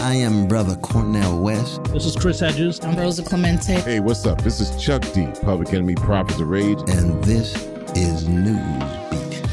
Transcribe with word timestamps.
I 0.00 0.14
am 0.14 0.46
Brother 0.46 0.76
Cornel 0.76 1.40
West. 1.40 1.82
This 1.86 2.06
is 2.06 2.14
Chris 2.14 2.38
Hedges. 2.38 2.78
I'm 2.84 2.94
Rosa 2.94 3.24
Clemente. 3.24 3.80
Hey, 3.80 3.98
what's 3.98 4.24
up? 4.26 4.40
This 4.42 4.60
is 4.60 4.80
Chuck 4.80 5.02
D, 5.12 5.26
Public 5.42 5.74
Enemy 5.74 5.96
Prophets 5.96 6.38
of 6.38 6.46
Rage. 6.46 6.78
And 6.86 7.22
this 7.24 7.52
is 7.96 8.28
Newsbeat. 8.28 9.44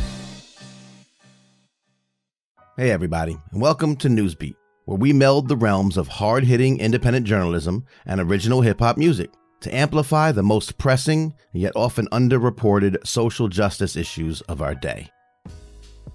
Hey, 2.78 2.92
everybody, 2.92 3.36
and 3.52 3.60
welcome 3.60 3.96
to 3.96 4.08
Newsbeat, 4.08 4.54
where 4.86 5.00
we 5.00 5.14
meld 5.14 5.48
the 5.48 5.58
realms 5.58 5.98
of 5.98 6.08
hard 6.08 6.44
hitting 6.44 6.80
independent 6.80 7.26
journalism 7.26 7.84
and 8.06 8.22
original 8.22 8.62
hip 8.62 8.78
hop 8.78 8.98
music 8.98 9.32
to 9.62 9.76
amplify 9.76 10.32
the 10.32 10.44
most 10.44 10.78
pressing, 10.78 11.34
yet 11.54 11.74
often 11.76 12.08
underreported 12.10 12.98
social 13.04 13.48
justice 13.48 13.96
issues 13.96 14.42
of 14.42 14.62
our 14.62 14.76
day. 14.76 15.10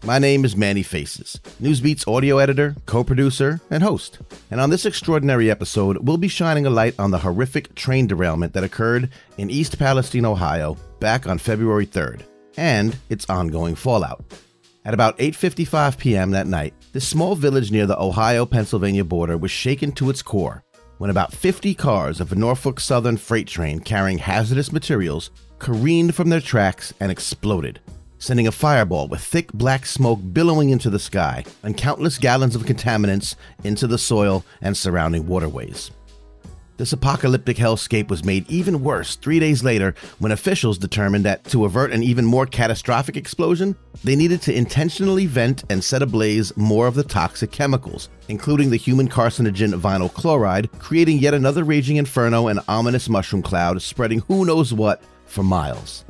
My 0.03 0.19
name 0.19 0.47
is 0.47 0.57
Manny 0.57 0.83
Faces, 0.83 1.39
Newsbeat's 1.61 2.07
audio 2.07 2.39
editor, 2.39 2.75
co 2.87 3.05
producer, 3.05 3.61
and 3.71 3.83
host. 3.83 4.19
And 4.51 4.59
on 4.59 4.71
this 4.71 4.87
extraordinary 4.87 5.51
episode, 5.51 5.99
we'll 5.99 6.17
be 6.17 6.27
shining 6.27 6.65
a 6.65 6.71
light 6.71 6.95
on 6.99 7.11
the 7.11 7.19
horrific 7.19 7.75
train 7.75 8.07
derailment 8.07 8.55
that 8.55 8.65
occurred 8.65 9.11
in 9.37 9.51
East 9.51 9.79
Palestine, 9.79 10.25
Ohio, 10.25 10.79
back 11.01 11.27
on 11.27 11.37
February 11.37 11.87
3rd, 11.87 12.23
and 12.57 12.97
its 13.11 13.29
ongoing 13.29 13.75
fallout. 13.75 14.25
At 14.87 14.95
about 14.95 15.19
8:55 15.19 15.99
p.m. 15.99 16.31
that 16.31 16.47
night, 16.47 16.73
this 16.93 17.07
small 17.07 17.37
village 17.37 17.71
near 17.71 17.85
the 17.85 18.01
Ohio-Pennsylvania 18.01 19.05
border 19.05 19.37
was 19.37 19.51
shaken 19.51 19.93
to 19.93 20.09
its 20.09 20.23
core 20.23 20.65
when 20.97 21.11
about 21.11 21.33
50 21.33 21.75
cars 21.75 22.21
of 22.21 22.33
a 22.33 22.35
Norfolk 22.35 22.81
Southern 22.81 23.19
freight 23.19 23.47
train 23.47 23.81
carrying 23.81 24.19
hazardous 24.19 24.73
materials 24.73 25.31
careened 25.59 26.15
from 26.15 26.31
their 26.31 26.41
tracks 26.41 26.95
and 27.01 27.13
exploded, 27.13 27.81
sending 28.21 28.47
a 28.47 28.53
fireball 28.53 29.09
with 29.09 29.21
thick 29.21 29.53
black 29.53 29.85
smoke 29.85 30.21
billowing 30.33 30.71
into 30.71 30.89
the 30.89 30.99
sky 31.01 31.45
and 31.65 31.77
countless 31.77 32.19
gallons 32.19 32.55
of 32.55 32.63
contaminants 32.63 33.35
into 33.65 33.89
the 33.89 33.99
soil 33.99 34.45
and 34.63 34.77
surrounding 34.77 35.27
waterways. 35.27 35.91
This 36.81 36.95
apocalyptic 36.95 37.59
hellscape 37.59 38.09
was 38.09 38.25
made 38.25 38.51
even 38.51 38.83
worse 38.83 39.17
three 39.17 39.39
days 39.39 39.63
later 39.63 39.95
when 40.19 40.33
officials 40.33 40.79
determined 40.79 41.27
that 41.27 41.45
to 41.45 41.67
avert 41.67 41.93
an 41.93 42.03
even 42.03 42.25
more 42.25 42.47
catastrophic 42.47 43.19
explosion, 43.19 43.77
they 44.03 44.17
needed 44.17 44.41
to 44.43 44.57
intentionally 44.57 45.27
vent 45.27 45.63
and 45.69 45.85
set 45.85 46.01
ablaze 46.01 46.57
more 46.57 46.87
of 46.87 46.95
the 46.95 47.05
toxic 47.05 47.51
chemicals, 47.51 48.09
including 48.29 48.71
the 48.71 48.79
human 48.79 49.11
carcinogen 49.11 49.79
vinyl 49.79 50.11
chloride, 50.11 50.71
creating 50.79 51.19
yet 51.19 51.35
another 51.35 51.65
raging 51.65 51.97
inferno 51.97 52.49
and 52.49 52.61
ominous 52.67 53.11
mushroom 53.11 53.43
cloud 53.43 53.83
spreading 53.83 54.21
who 54.21 54.47
knows 54.47 54.73
what 54.73 55.03
for 55.27 55.43
miles. 55.43 56.07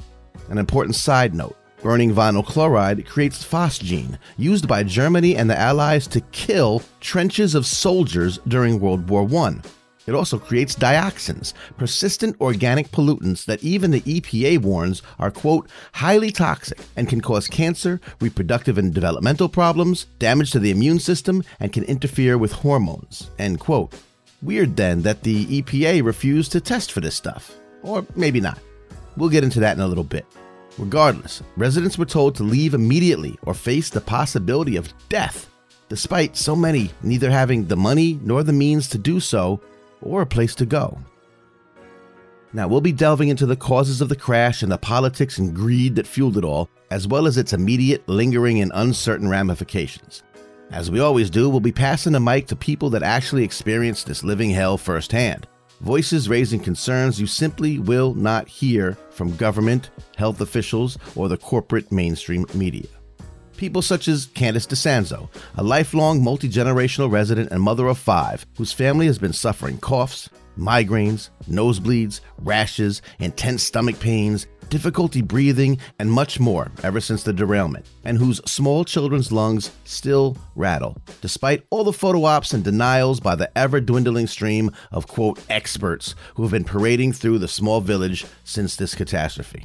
An 0.50 0.58
important 0.58 0.94
side 0.94 1.34
note 1.34 1.56
Burning 1.82 2.14
vinyl 2.14 2.44
chloride 2.44 3.06
creates 3.06 3.42
phosgene, 3.42 4.18
used 4.36 4.68
by 4.68 4.82
Germany 4.82 5.36
and 5.36 5.48
the 5.48 5.58
Allies 5.58 6.06
to 6.08 6.20
kill 6.32 6.82
trenches 7.00 7.54
of 7.54 7.64
soldiers 7.64 8.38
during 8.48 8.78
World 8.78 9.08
War 9.08 9.26
I. 9.46 9.60
It 10.06 10.14
also 10.14 10.38
creates 10.38 10.74
dioxins, 10.74 11.54
persistent 11.78 12.38
organic 12.40 12.90
pollutants 12.90 13.46
that 13.46 13.62
even 13.62 13.90
the 13.90 14.00
EPA 14.02 14.58
warns 14.58 15.02
are, 15.18 15.30
quote, 15.30 15.70
highly 15.92 16.30
toxic 16.30 16.80
and 16.96 17.08
can 17.08 17.20
cause 17.20 17.46
cancer, 17.46 18.00
reproductive 18.20 18.76
and 18.76 18.92
developmental 18.92 19.48
problems, 19.48 20.04
damage 20.18 20.50
to 20.50 20.58
the 20.58 20.70
immune 20.70 20.98
system, 20.98 21.42
and 21.60 21.72
can 21.72 21.84
interfere 21.84 22.36
with 22.36 22.52
hormones, 22.52 23.30
end 23.38 23.60
quote. 23.60 23.94
Weird 24.42 24.76
then 24.76 25.00
that 25.02 25.22
the 25.22 25.62
EPA 25.62 26.04
refused 26.04 26.52
to 26.52 26.60
test 26.60 26.92
for 26.92 27.00
this 27.00 27.14
stuff. 27.14 27.54
Or 27.82 28.06
maybe 28.16 28.40
not. 28.40 28.58
We'll 29.16 29.30
get 29.30 29.44
into 29.44 29.60
that 29.60 29.76
in 29.76 29.82
a 29.82 29.88
little 29.88 30.04
bit. 30.04 30.26
Regardless, 30.78 31.42
residents 31.56 31.98
were 31.98 32.04
told 32.04 32.34
to 32.36 32.42
leave 32.42 32.74
immediately 32.74 33.38
or 33.42 33.54
face 33.54 33.90
the 33.90 34.00
possibility 34.00 34.76
of 34.76 34.92
death, 35.08 35.50
despite 35.88 36.36
so 36.36 36.54
many 36.54 36.90
neither 37.02 37.30
having 37.30 37.66
the 37.66 37.76
money 37.76 38.18
nor 38.22 38.42
the 38.42 38.52
means 38.52 38.88
to 38.88 38.98
do 38.98 39.20
so 39.20 39.60
or 40.00 40.22
a 40.22 40.26
place 40.26 40.54
to 40.54 40.66
go. 40.66 40.98
Now, 42.52 42.66
we'll 42.66 42.80
be 42.80 42.92
delving 42.92 43.28
into 43.28 43.46
the 43.46 43.56
causes 43.56 44.00
of 44.00 44.08
the 44.08 44.16
crash 44.16 44.62
and 44.62 44.72
the 44.72 44.78
politics 44.78 45.38
and 45.38 45.54
greed 45.54 45.94
that 45.96 46.06
fueled 46.06 46.36
it 46.36 46.44
all, 46.44 46.68
as 46.90 47.06
well 47.06 47.26
as 47.26 47.36
its 47.36 47.52
immediate, 47.52 48.08
lingering, 48.08 48.60
and 48.60 48.72
uncertain 48.74 49.28
ramifications. 49.28 50.24
As 50.70 50.90
we 50.90 50.98
always 50.98 51.30
do, 51.30 51.48
we'll 51.48 51.60
be 51.60 51.72
passing 51.72 52.12
the 52.12 52.20
mic 52.20 52.48
to 52.48 52.56
people 52.56 52.90
that 52.90 53.02
actually 53.02 53.44
experienced 53.44 54.06
this 54.06 54.24
living 54.24 54.50
hell 54.50 54.78
firsthand 54.78 55.46
voices 55.80 56.28
raising 56.28 56.60
concerns 56.60 57.20
you 57.20 57.26
simply 57.26 57.78
will 57.78 58.14
not 58.14 58.48
hear 58.48 58.96
from 59.10 59.36
government, 59.36 59.90
health 60.16 60.40
officials, 60.40 60.98
or 61.16 61.28
the 61.28 61.36
corporate 61.36 61.90
mainstream 61.90 62.46
media. 62.54 62.86
People 63.56 63.82
such 63.82 64.08
as 64.08 64.26
Candice 64.28 64.66
DeSanzo, 64.66 65.28
a 65.56 65.62
lifelong 65.62 66.24
multi 66.24 66.48
generational 66.48 67.10
resident 67.10 67.50
and 67.50 67.62
mother 67.62 67.88
of 67.88 67.98
five, 67.98 68.46
whose 68.56 68.72
family 68.72 69.06
has 69.06 69.18
been 69.18 69.34
suffering 69.34 69.76
coughs, 69.78 70.30
migraines, 70.56 71.28
nosebleeds, 71.48 72.20
rashes, 72.38 73.02
intense 73.18 73.62
stomach 73.62 74.00
pains, 74.00 74.46
difficulty 74.70 75.20
breathing, 75.20 75.78
and 75.98 76.10
much 76.10 76.40
more 76.40 76.70
ever 76.82 77.00
since 77.00 77.22
the 77.22 77.32
derailment, 77.32 77.84
and 78.04 78.16
whose 78.16 78.40
small 78.46 78.84
children's 78.84 79.30
lungs 79.30 79.70
still 79.84 80.36
rattle, 80.54 80.96
despite 81.20 81.66
all 81.68 81.84
the 81.84 81.92
photo 81.92 82.24
ops 82.24 82.54
and 82.54 82.64
denials 82.64 83.20
by 83.20 83.34
the 83.34 83.50
ever 83.58 83.80
dwindling 83.80 84.26
stream 84.26 84.70
of 84.90 85.06
quote 85.06 85.38
experts 85.50 86.14
who 86.36 86.42
have 86.42 86.52
been 86.52 86.64
parading 86.64 87.12
through 87.12 87.38
the 87.38 87.48
small 87.48 87.80
village 87.80 88.24
since 88.44 88.76
this 88.76 88.94
catastrophe. 88.94 89.64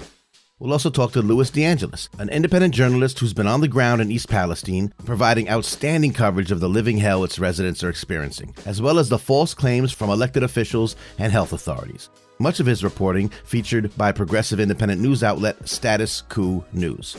We'll 0.57 0.71
also 0.71 0.89
talk 0.89 1.11
to 1.11 1.21
Louis 1.21 1.51
DeAngelis, 1.51 2.07
an 2.17 2.29
independent 2.29 2.73
journalist 2.73 3.19
who's 3.19 3.33
been 3.33 3.45
on 3.45 3.59
the 3.59 3.67
ground 3.67 4.01
in 4.01 4.09
East 4.09 4.29
Palestine, 4.29 4.93
providing 5.03 5.49
outstanding 5.49 6.13
coverage 6.13 6.49
of 6.49 6.61
the 6.61 6.69
living 6.69 6.97
hell 6.97 7.25
its 7.25 7.37
residents 7.37 7.83
are 7.83 7.89
experiencing, 7.89 8.55
as 8.65 8.81
well 8.81 8.97
as 8.97 9.09
the 9.09 9.19
false 9.19 9.53
claims 9.53 9.91
from 9.91 10.09
elected 10.09 10.43
officials 10.43 10.95
and 11.19 11.33
health 11.33 11.51
authorities. 11.51 12.09
Much 12.39 12.61
of 12.61 12.67
his 12.67 12.85
reporting 12.85 13.27
featured 13.43 13.93
by 13.97 14.13
progressive 14.13 14.61
independent 14.61 15.01
news 15.01 15.23
outlet 15.23 15.67
Status 15.67 16.21
Coup 16.21 16.63
News. 16.71 17.17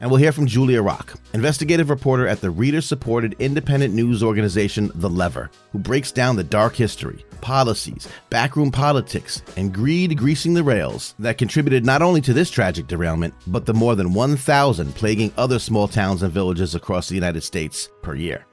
And 0.00 0.10
we'll 0.10 0.20
hear 0.20 0.30
from 0.30 0.46
Julia 0.46 0.80
Rock, 0.80 1.14
investigative 1.34 1.90
reporter 1.90 2.28
at 2.28 2.40
the 2.40 2.50
reader 2.50 2.80
supported 2.80 3.34
independent 3.40 3.94
news 3.94 4.22
organization 4.22 4.92
The 4.94 5.10
Lever, 5.10 5.50
who 5.72 5.80
breaks 5.80 6.12
down 6.12 6.36
the 6.36 6.44
dark 6.44 6.76
history, 6.76 7.24
policies, 7.40 8.06
backroom 8.30 8.70
politics, 8.70 9.42
and 9.56 9.74
greed 9.74 10.16
greasing 10.16 10.54
the 10.54 10.62
rails 10.62 11.16
that 11.18 11.36
contributed 11.36 11.84
not 11.84 12.00
only 12.00 12.20
to 12.20 12.32
this 12.32 12.50
tragic 12.50 12.86
derailment, 12.86 13.34
but 13.48 13.66
the 13.66 13.74
more 13.74 13.96
than 13.96 14.12
1,000 14.12 14.94
plaguing 14.94 15.32
other 15.36 15.58
small 15.58 15.88
towns 15.88 16.22
and 16.22 16.32
villages 16.32 16.76
across 16.76 17.08
the 17.08 17.16
United 17.16 17.40
States 17.40 17.88
per 18.02 18.14
year. 18.14 18.46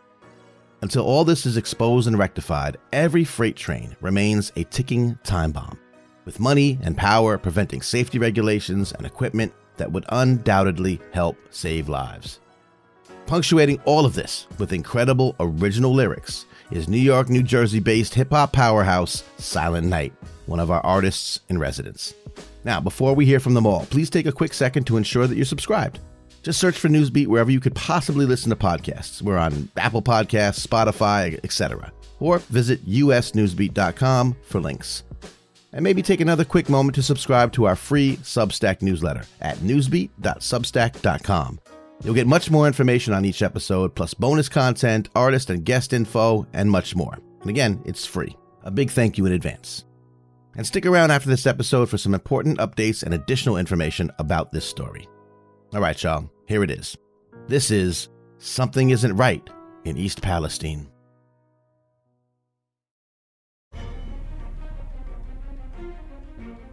Until 0.82 1.06
all 1.06 1.24
this 1.24 1.46
is 1.46 1.58
exposed 1.58 2.08
and 2.08 2.18
rectified, 2.18 2.78
every 2.92 3.24
freight 3.24 3.56
train 3.56 3.96
remains 4.02 4.52
a 4.56 4.64
ticking 4.66 5.18
time 5.24 5.52
bomb 5.52 5.80
with 6.26 6.40
money 6.40 6.80
and 6.82 6.98
power 6.98 7.38
preventing 7.38 7.84
safety 7.84 8.18
regulations 8.18 8.92
and 8.94 9.06
equipment 9.06 9.54
that 9.78 9.92
would 9.92 10.06
undoubtedly 10.10 11.00
help 11.12 11.38
save 11.50 11.90
lives. 11.90 12.40
Punctuating 13.26 13.80
all 13.86 14.06
of 14.06 14.14
this 14.14 14.46
with 14.60 14.72
incredible 14.72 15.36
original 15.40 15.94
lyrics 15.94 16.46
is 16.72 16.88
New 16.88 16.98
York, 17.00 17.30
New 17.30 17.44
Jersey 17.44 17.80
based 17.80 18.14
hip 18.14 18.32
hop 18.32 18.54
powerhouse 18.54 19.24
Silent 19.38 19.88
Night, 19.88 20.14
one 20.46 20.60
of 20.60 20.70
our 20.70 20.82
artists 20.82 21.40
in 21.50 21.58
residence. 21.58 22.14
Now, 22.64 22.80
before 22.80 23.14
we 23.14 23.26
hear 23.26 23.40
from 23.40 23.54
them 23.54 23.66
all, 23.66 23.86
please 23.86 24.10
take 24.10 24.26
a 24.26 24.32
quick 24.32 24.54
second 24.54 24.86
to 24.86 24.98
ensure 24.98 25.28
that 25.28 25.36
you're 25.36 25.46
subscribed. 25.46 26.00
Just 26.44 26.60
search 26.60 26.78
for 26.78 26.90
Newsbeat 26.90 27.28
wherever 27.28 27.50
you 27.50 27.60
could 27.60 27.74
possibly 27.74 28.26
listen 28.26 28.52
to 28.52 28.56
podcasts. 28.56 29.22
We're 29.22 29.38
on 29.38 29.70
Apple 29.78 30.04
Podcasts, 30.04 30.66
Spotify, 30.66 31.40
etc. 31.44 31.92
Or 32.20 32.38
visit 32.38 32.86
usnewsbeat.com 32.86 34.36
for 34.44 34.60
links 34.60 35.04
and 35.76 35.84
maybe 35.84 36.02
take 36.02 36.22
another 36.22 36.46
quick 36.46 36.70
moment 36.70 36.96
to 36.96 37.04
subscribe 37.04 37.52
to 37.52 37.66
our 37.66 37.76
free 37.76 38.16
Substack 38.24 38.82
newsletter 38.82 39.24
at 39.42 39.58
newsbeat.substack.com. 39.58 41.60
You'll 42.04 42.16
get 42.16 42.28
much 42.28 42.50
more 42.50 42.66
information 42.66 43.14
on 43.14 43.26
each 43.26 43.42
episode, 43.42 43.94
plus 43.94 44.14
bonus 44.14 44.50
content, 44.50 45.10
artist 45.16 45.50
and 45.50 45.64
guest 45.64 45.94
info, 45.94 46.48
and 46.54 46.72
much 46.72 46.96
more. 46.96 47.20
And 47.42 47.50
again, 47.50 47.82
it's 47.86 48.06
free. 48.06 48.36
A 48.64 48.72
big 48.72 48.90
thank 48.90 49.18
you 49.18 49.26
in 49.26 49.34
advance. 49.34 49.86
And 50.58 50.66
stick 50.66 50.86
around 50.86 51.12
after 51.12 51.30
this 51.30 51.46
episode 51.46 51.90
for 51.90 51.98
some 51.98 52.14
important 52.14 52.60
updates 52.60 53.04
and 53.04 53.14
additional 53.14 53.58
information 53.58 54.12
about 54.18 54.52
this 54.52 54.66
story. 54.66 55.08
All 55.74 55.82
right, 55.82 56.02
y'all, 56.02 56.30
here 56.48 56.64
it 56.64 56.72
is. 56.72 56.98
This 57.48 57.70
is 57.70 58.08
Something 58.38 58.92
Isn't 58.92 59.18
Right 59.18 59.48
in 59.84 59.98
East 59.98 60.22
Palestine. 60.22 60.90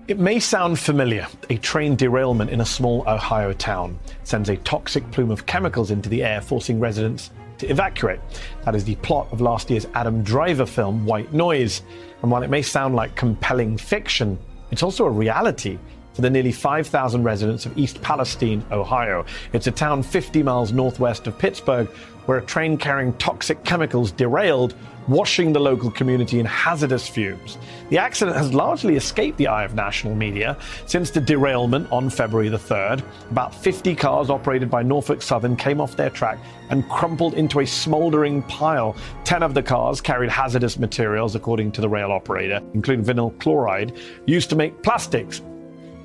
It 0.09 0.19
may 0.19 0.41
sound 0.41 0.81
familiar. 0.81 1.29
A 1.49 1.59
train 1.59 1.95
derailment 1.95 2.51
in 2.51 2.61
a 2.61 2.65
small 2.67 3.05
Ohio 3.07 3.53
town 3.53 4.01
sends 4.25 4.49
a 4.49 4.57
toxic 4.57 5.09
plume 5.13 5.31
of 5.31 5.47
chemicals 5.47 5.93
into 5.93 6.09
the 6.09 6.25
air, 6.25 6.41
forcing 6.41 6.81
residents 6.81 7.31
to 7.59 7.69
evacuate. 7.69 8.19
That 8.65 8.75
is 8.75 8.83
the 8.85 8.97
plot 8.97 9.29
of 9.31 9.41
last 9.41 9.71
year's 9.71 9.87
Adam 9.95 10.25
Driver 10.25 10.67
film, 10.67 11.07
White 11.07 11.33
Noise. 11.33 11.83
And 12.21 12.33
while 12.33 12.43
it 12.43 12.51
may 12.51 12.63
sound 12.63 12.97
like 12.97 13.15
compelling 13.15 13.79
fiction, 13.79 14.41
it's 14.73 14.83
also 14.83 15.07
a 15.07 15.11
reality 15.11 15.79
for 16.15 16.23
the 16.23 16.31
nearly 16.31 16.53
5,000 16.53 17.23
residents 17.23 17.65
of 17.65 17.79
East 17.79 18.03
Palestine, 18.03 18.65
Ohio. 18.73 19.25
It's 19.53 19.69
a 19.69 19.71
town 19.71 20.03
50 20.03 20.43
miles 20.43 20.73
northwest 20.73 21.29
of 21.29 21.39
Pittsburgh 21.39 21.87
where 22.27 22.39
a 22.39 22.45
train 22.45 22.77
carrying 22.77 23.13
toxic 23.15 23.63
chemicals 23.65 24.11
derailed, 24.11 24.75
washing 25.09 25.53
the 25.53 25.61
local 25.61 25.91
community 25.91 26.41
in 26.41 26.47
hazardous 26.47 27.09
fumes. 27.09 27.59
The 27.91 27.99
accident 27.99 28.37
has 28.37 28.55
largely 28.55 28.97
escaped 28.97 29.39
the 29.39 29.47
eye 29.47 29.65
of 29.65 29.75
national 29.75 30.15
media 30.15 30.57
since 30.87 31.11
the 31.11 31.21
derailment 31.21 31.91
on 31.91 32.11
February 32.11 32.49
the 32.49 32.59
3rd. 32.59 33.03
About 33.31 33.55
50 33.55 33.95
cars 33.95 34.31
operated 34.31 34.71
by 34.71 34.83
Norfolk 34.83 35.23
Southern 35.23 35.57
came 35.57 35.81
off 35.81 35.97
their 35.97 36.11
track 36.11 36.39
and 36.71 36.89
crumpled 36.89 37.35
into 37.35 37.61
a 37.61 37.67
smoldering 37.67 38.43
pile. 38.45 38.97
Ten 39.25 39.43
of 39.43 39.55
the 39.55 39.63
cars 39.63 40.01
carried 40.01 40.31
hazardous 40.31 40.79
materials, 40.79 41.35
according 41.35 41.73
to 41.73 41.81
the 41.81 41.89
rail 41.89 42.11
operator, 42.11 42.61
including 42.75 43.05
vinyl 43.05 43.39
chloride, 43.41 43.97
used 44.27 44.49
to 44.51 44.57
make 44.57 44.83
plastics 44.83 45.43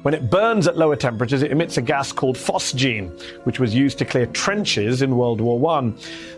when 0.08 0.14
it 0.14 0.30
burns 0.30 0.70
at 0.70 0.78
lower 0.78 0.96
temperatures, 0.96 1.44
it 1.44 1.52
emits 1.52 1.76
a 1.76 1.82
gas 1.82 2.14
called 2.14 2.38
phosgene, 2.38 3.12
which 3.44 3.60
was 3.60 3.76
used 3.76 3.98
to 3.98 4.06
clear 4.06 4.26
trenches 4.28 5.02
in 5.02 5.18
World 5.18 5.42
War 5.42 5.60
I. 5.70 5.82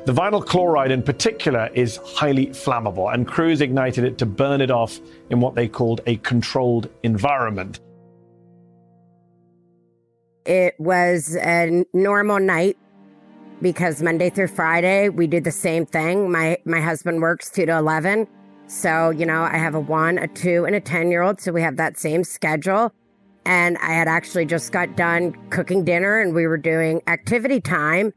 The 0.06 0.12
vinyl 0.12 0.44
chloride, 0.44 0.90
in 0.90 1.04
particular, 1.04 1.70
is 1.76 1.98
highly 1.98 2.48
flammable, 2.48 3.14
and 3.14 3.28
crews 3.28 3.62
ignited 3.62 4.06
it 4.06 4.18
to 4.18 4.26
burn 4.26 4.62
it 4.62 4.72
off 4.72 5.00
in 5.30 5.40
what 5.40 5.54
they 5.54 5.68
called 5.68 6.02
a 6.08 6.16
controlled 6.16 6.90
environment. 7.04 7.80
It 10.46 10.74
was 10.80 11.36
a 11.36 11.86
normal 11.94 12.40
night 12.40 12.76
because 13.62 14.02
Monday 14.02 14.32
through 14.32 14.48
Friday 14.48 15.10
we 15.10 15.28
do 15.28 15.40
the 15.40 15.52
same 15.52 15.86
thing. 15.86 16.32
My 16.32 16.58
my 16.66 16.82
husband 16.82 17.22
works 17.22 17.52
2 17.52 17.68
to 17.68 17.78
11. 17.78 18.28
So, 18.66 19.12
you 19.12 19.28
know, 19.28 19.44
I 19.44 19.58
have 19.58 19.76
a 19.76 19.80
1, 19.80 20.18
a 20.18 20.28
2 20.28 20.66
and 20.66 20.76
a 20.76 20.82
10 20.82 21.12
year 21.12 21.22
old, 21.22 21.40
so 21.40 21.52
we 21.52 21.62
have 21.62 21.78
that 21.78 22.00
same 22.00 22.24
schedule. 22.24 22.92
And 23.46 23.78
I 23.80 23.92
had 23.92 24.08
actually 24.08 24.46
just 24.46 24.72
got 24.72 24.96
done 24.96 25.34
cooking 25.50 25.84
dinner 25.84 26.20
and 26.20 26.36
we 26.36 26.46
were 26.48 26.58
doing 26.58 27.02
activity 27.08 27.60
time. 27.60 28.14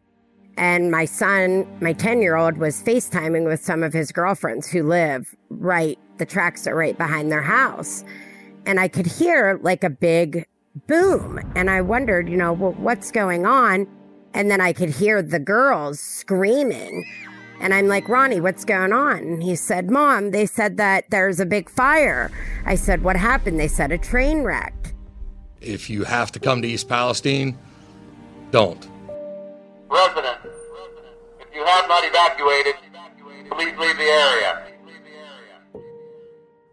And 0.56 0.90
my 0.90 1.06
son, 1.06 1.66
my 1.80 1.92
10 1.92 2.20
year 2.20 2.36
old, 2.36 2.58
was 2.58 2.82
FaceTiming 2.82 3.46
with 3.46 3.64
some 3.64 3.82
of 3.82 3.92
his 3.92 4.12
girlfriends 4.12 4.69
who 4.69 4.82
live 4.82 5.34
right, 5.48 5.98
the 6.19 6.26
tracks 6.26 6.66
are 6.66 6.74
right 6.74 6.96
behind 6.96 7.32
their 7.32 7.42
house. 7.42 8.04
And 8.66 8.78
I 8.78 8.88
could 8.88 9.06
hear 9.06 9.58
like 9.62 9.82
a 9.82 9.90
big 9.90 10.46
boom. 10.86 11.40
And 11.56 11.70
I 11.70 11.80
wondered, 11.80 12.28
you 12.28 12.36
know, 12.36 12.52
well, 12.52 12.72
what's 12.72 13.10
going 13.10 13.46
on? 13.46 13.86
And 14.34 14.50
then 14.50 14.60
I 14.60 14.72
could 14.72 14.90
hear 14.90 15.22
the 15.22 15.38
girls 15.38 16.00
screaming. 16.00 17.04
And 17.60 17.72
I'm 17.72 17.86
like, 17.86 18.08
Ronnie, 18.08 18.40
what's 18.40 18.64
going 18.64 18.92
on? 18.92 19.19
And 19.19 19.42
he 19.42 19.54
said, 19.54 19.90
Mom, 19.90 20.32
they 20.32 20.46
said 20.46 20.78
that 20.78 21.04
there's 21.10 21.38
a 21.38 21.46
big 21.46 21.70
fire. 21.70 22.30
I 22.66 22.74
said, 22.74 23.02
What 23.04 23.16
happened? 23.16 23.60
They 23.60 23.69
said 23.69 23.92
a 23.92 23.98
train 23.98 24.42
wreck. 24.42 24.92
If 25.62 25.88
you 25.88 26.03
have 26.03 26.32
to 26.32 26.41
come 26.41 26.61
to 26.62 26.69
East 26.69 26.88
Palestine, 26.88 27.56
don't. 28.50 28.88
Resident, 29.88 30.38
if 31.41 31.55
you 31.55 31.64
have 31.64 31.88
not 31.88 32.03
evacuated, 32.05 32.75
please 33.50 33.79
leave 33.79 33.97
the 33.97 34.03
area. 34.03 34.67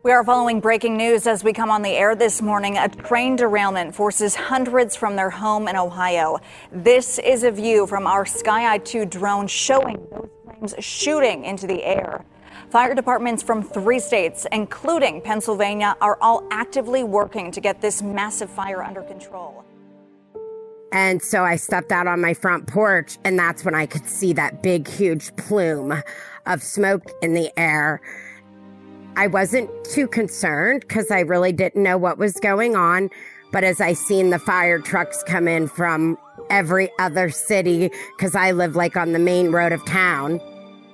We 0.01 0.11
are 0.11 0.23
following 0.23 0.59
breaking 0.59 0.97
news 0.97 1.27
as 1.27 1.43
we 1.43 1.53
come 1.53 1.69
on 1.69 1.83
the 1.83 1.91
air 1.91 2.15
this 2.15 2.41
morning. 2.41 2.77
A 2.77 2.89
train 2.89 3.35
derailment 3.35 3.93
forces 3.93 4.33
hundreds 4.33 4.95
from 4.95 5.15
their 5.15 5.29
home 5.29 5.67
in 5.67 5.75
Ohio. 5.75 6.39
This 6.71 7.19
is 7.19 7.43
a 7.43 7.51
view 7.51 7.85
from 7.85 8.07
our 8.07 8.25
Sky 8.25 8.73
Eye 8.73 8.79
2 8.79 9.05
drone 9.05 9.45
showing 9.45 9.97
those 10.09 10.29
flames 10.45 10.73
shooting 10.79 11.45
into 11.45 11.67
the 11.67 11.83
air. 11.83 12.25
Fire 12.69 12.93
departments 12.93 13.41
from 13.41 13.63
three 13.63 13.99
states, 13.99 14.45
including 14.51 15.21
Pennsylvania, 15.21 15.95
are 16.01 16.19
all 16.21 16.47
actively 16.51 17.03
working 17.03 17.51
to 17.51 17.59
get 17.59 17.81
this 17.81 18.03
massive 18.03 18.49
fire 18.49 18.83
under 18.83 19.01
control. 19.01 19.65
And 20.91 21.21
so 21.21 21.43
I 21.43 21.55
stepped 21.55 21.91
out 21.91 22.05
on 22.05 22.21
my 22.21 22.35
front 22.35 22.67
porch, 22.67 23.17
and 23.23 23.37
that's 23.39 23.65
when 23.65 23.73
I 23.73 23.87
could 23.87 24.05
see 24.05 24.33
that 24.33 24.61
big, 24.61 24.87
huge 24.87 25.35
plume 25.35 26.03
of 26.45 26.61
smoke 26.61 27.11
in 27.23 27.33
the 27.33 27.51
air. 27.57 28.01
I 29.15 29.27
wasn't 29.27 29.69
too 29.83 30.07
concerned 30.07 30.81
because 30.81 31.09
I 31.09 31.21
really 31.21 31.51
didn't 31.51 31.81
know 31.81 31.97
what 31.97 32.19
was 32.19 32.33
going 32.33 32.75
on. 32.75 33.09
But 33.51 33.63
as 33.63 33.81
I 33.81 33.93
seen 33.93 34.29
the 34.29 34.37
fire 34.37 34.77
trucks 34.77 35.23
come 35.23 35.47
in 35.47 35.67
from 35.67 36.19
every 36.51 36.91
other 36.99 37.31
city, 37.31 37.89
because 38.15 38.35
I 38.35 38.51
live 38.51 38.75
like 38.75 38.95
on 38.95 39.11
the 39.11 39.19
main 39.19 39.51
road 39.51 39.71
of 39.71 39.83
town, 39.85 40.39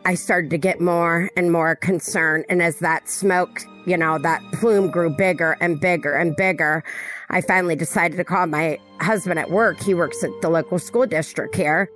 I 0.06 0.14
started 0.14 0.52
to 0.52 0.60
get 0.60 0.80
more 0.80 1.32
and 1.36 1.52
more 1.52 1.76
concerned. 1.76 2.46
And 2.48 2.62
as 2.62 2.78
that 2.78 3.10
smoke, 3.10 3.66
you 3.88 3.98
know, 3.98 4.20
that 4.20 4.40
plume 4.54 4.92
grew 4.92 5.10
bigger 5.10 5.58
and 5.60 5.80
bigger 5.80 6.14
and 6.14 6.36
bigger, 6.36 6.84
I 7.30 7.42
finally 7.42 7.76
decided 7.76 8.18
to 8.18 8.24
call 8.24 8.46
my 8.46 8.78
husband 9.02 9.40
at 9.40 9.50
work. 9.50 9.82
He 9.82 9.96
works 9.96 10.24
at 10.24 10.30
the 10.42 10.50
local 10.50 10.78
school 10.78 11.08
district 11.08 11.56
here. 11.56 11.90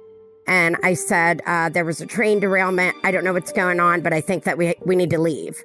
And 0.47 0.75
I 0.81 0.95
said, 0.95 1.43
uh, 1.45 1.69
there 1.69 1.85
was 1.85 2.01
a 2.01 2.07
train 2.07 2.39
derailment. 2.39 2.95
I 3.03 3.11
don't 3.11 3.23
know 3.23 3.33
what's 3.33 3.51
going 3.51 3.79
on, 3.79 4.01
but 4.01 4.11
I 4.11 4.21
think 4.21 4.43
that 4.45 4.57
we, 4.57 4.73
we 4.83 4.95
need 4.95 5.11
to 5.11 5.19
leave. 5.19 5.63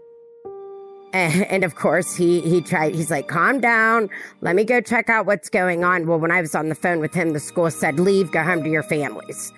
And, 1.15 1.45
and 1.51 1.65
of 1.65 1.77
course, 1.77 2.15
he, 2.15 2.43
he 2.43 2.61
tried, 2.61 2.95
he's 2.95 3.11
like, 3.11 3.27
calm 3.27 3.59
down. 3.63 4.11
Let 4.43 4.55
me 4.55 4.65
go 4.65 4.83
check 4.83 5.09
out 5.09 5.25
what's 5.25 5.49
going 5.49 5.83
on. 5.83 6.07
Well, 6.07 6.21
when 6.21 6.31
I 6.31 6.43
was 6.43 6.55
on 6.55 6.69
the 6.69 6.75
phone 6.75 7.01
with 7.01 7.15
him, 7.15 7.33
the 7.33 7.41
school 7.41 7.71
said, 7.71 7.99
leave, 7.99 8.31
go 8.33 8.43
home 8.43 8.63
to 8.65 8.69
your 8.69 8.83
families 8.83 9.51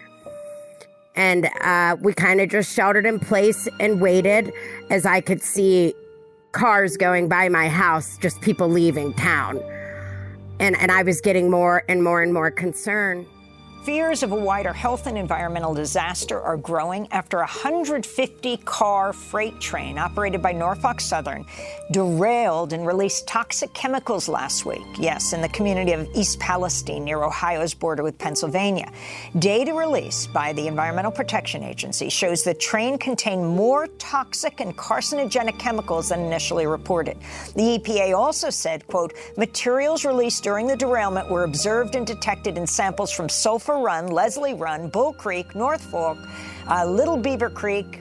and 1.17 1.49
uh, 1.63 1.97
we 2.01 2.13
kind 2.13 2.41
of 2.41 2.49
just 2.49 2.75
sheltered 2.75 3.07
in 3.07 3.19
place 3.19 3.69
and 3.81 4.01
waited 4.01 4.53
as 4.91 5.07
I 5.07 5.21
could 5.21 5.43
see 5.43 5.95
cars 6.53 6.97
going 6.97 7.29
by 7.29 7.49
my 7.49 7.69
house, 7.69 8.19
just 8.19 8.41
people 8.41 8.69
leaving 8.69 9.13
town. 9.15 9.61
And, 10.59 10.77
and 10.77 10.91
I 10.91 11.03
was 11.03 11.21
getting 11.21 11.51
more 11.51 11.85
and 11.89 12.03
more 12.03 12.23
and 12.23 12.33
more 12.33 12.51
concerned. 12.51 13.27
Fears 13.87 14.25
of 14.25 14.33
a 14.33 14.35
wider 14.35 14.73
health 14.73 15.07
and 15.07 15.17
environmental 15.17 15.73
disaster 15.73 16.41
are 16.41 16.57
growing 16.57 17.07
after 17.13 17.37
a 17.37 17.43
150 17.43 18.57
car 18.57 19.13
freight 19.13 19.61
train 19.61 19.97
operated 19.97 20.43
by 20.43 20.51
Norfolk 20.51 21.01
Southern 21.01 21.47
derailed 21.93 22.73
and 22.73 22.85
released 22.85 23.29
toxic 23.29 23.73
chemicals 23.75 24.29
last 24.29 24.67
week. 24.67 24.83
Yes, 24.99 25.33
in 25.33 25.41
the 25.41 25.49
community 25.51 25.93
of 25.93 26.09
East 26.17 26.41
Palestine 26.41 27.05
near 27.05 27.23
Ohio's 27.23 27.75
border 27.75 28.03
with 28.03 28.19
Pennsylvania. 28.19 28.91
Data 29.39 29.73
released 29.73 30.33
by 30.33 30.53
the 30.53 30.67
Environmental 30.67 31.13
Protection 31.13 31.63
Agency 31.63 32.09
shows 32.09 32.43
the 32.43 32.55
train 32.55 32.99
contained 32.99 33.47
more 33.47 33.87
toxic 33.99 34.59
and 34.59 34.77
carcinogenic 34.77 35.61
chemicals 35.61 36.09
than 36.09 36.23
initially 36.23 36.67
reported. 36.67 37.17
The 37.55 37.79
EPA 37.79 38.19
also 38.19 38.51
said, 38.51 38.85
quote, 38.89 39.13
materials 39.37 40.05
released 40.05 40.43
during 40.43 40.67
the 40.67 40.77
derailment 40.77 41.31
were 41.31 41.45
observed 41.45 41.95
and 41.95 42.05
detected 42.05 42.59
in 42.59 42.67
samples 42.67 43.13
from 43.13 43.29
Sulphur 43.29 43.76
Run, 43.79 44.09
Leslie 44.09 44.55
Run, 44.55 44.89
Bull 44.89 45.13
Creek, 45.13 45.55
North 45.55 45.83
Fork, 45.83 46.19
uh, 46.69 46.85
Little 46.85 47.17
Beaver 47.17 47.51
Creek, 47.51 48.01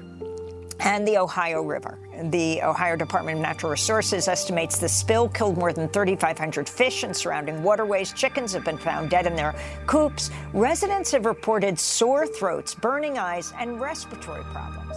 and 0.79 1.07
the 1.07 1.17
Ohio 1.17 1.61
River. 1.61 1.97
The 2.29 2.61
Ohio 2.61 2.95
Department 2.95 3.37
of 3.37 3.41
Natural 3.41 3.71
Resources 3.71 4.27
estimates 4.27 4.77
the 4.77 4.87
spill 4.87 5.27
killed 5.29 5.57
more 5.57 5.73
than 5.73 5.89
3,500 5.89 6.69
fish 6.69 7.03
in 7.03 7.13
surrounding 7.13 7.63
waterways. 7.63 8.13
Chickens 8.13 8.53
have 8.53 8.63
been 8.63 8.77
found 8.77 9.09
dead 9.09 9.25
in 9.25 9.35
their 9.35 9.55
coops. 9.87 10.31
Residents 10.53 11.11
have 11.11 11.25
reported 11.25 11.79
sore 11.79 12.27
throats, 12.27 12.75
burning 12.75 13.17
eyes, 13.17 13.53
and 13.59 13.79
respiratory 13.81 14.43
problems. 14.45 14.95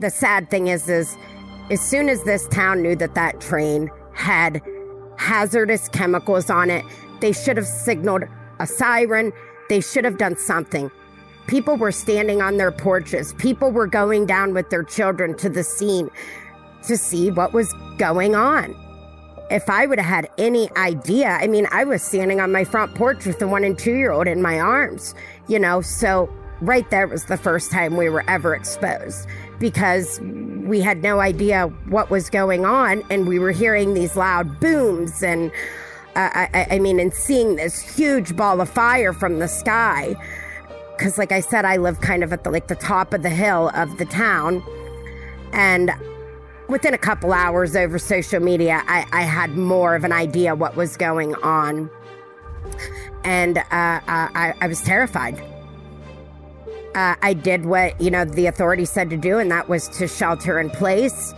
The 0.00 0.10
sad 0.10 0.50
thing 0.50 0.68
is, 0.68 0.88
is 0.88 1.16
as 1.70 1.80
soon 1.80 2.08
as 2.08 2.24
this 2.24 2.48
town 2.48 2.82
knew 2.82 2.96
that 2.96 3.14
that 3.14 3.40
train 3.40 3.90
had 4.12 4.60
hazardous 5.16 5.88
chemicals 5.88 6.50
on 6.50 6.70
it, 6.70 6.84
they 7.24 7.32
should 7.32 7.56
have 7.56 7.66
signaled 7.66 8.24
a 8.60 8.66
siren. 8.66 9.32
They 9.70 9.80
should 9.80 10.04
have 10.04 10.18
done 10.18 10.36
something. 10.36 10.90
People 11.46 11.76
were 11.76 11.90
standing 11.90 12.42
on 12.42 12.58
their 12.58 12.70
porches. 12.70 13.32
People 13.38 13.70
were 13.70 13.86
going 13.86 14.26
down 14.26 14.52
with 14.52 14.68
their 14.68 14.82
children 14.82 15.34
to 15.38 15.48
the 15.48 15.64
scene 15.64 16.10
to 16.86 16.98
see 16.98 17.30
what 17.30 17.54
was 17.54 17.72
going 17.96 18.34
on. 18.34 18.76
If 19.50 19.70
I 19.70 19.86
would 19.86 19.98
have 19.98 20.26
had 20.26 20.28
any 20.36 20.70
idea, 20.76 21.30
I 21.30 21.46
mean, 21.46 21.66
I 21.70 21.84
was 21.84 22.02
standing 22.02 22.40
on 22.40 22.52
my 22.52 22.62
front 22.62 22.94
porch 22.94 23.24
with 23.24 23.38
the 23.38 23.48
one 23.48 23.64
and 23.64 23.78
two 23.78 23.94
year 23.94 24.12
old 24.12 24.26
in 24.26 24.42
my 24.42 24.60
arms, 24.60 25.14
you 25.48 25.58
know, 25.58 25.80
so 25.80 26.28
right 26.60 26.88
there 26.90 27.06
was 27.06 27.24
the 27.24 27.38
first 27.38 27.70
time 27.70 27.96
we 27.96 28.10
were 28.10 28.24
ever 28.28 28.54
exposed 28.54 29.26
because 29.58 30.20
we 30.20 30.80
had 30.80 31.02
no 31.02 31.20
idea 31.20 31.68
what 31.88 32.10
was 32.10 32.28
going 32.28 32.66
on 32.66 33.02
and 33.10 33.26
we 33.26 33.38
were 33.38 33.50
hearing 33.50 33.94
these 33.94 34.14
loud 34.14 34.60
booms 34.60 35.22
and 35.22 35.50
I, 36.16 36.66
I, 36.70 36.78
mean, 36.78 37.00
and 37.00 37.12
seeing 37.12 37.56
this 37.56 37.80
huge 37.80 38.36
ball 38.36 38.60
of 38.60 38.70
fire 38.70 39.12
from 39.12 39.38
the 39.38 39.48
sky, 39.48 40.14
because 40.96 41.18
like 41.18 41.32
I 41.32 41.40
said, 41.40 41.64
I 41.64 41.76
live 41.76 42.00
kind 42.00 42.22
of 42.22 42.32
at 42.32 42.44
the 42.44 42.50
like 42.50 42.68
the 42.68 42.76
top 42.76 43.12
of 43.12 43.22
the 43.22 43.30
hill 43.30 43.70
of 43.74 43.98
the 43.98 44.04
town, 44.04 44.62
and 45.52 45.90
within 46.68 46.94
a 46.94 46.98
couple 46.98 47.32
hours 47.32 47.74
over 47.76 47.98
social 47.98 48.40
media, 48.40 48.82
I, 48.86 49.06
I 49.12 49.22
had 49.22 49.56
more 49.56 49.94
of 49.94 50.04
an 50.04 50.12
idea 50.12 50.54
what 50.54 50.76
was 50.76 50.96
going 50.96 51.34
on, 51.36 51.90
and 53.24 53.58
uh, 53.58 53.62
uh, 53.62 54.00
I, 54.08 54.54
I 54.60 54.66
was 54.68 54.82
terrified. 54.82 55.40
Uh, 56.94 57.16
I 57.22 57.34
did 57.34 57.64
what 57.64 58.00
you 58.00 58.10
know 58.10 58.24
the 58.24 58.46
authorities 58.46 58.90
said 58.90 59.10
to 59.10 59.16
do, 59.16 59.38
and 59.38 59.50
that 59.50 59.68
was 59.68 59.88
to 59.98 60.06
shelter 60.06 60.60
in 60.60 60.70
place 60.70 61.34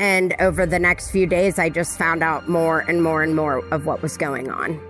And 0.00 0.34
over 0.40 0.64
the 0.64 0.78
next 0.78 1.10
few 1.10 1.26
days, 1.26 1.58
I 1.58 1.68
just 1.68 1.98
found 1.98 2.22
out 2.22 2.48
more 2.48 2.80
and 2.88 3.02
more 3.02 3.22
and 3.22 3.36
more 3.36 3.58
of 3.66 3.84
what 3.84 4.00
was 4.00 4.16
going 4.16 4.50
on. 4.50 4.80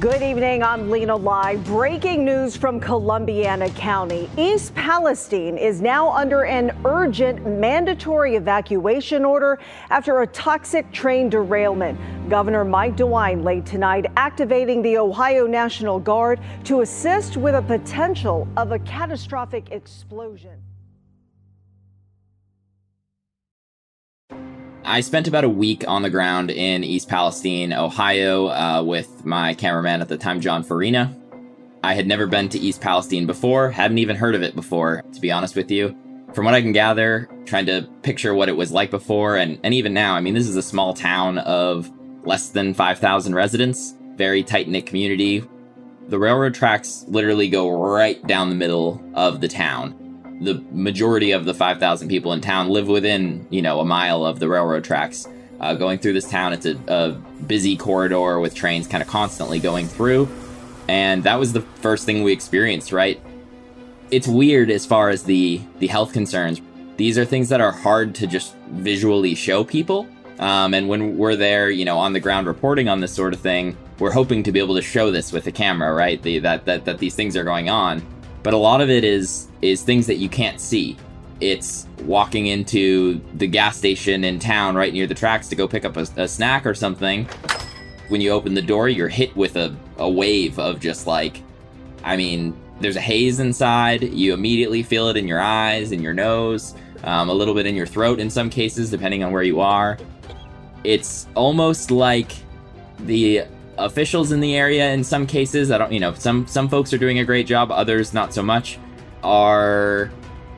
Good 0.00 0.20
evening. 0.20 0.64
I'm 0.64 0.90
Lena 0.90 1.14
Live. 1.14 1.64
Breaking 1.64 2.24
news 2.24 2.56
from 2.56 2.80
Columbiana 2.80 3.72
County. 3.76 4.28
East 4.36 4.74
Palestine 4.74 5.56
is 5.56 5.80
now 5.80 6.10
under 6.10 6.44
an 6.44 6.76
urgent 6.84 7.46
mandatory 7.46 8.34
evacuation 8.34 9.24
order 9.24 9.60
after 9.90 10.22
a 10.22 10.26
toxic 10.26 10.90
train 10.90 11.28
derailment. 11.28 12.00
Governor 12.28 12.64
Mike 12.64 12.96
DeWine 12.96 13.44
late 13.44 13.64
tonight 13.64 14.06
activating 14.16 14.82
the 14.82 14.98
Ohio 14.98 15.46
National 15.46 16.00
Guard 16.00 16.40
to 16.64 16.80
assist 16.80 17.36
with 17.36 17.54
a 17.54 17.62
potential 17.62 18.48
of 18.56 18.72
a 18.72 18.80
catastrophic 18.80 19.70
explosion. 19.70 20.60
I 24.84 25.00
spent 25.00 25.28
about 25.28 25.44
a 25.44 25.48
week 25.48 25.84
on 25.86 26.02
the 26.02 26.10
ground 26.10 26.50
in 26.50 26.82
East 26.82 27.08
Palestine, 27.08 27.72
Ohio, 27.72 28.48
uh, 28.48 28.82
with 28.82 29.24
my 29.24 29.54
cameraman 29.54 30.00
at 30.00 30.08
the 30.08 30.16
time, 30.16 30.40
John 30.40 30.64
Farina. 30.64 31.16
I 31.84 31.94
had 31.94 32.08
never 32.08 32.26
been 32.26 32.48
to 32.48 32.58
East 32.58 32.80
Palestine 32.80 33.26
before, 33.26 33.70
hadn't 33.70 33.98
even 33.98 34.16
heard 34.16 34.34
of 34.34 34.42
it 34.42 34.56
before, 34.56 35.02
to 35.12 35.20
be 35.20 35.30
honest 35.30 35.54
with 35.54 35.70
you. 35.70 35.96
From 36.34 36.44
what 36.44 36.54
I 36.54 36.60
can 36.60 36.72
gather, 36.72 37.28
trying 37.44 37.66
to 37.66 37.88
picture 38.02 38.34
what 38.34 38.48
it 38.48 38.56
was 38.56 38.72
like 38.72 38.90
before, 38.90 39.36
and, 39.36 39.58
and 39.62 39.72
even 39.72 39.94
now, 39.94 40.14
I 40.14 40.20
mean, 40.20 40.34
this 40.34 40.48
is 40.48 40.56
a 40.56 40.62
small 40.62 40.94
town 40.94 41.38
of 41.38 41.88
less 42.24 42.50
than 42.50 42.74
5,000 42.74 43.34
residents, 43.36 43.94
very 44.16 44.42
tight 44.42 44.68
knit 44.68 44.86
community. 44.86 45.44
The 46.08 46.18
railroad 46.18 46.54
tracks 46.54 47.04
literally 47.06 47.48
go 47.48 47.70
right 47.70 48.24
down 48.26 48.48
the 48.48 48.56
middle 48.56 49.00
of 49.14 49.40
the 49.40 49.48
town 49.48 50.01
the 50.42 50.62
majority 50.72 51.30
of 51.30 51.44
the 51.44 51.54
5,000 51.54 52.08
people 52.08 52.32
in 52.32 52.40
town 52.40 52.68
live 52.68 52.88
within, 52.88 53.46
you 53.50 53.62
know, 53.62 53.80
a 53.80 53.84
mile 53.84 54.24
of 54.24 54.38
the 54.38 54.48
railroad 54.48 54.84
tracks. 54.84 55.26
Uh, 55.60 55.74
going 55.74 55.98
through 55.98 56.12
this 56.12 56.28
town, 56.28 56.52
it's 56.52 56.66
a, 56.66 56.76
a 56.88 57.12
busy 57.46 57.76
corridor 57.76 58.40
with 58.40 58.52
trains 58.54 58.88
kind 58.88 59.00
of 59.00 59.08
constantly 59.08 59.60
going 59.60 59.86
through. 59.86 60.28
And 60.88 61.22
that 61.22 61.38
was 61.38 61.52
the 61.52 61.60
first 61.60 62.04
thing 62.04 62.24
we 62.24 62.32
experienced, 62.32 62.90
right? 62.90 63.20
It's 64.10 64.26
weird 64.26 64.70
as 64.70 64.84
far 64.84 65.08
as 65.10 65.22
the, 65.22 65.60
the 65.78 65.86
health 65.86 66.12
concerns. 66.12 66.60
These 66.96 67.16
are 67.16 67.24
things 67.24 67.48
that 67.50 67.60
are 67.60 67.70
hard 67.70 68.16
to 68.16 68.26
just 68.26 68.56
visually 68.70 69.36
show 69.36 69.62
people. 69.62 70.08
Um, 70.40 70.74
and 70.74 70.88
when 70.88 71.16
we're 71.16 71.36
there, 71.36 71.70
you 71.70 71.84
know, 71.84 71.98
on 71.98 72.12
the 72.12 72.20
ground 72.20 72.48
reporting 72.48 72.88
on 72.88 72.98
this 72.98 73.12
sort 73.12 73.32
of 73.32 73.40
thing, 73.40 73.76
we're 74.00 74.10
hoping 74.10 74.42
to 74.42 74.52
be 74.52 74.58
able 74.58 74.74
to 74.74 74.82
show 74.82 75.12
this 75.12 75.30
with 75.30 75.44
the 75.44 75.52
camera, 75.52 75.94
right? 75.94 76.20
The, 76.20 76.40
that, 76.40 76.64
that, 76.64 76.84
that 76.86 76.98
these 76.98 77.14
things 77.14 77.36
are 77.36 77.44
going 77.44 77.70
on 77.70 78.02
but 78.42 78.54
a 78.54 78.56
lot 78.56 78.80
of 78.80 78.90
it 78.90 79.04
is 79.04 79.48
is 79.60 79.82
things 79.82 80.06
that 80.06 80.16
you 80.16 80.28
can't 80.28 80.60
see. 80.60 80.96
It's 81.40 81.86
walking 82.02 82.46
into 82.46 83.20
the 83.34 83.46
gas 83.46 83.76
station 83.76 84.24
in 84.24 84.38
town 84.38 84.74
right 84.74 84.92
near 84.92 85.06
the 85.06 85.14
tracks 85.14 85.48
to 85.48 85.56
go 85.56 85.66
pick 85.66 85.84
up 85.84 85.96
a, 85.96 86.06
a 86.16 86.28
snack 86.28 86.66
or 86.66 86.74
something. 86.74 87.26
When 88.08 88.20
you 88.20 88.30
open 88.30 88.54
the 88.54 88.62
door, 88.62 88.88
you're 88.88 89.08
hit 89.08 89.34
with 89.36 89.56
a, 89.56 89.74
a 89.96 90.08
wave 90.08 90.58
of 90.58 90.80
just 90.80 91.06
like, 91.06 91.42
I 92.04 92.16
mean, 92.16 92.56
there's 92.80 92.96
a 92.96 93.00
haze 93.00 93.40
inside. 93.40 94.02
You 94.02 94.34
immediately 94.34 94.82
feel 94.82 95.08
it 95.08 95.16
in 95.16 95.26
your 95.26 95.40
eyes, 95.40 95.92
in 95.92 96.02
your 96.02 96.12
nose, 96.12 96.74
um, 97.04 97.28
a 97.28 97.32
little 97.32 97.54
bit 97.54 97.66
in 97.66 97.74
your 97.74 97.86
throat 97.86 98.20
in 98.20 98.28
some 98.28 98.50
cases, 98.50 98.90
depending 98.90 99.24
on 99.24 99.32
where 99.32 99.42
you 99.42 99.60
are. 99.60 99.98
It's 100.84 101.26
almost 101.34 101.90
like 101.90 102.32
the 103.00 103.44
officials 103.78 104.32
in 104.32 104.40
the 104.40 104.54
area 104.54 104.90
in 104.92 105.02
some 105.02 105.26
cases 105.26 105.70
i 105.70 105.78
don't 105.78 105.92
you 105.92 106.00
know 106.00 106.12
some 106.14 106.46
some 106.46 106.68
folks 106.68 106.92
are 106.92 106.98
doing 106.98 107.18
a 107.18 107.24
great 107.24 107.46
job 107.46 107.70
others 107.70 108.12
not 108.12 108.34
so 108.34 108.42
much 108.42 108.78
are 109.22 110.10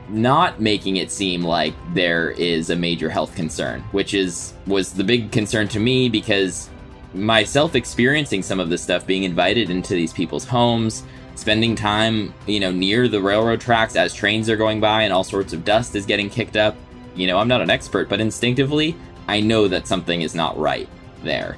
not 0.09 0.59
making 0.59 0.97
it 0.97 1.09
seem 1.09 1.41
like 1.41 1.73
there 1.93 2.31
is 2.31 2.69
a 2.69 2.75
major 2.75 3.09
health 3.09 3.33
concern 3.35 3.81
which 3.91 4.13
is 4.13 4.53
was 4.67 4.93
the 4.93 5.03
big 5.03 5.31
concern 5.31 5.67
to 5.67 5.79
me 5.79 6.09
because 6.09 6.69
myself 7.13 7.75
experiencing 7.75 8.43
some 8.43 8.59
of 8.59 8.69
this 8.69 8.83
stuff 8.83 9.07
being 9.07 9.23
invited 9.23 9.69
into 9.69 9.93
these 9.93 10.13
people's 10.13 10.45
homes 10.45 11.03
spending 11.35 11.75
time 11.75 12.33
you 12.45 12.59
know 12.59 12.71
near 12.71 13.07
the 13.07 13.21
railroad 13.21 13.59
tracks 13.61 13.95
as 13.95 14.13
trains 14.13 14.49
are 14.49 14.57
going 14.57 14.79
by 14.79 15.03
and 15.03 15.13
all 15.13 15.23
sorts 15.23 15.53
of 15.53 15.63
dust 15.63 15.95
is 15.95 16.05
getting 16.05 16.29
kicked 16.29 16.57
up 16.57 16.75
you 17.15 17.25
know 17.25 17.37
i'm 17.37 17.47
not 17.47 17.61
an 17.61 17.69
expert 17.69 18.09
but 18.09 18.19
instinctively 18.19 18.95
i 19.27 19.39
know 19.39 19.67
that 19.67 19.87
something 19.87 20.21
is 20.21 20.35
not 20.35 20.57
right 20.57 20.89
there 21.23 21.57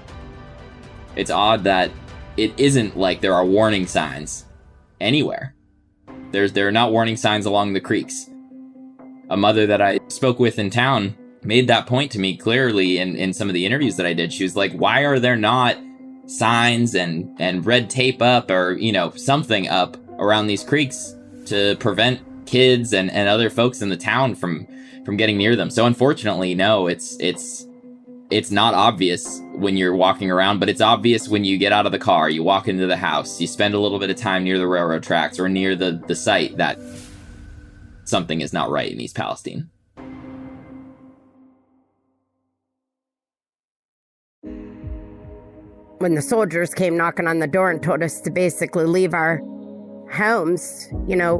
it's 1.18 1.32
odd 1.32 1.64
that 1.66 1.92
it 2.38 2.58
isn't 2.58 2.98
like 2.98 3.22
there 3.22 3.34
are 3.34 3.46
warning 3.46 3.88
signs 3.88 4.46
anywhere. 5.02 5.56
There's 6.32 6.54
there 6.54 6.68
are 6.68 6.72
not 6.72 6.92
warning 6.92 7.18
signs 7.18 7.46
along 7.46 7.74
the 7.74 7.82
creeks. 7.82 8.30
A 9.30 9.36
mother 9.38 9.66
that 9.68 9.82
I 9.82 10.00
spoke 10.08 10.40
with 10.40 10.60
in 10.60 10.70
town 10.70 11.16
made 11.44 11.68
that 11.68 11.88
point 11.88 12.12
to 12.12 12.20
me 12.20 12.38
clearly 12.38 12.98
in, 13.00 13.16
in 13.16 13.34
some 13.34 13.50
of 13.50 13.54
the 13.54 13.66
interviews 13.66 13.96
that 13.98 14.06
I 14.06 14.14
did. 14.14 14.32
She 14.32 14.44
was 14.44 14.56
like, 14.56 14.74
why 14.74 15.02
are 15.02 15.20
there 15.20 15.36
not 15.36 15.78
signs 16.28 16.96
and, 16.96 17.36
and 17.40 17.66
red 17.66 17.90
tape 17.90 18.22
up 18.22 18.52
or, 18.52 18.74
you 18.74 18.92
know, 18.92 19.12
something 19.12 19.68
up 19.68 19.98
around 20.20 20.48
these 20.48 20.64
creeks 20.64 21.16
to 21.46 21.76
prevent 21.78 22.22
kids 22.46 22.94
and, 22.94 23.12
and 23.12 23.28
other 23.28 23.50
folks 23.50 23.82
in 23.82 23.90
the 23.90 23.98
town 23.98 24.36
from 24.36 24.68
from 25.06 25.16
getting 25.16 25.38
near 25.38 25.56
them. 25.56 25.70
So 25.70 25.86
unfortunately, 25.86 26.54
no, 26.54 26.88
it's 26.88 27.16
it's 27.20 27.66
it's 28.30 28.52
not 28.52 28.74
obvious 28.74 29.42
when 29.54 29.78
you're 29.78 29.96
walking 29.96 30.30
around, 30.30 30.60
but 30.60 30.68
it's 30.70 30.82
obvious 30.82 31.30
when 31.30 31.46
you 31.46 31.58
get 31.58 31.72
out 31.72 31.86
of 31.86 31.92
the 31.92 32.00
car, 32.00 32.30
you 32.30 32.44
walk 32.44 32.68
into 32.68 32.86
the 32.86 32.98
house, 32.98 33.40
you 33.40 33.48
spend 33.48 33.74
a 33.74 33.80
little 33.80 34.00
bit 34.00 34.10
of 34.10 34.18
time 34.18 34.44
near 34.44 34.58
the 34.58 34.68
railroad 34.68 35.04
tracks 35.04 35.40
or 35.40 35.48
near 35.48 35.76
the, 35.76 36.04
the 36.08 36.16
site 36.16 36.58
that 36.58 36.78
something 38.04 38.42
is 38.42 38.52
not 38.52 38.70
right 38.70 38.92
in 38.92 39.00
East 39.00 39.16
Palestine. 39.16 39.70
When 46.00 46.14
the 46.14 46.22
soldiers 46.22 46.74
came 46.74 46.96
knocking 46.96 47.28
on 47.28 47.40
the 47.40 47.48
door 47.48 47.72
and 47.72 47.82
told 47.82 48.04
us 48.04 48.22
to 48.22 48.30
basically 48.30 48.86
leave 48.86 49.14
our 49.14 49.42
homes, 50.12 50.90
you 51.08 51.16
know, 51.16 51.38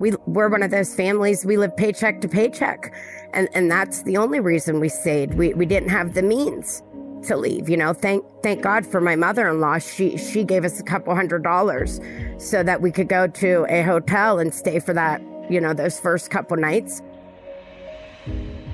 we, 0.00 0.12
we're 0.26 0.48
one 0.48 0.62
of 0.62 0.70
those 0.70 0.94
families, 0.94 1.44
we 1.44 1.56
live 1.56 1.76
paycheck 1.76 2.20
to 2.22 2.28
paycheck 2.28 2.92
and 3.36 3.48
and 3.54 3.70
that's 3.70 4.02
the 4.02 4.16
only 4.16 4.40
reason 4.40 4.80
we 4.80 4.88
stayed. 4.88 5.34
We 5.34 5.54
we 5.54 5.66
didn't 5.66 5.90
have 5.90 6.14
the 6.14 6.22
means 6.22 6.82
to 7.24 7.36
leave. 7.36 7.68
You 7.68 7.76
know, 7.76 7.92
thank 7.92 8.24
thank 8.42 8.62
God 8.62 8.84
for 8.86 9.00
my 9.00 9.14
mother-in-law. 9.14 9.78
She 9.78 10.16
she 10.16 10.42
gave 10.42 10.64
us 10.64 10.80
a 10.80 10.82
couple 10.82 11.14
hundred 11.14 11.44
dollars 11.44 12.00
so 12.38 12.62
that 12.62 12.80
we 12.80 12.90
could 12.90 13.08
go 13.08 13.26
to 13.26 13.66
a 13.68 13.82
hotel 13.82 14.38
and 14.38 14.52
stay 14.52 14.80
for 14.80 14.94
that. 14.94 15.20
You 15.50 15.60
know, 15.60 15.74
those 15.74 16.00
first 16.00 16.30
couple 16.30 16.56
nights. 16.56 17.02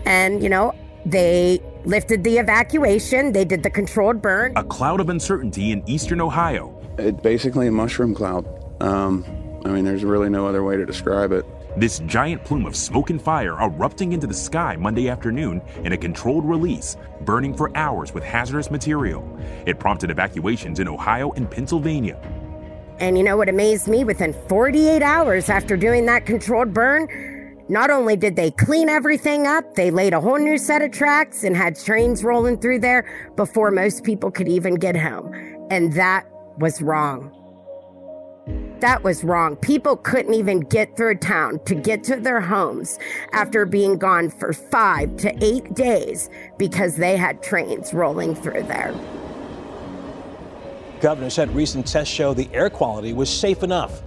And 0.07 0.43
you 0.43 0.49
know, 0.49 0.75
they 1.05 1.61
lifted 1.85 2.25
the 2.25 2.39
evacuation. 2.39 3.33
They 3.33 3.45
did 3.45 3.63
the 3.63 3.71
controlled 3.71 4.23
burn. 4.23 4.53
A 4.57 4.65
cloud 4.65 5.01
of 5.01 5.09
uncertainty 5.09 5.73
in 5.73 5.83
eastern 5.89 6.21
Ohio. 6.21 6.79
It's 6.99 7.21
basically 7.21 7.67
a 7.67 7.73
mushroom 7.73 8.15
cloud. 8.15 8.47
Um, 8.81 9.25
I 9.65 9.69
mean, 9.69 9.85
there's 9.85 10.05
really 10.05 10.29
no 10.29 10.47
other 10.47 10.63
way 10.63 10.77
to 10.77 10.87
describe 10.87 11.33
it. 11.33 11.45
This 11.75 12.01
giant 12.01 12.45
plume 12.45 12.67
of 12.67 12.77
smoke 12.77 13.09
and 13.09 13.21
fire 13.21 13.57
erupting 13.59 14.13
into 14.13 14.27
the 14.27 14.35
sky 14.35 14.77
Monday 14.77 15.09
afternoon 15.09 15.63
in 15.85 15.93
a 15.93 15.97
controlled 15.97 16.45
release, 16.45 16.99
burning 17.23 17.55
for 17.55 17.75
hours 17.75 18.13
with 18.13 18.23
hazardous 18.23 18.71
material. 18.71 19.27
It 19.65 19.79
prompted 19.79 20.11
evacuations 20.11 20.81
in 20.81 20.89
Ohio 20.89 21.33
and 21.33 21.51
Pennsylvania. 21.51 22.21
And 22.99 23.17
you 23.17 23.25
know 23.25 23.39
what 23.39 23.49
amazed 23.49 23.89
me? 23.89 24.05
Within 24.05 24.35
48 24.49 25.03
hours 25.03 25.49
after 25.49 25.79
doing 25.79 26.05
that 26.07 26.27
controlled 26.27 26.75
burn, 26.75 27.09
not 27.71 27.91
only 27.91 28.17
did 28.17 28.37
they 28.37 28.51
clean 28.51 28.91
everything 28.91 29.47
up, 29.47 29.75
they 29.75 29.91
laid 29.91 30.13
a 30.13 30.21
whole 30.21 30.39
new 30.39 30.59
set 30.59 30.83
of 30.83 30.91
tracks 30.91 31.43
and 31.43 31.57
had 31.57 31.79
trains 31.79 32.23
rolling 32.23 32.59
through 32.59 32.81
there 32.81 33.33
before 33.35 33.71
most 33.71 34.05
people 34.05 34.31
could 34.31 34.47
even 34.47 34.75
get 34.75 34.95
home. 34.95 35.33
And 35.71 35.95
that 35.95 36.27
was 36.59 36.83
wrong. 36.83 37.42
That 38.83 39.05
was 39.05 39.23
wrong. 39.23 39.55
People 39.55 39.97
couldn't 39.97 40.35
even 40.35 40.59
get 40.59 40.97
through 40.97 41.19
town 41.19 41.61
to 41.67 41.77
get 41.77 42.03
to 42.03 42.17
their 42.17 42.41
homes 42.41 42.99
after 43.31 43.65
being 43.65 43.97
gone 43.97 44.29
for 44.29 44.53
five 44.53 45.17
to 45.19 45.33
eight 45.41 45.73
days 45.75 46.29
because 46.59 46.97
they 46.97 47.17
had 47.17 47.45
trains 47.45 47.95
rolling 47.95 48.35
through 48.35 48.65
there. 48.65 48.93
Governor 51.01 51.31
said 51.31 51.55
recent 51.55 51.87
tests 51.87 52.13
show 52.13 52.35
the 52.35 52.53
air 52.53 52.69
quality 52.69 53.13
was 53.13 53.31
safe 53.31 53.63
enough. 53.63 54.03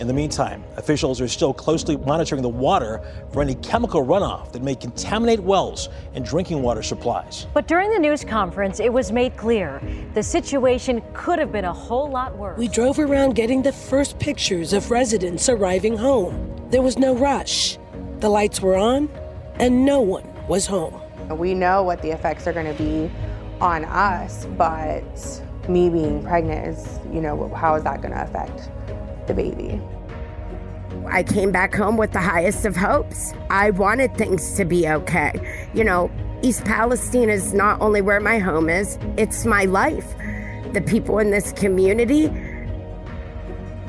In 0.00 0.06
the 0.06 0.12
meantime, 0.12 0.64
officials 0.76 1.20
are 1.20 1.28
still 1.28 1.54
closely 1.54 1.96
monitoring 1.96 2.42
the 2.42 2.48
water 2.48 3.00
for 3.32 3.42
any 3.42 3.54
chemical 3.56 4.04
runoff 4.04 4.50
that 4.52 4.62
may 4.62 4.74
contaminate 4.74 5.40
wells 5.40 5.90
and 6.14 6.24
drinking 6.24 6.62
water 6.62 6.82
supplies. 6.82 7.46
But 7.54 7.68
during 7.68 7.90
the 7.90 7.98
news 7.98 8.24
conference, 8.24 8.80
it 8.80 8.92
was 8.92 9.12
made 9.12 9.36
clear 9.36 9.80
the 10.14 10.22
situation 10.22 11.02
could 11.12 11.38
have 11.38 11.52
been 11.52 11.66
a 11.66 11.72
whole 11.72 12.10
lot 12.10 12.36
worse. 12.36 12.58
We 12.58 12.68
drove 12.68 12.98
around 12.98 13.34
getting 13.34 13.62
the 13.62 13.72
first 13.72 14.18
pictures 14.18 14.72
of 14.72 14.90
residents 14.90 15.48
arriving 15.48 15.96
home. 15.96 16.56
There 16.70 16.82
was 16.82 16.98
no 16.98 17.14
rush. 17.14 17.78
The 18.18 18.28
lights 18.28 18.60
were 18.60 18.76
on, 18.76 19.08
and 19.56 19.84
no 19.84 20.00
one 20.00 20.28
was 20.48 20.66
home. 20.66 21.00
We 21.28 21.54
know 21.54 21.82
what 21.82 22.02
the 22.02 22.10
effects 22.10 22.46
are 22.46 22.52
going 22.52 22.66
to 22.66 22.82
be 22.82 23.10
on 23.60 23.84
us, 23.84 24.46
but 24.56 25.04
me 25.68 25.88
being 25.88 26.22
pregnant 26.24 26.66
is, 26.66 26.98
you 27.12 27.20
know, 27.20 27.52
how 27.54 27.76
is 27.76 27.84
that 27.84 28.02
going 28.02 28.14
to 28.14 28.22
affect 28.22 28.70
the 29.34 29.42
baby. 29.42 29.80
I 31.06 31.22
came 31.22 31.50
back 31.50 31.74
home 31.74 31.96
with 31.96 32.12
the 32.12 32.20
highest 32.20 32.64
of 32.64 32.76
hopes. 32.76 33.34
I 33.50 33.70
wanted 33.70 34.16
things 34.16 34.54
to 34.56 34.64
be 34.64 34.88
okay. 34.88 35.68
You 35.74 35.84
know, 35.84 36.10
East 36.42 36.64
Palestine 36.64 37.28
is 37.28 37.54
not 37.54 37.80
only 37.80 38.00
where 38.00 38.20
my 38.20 38.38
home 38.38 38.68
is, 38.68 38.98
it's 39.16 39.44
my 39.44 39.64
life. 39.64 40.14
The 40.72 40.80
people 40.80 41.18
in 41.18 41.30
this 41.30 41.52
community, 41.52 42.30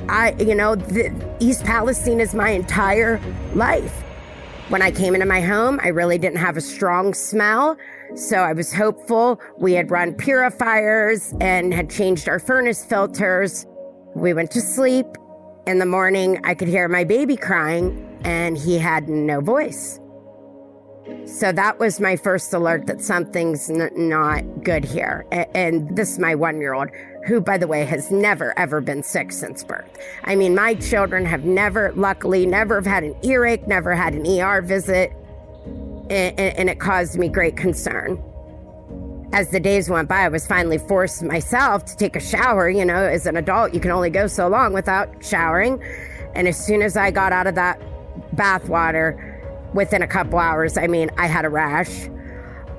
I, 0.10 0.36
you 0.40 0.56
know, 0.56 0.76
the, 0.76 1.12
East 1.40 1.64
Palestine 1.64 2.20
is 2.20 2.34
my 2.34 2.50
entire 2.50 3.22
life. 3.54 4.02
When 4.70 4.82
I 4.82 4.92
came 4.92 5.14
into 5.14 5.26
my 5.26 5.42
home, 5.42 5.80
I 5.84 5.90
really 5.90 6.18
didn't 6.18 6.38
have 6.40 6.58
a 6.58 6.62
strong 6.62 7.14
smell. 7.14 7.78
So 8.16 8.38
I 8.38 8.54
was 8.54 8.74
hopeful. 8.74 9.40
We 9.58 9.74
had 9.74 9.92
run 9.92 10.14
purifiers 10.14 11.34
and 11.42 11.74
had 11.74 11.90
changed 11.90 12.30
our 12.30 12.40
furnace 12.40 12.84
filters. 12.84 13.66
We 14.16 14.34
went 14.34 14.52
to 14.52 14.62
sleep. 14.62 15.06
In 15.66 15.80
the 15.80 15.86
morning, 15.86 16.42
I 16.44 16.56
could 16.56 16.68
hear 16.68 16.90
my 16.90 17.06
baby 17.06 17.38
crying, 17.38 18.20
and 18.26 18.58
he 18.58 18.78
had 18.78 19.08
no 19.08 19.40
voice. 19.40 20.00
So 21.26 21.54
that 21.54 21.80
was 21.80 22.02
my 22.02 22.18
first 22.18 22.54
alert 22.54 22.86
that 22.88 23.02
something's 23.02 23.70
n- 23.70 23.90
not 23.96 24.42
good 24.64 24.84
here. 24.84 25.26
A- 25.32 25.56
and 25.56 25.96
this 25.96 26.12
is 26.12 26.20
my 26.20 26.36
one 26.36 26.60
year 26.60 26.74
old, 26.74 26.90
who, 27.28 27.40
by 27.40 27.58
the 27.58 27.68
way, 27.68 27.86
has 27.86 28.12
never, 28.12 28.58
ever 28.60 28.82
been 28.82 29.04
sick 29.04 29.32
since 29.32 29.64
birth. 29.64 29.90
I 30.26 30.36
mean, 30.36 30.54
my 30.54 30.74
children 30.76 31.26
have 31.26 31.46
never, 31.46 31.94
luckily, 31.96 32.46
never 32.46 32.76
have 32.76 32.86
had 32.86 33.04
an 33.06 33.16
earache, 33.24 33.66
never 33.66 33.96
had 33.96 34.14
an 34.14 34.28
ER 34.28 34.62
visit. 34.62 35.14
And, 36.10 36.40
and 36.40 36.70
it 36.70 36.80
caused 36.80 37.18
me 37.18 37.30
great 37.30 37.56
concern. 37.56 38.22
As 39.34 39.50
the 39.50 39.60
days 39.60 39.90
went 39.90 40.08
by, 40.08 40.22
I 40.22 40.28
was 40.30 40.46
finally 40.46 40.78
forced 40.78 41.24
myself 41.24 41.86
to 41.86 41.98
take 41.98 42.16
a 42.16 42.20
shower. 42.20 42.70
You 42.70 42.86
know, 42.86 43.04
as 43.04 43.26
an 43.26 43.36
adult, 43.36 43.74
you 43.74 43.80
can 43.80 43.90
only 43.90 44.12
go 44.12 44.28
so 44.28 44.48
long 44.48 44.74
without 44.74 45.10
showering. 45.26 45.84
And 46.36 46.48
as 46.48 46.64
soon 46.64 46.84
as 46.84 46.96
I 46.96 47.10
got 47.10 47.32
out 47.32 47.48
of 47.48 47.56
that 47.56 47.82
bath 48.36 48.70
water, 48.70 49.18
within 49.74 50.04
a 50.04 50.08
couple 50.08 50.38
hours, 50.38 50.78
I 50.78 50.86
mean, 50.86 51.10
I 51.18 51.26
had 51.26 51.46
a 51.46 51.50
rash. 51.50 52.08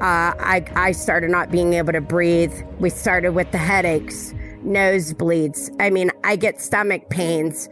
Uh, 0.01 0.31
I, 0.39 0.65
I 0.77 0.93
started 0.93 1.31
not 1.31 1.51
being 1.51 1.75
able 1.75 1.93
to 1.93 2.01
breathe. 2.01 2.55
We 2.79 2.89
started 2.89 3.33
with 3.33 3.51
the 3.51 3.59
headaches, 3.59 4.33
nosebleeds. 4.65 5.75
I 5.81 5.91
mean, 5.91 6.13
I 6.23 6.37
get 6.37 6.61
stomach 6.61 7.09
pains 7.11 7.69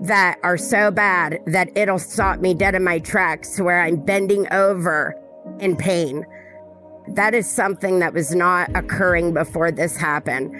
that 0.00 0.38
are 0.42 0.56
so 0.56 0.90
bad 0.90 1.38
that 1.46 1.68
it'll 1.76 1.98
stop 1.98 2.40
me 2.40 2.54
dead 2.54 2.74
in 2.74 2.82
my 2.82 2.98
tracks 2.98 3.60
where 3.60 3.82
I'm 3.82 3.96
bending 3.96 4.50
over 4.52 5.14
in 5.60 5.76
pain. 5.76 6.24
That 7.08 7.34
is 7.34 7.50
something 7.50 7.98
that 7.98 8.14
was 8.14 8.34
not 8.34 8.70
occurring 8.74 9.34
before 9.34 9.70
this 9.70 9.96
happened. 9.96 10.54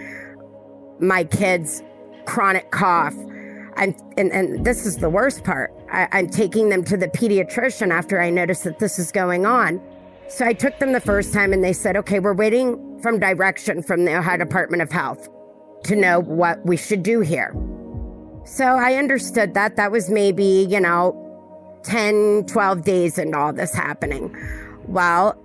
My 1.01 1.25
kids' 1.25 1.83
chronic 2.27 2.71
cough. 2.71 3.15
I'm, 3.77 3.95
and, 4.17 4.31
and 4.33 4.65
this 4.65 4.85
is 4.85 4.99
the 4.99 5.09
worst 5.09 5.45
part. 5.45 5.73
I, 5.91 6.09
I'm 6.13 6.29
taking 6.29 6.69
them 6.69 6.85
to 6.85 6.97
the 6.97 7.09
pediatrician 7.09 7.91
after 7.91 8.21
I 8.21 8.31
noticed 8.31 8.65
that 8.65 8.79
this 8.79 8.99
is 8.99 9.11
going 9.13 9.47
on. 9.47 9.81
So 10.29 10.45
I 10.45 10.53
took 10.53 10.79
them 10.79 10.93
the 10.93 11.01
first 11.01 11.33
time 11.33 11.53
and 11.53 11.63
they 11.63 11.73
said, 11.73 11.97
okay, 11.97 12.19
we're 12.19 12.35
waiting 12.35 13.01
from 13.03 13.19
direction 13.19 13.83
from 13.83 14.05
the 14.05 14.17
Ohio 14.17 14.39
Department 14.39 14.83
of 14.83 14.91
Health 14.91 15.29
to 15.85 15.97
know 15.97 16.21
what 16.21 16.65
we 16.65 16.77
should 16.77 17.03
do 17.03 17.21
here. 17.21 17.55
So 18.45 18.65
I 18.65 18.95
understood 18.95 19.55
that. 19.55 19.77
That 19.77 19.93
was 19.93 20.11
maybe, 20.11 20.67
you 20.69 20.81
know, 20.81 21.19
10, 21.85 22.47
12 22.47 22.85
days 22.85 23.19
into 23.19 23.39
all 23.39 23.53
this 23.53 23.75
happening. 23.75 24.35
Well, 24.87 25.39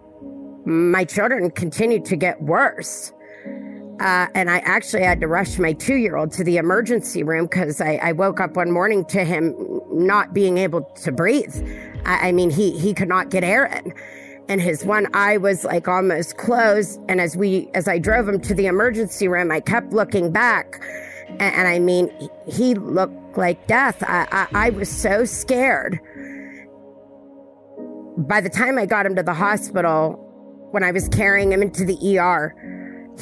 my 0.67 1.05
children 1.05 1.49
continued 1.49 2.03
to 2.05 2.15
get 2.15 2.41
worse. 2.41 3.13
Uh, 3.99 4.27
and 4.35 4.49
I 4.51 4.59
actually 4.59 5.01
had 5.01 5.21
to 5.21 5.27
rush 5.27 5.57
my 5.57 5.73
two 5.73 5.95
year 5.95 6.17
old 6.17 6.31
to 6.33 6.43
the 6.43 6.57
emergency 6.57 7.23
room 7.23 7.45
because 7.45 7.81
I, 7.81 7.95
I, 7.95 8.11
woke 8.11 8.39
up 8.39 8.55
one 8.55 8.71
morning 8.71 9.03
to 9.05 9.23
him 9.23 9.55
not 9.89 10.35
being 10.35 10.59
able 10.59 10.81
to 10.81 11.11
breathe. 11.11 11.55
I, 12.05 12.27
I 12.27 12.31
mean, 12.31 12.51
he, 12.51 12.77
he 12.77 12.93
could 12.93 13.07
not 13.07 13.31
get 13.31 13.43
air 13.43 13.65
in 13.65 13.93
and 14.49 14.61
his 14.61 14.85
one 14.85 15.07
eye 15.13 15.37
was 15.37 15.63
like 15.65 15.87
almost 15.87 16.37
closed. 16.37 16.99
And 17.09 17.19
as 17.19 17.35
we, 17.35 17.69
as 17.73 17.87
I 17.87 17.97
drove 17.97 18.27
him 18.27 18.39
to 18.41 18.53
the 18.53 18.67
emergency 18.67 19.27
room, 19.27 19.51
I 19.51 19.61
kept 19.61 19.93
looking 19.93 20.31
back. 20.31 20.79
And, 21.29 21.41
and 21.41 21.67
I 21.67 21.79
mean, 21.79 22.11
he 22.47 22.75
looked 22.75 23.37
like 23.37 23.67
death. 23.67 24.03
I, 24.03 24.27
I, 24.31 24.67
I 24.67 24.69
was 24.71 24.89
so 24.89 25.25
scared. 25.25 25.99
By 28.17 28.41
the 28.41 28.49
time 28.49 28.77
I 28.77 28.85
got 28.85 29.05
him 29.05 29.15
to 29.15 29.23
the 29.23 29.33
hospital, 29.33 30.26
when 30.77 30.83
I 30.83 30.91
was 30.91 31.09
carrying 31.09 31.51
him 31.51 31.63
into 31.63 31.83
the 31.83 32.19
ER, 32.19 32.55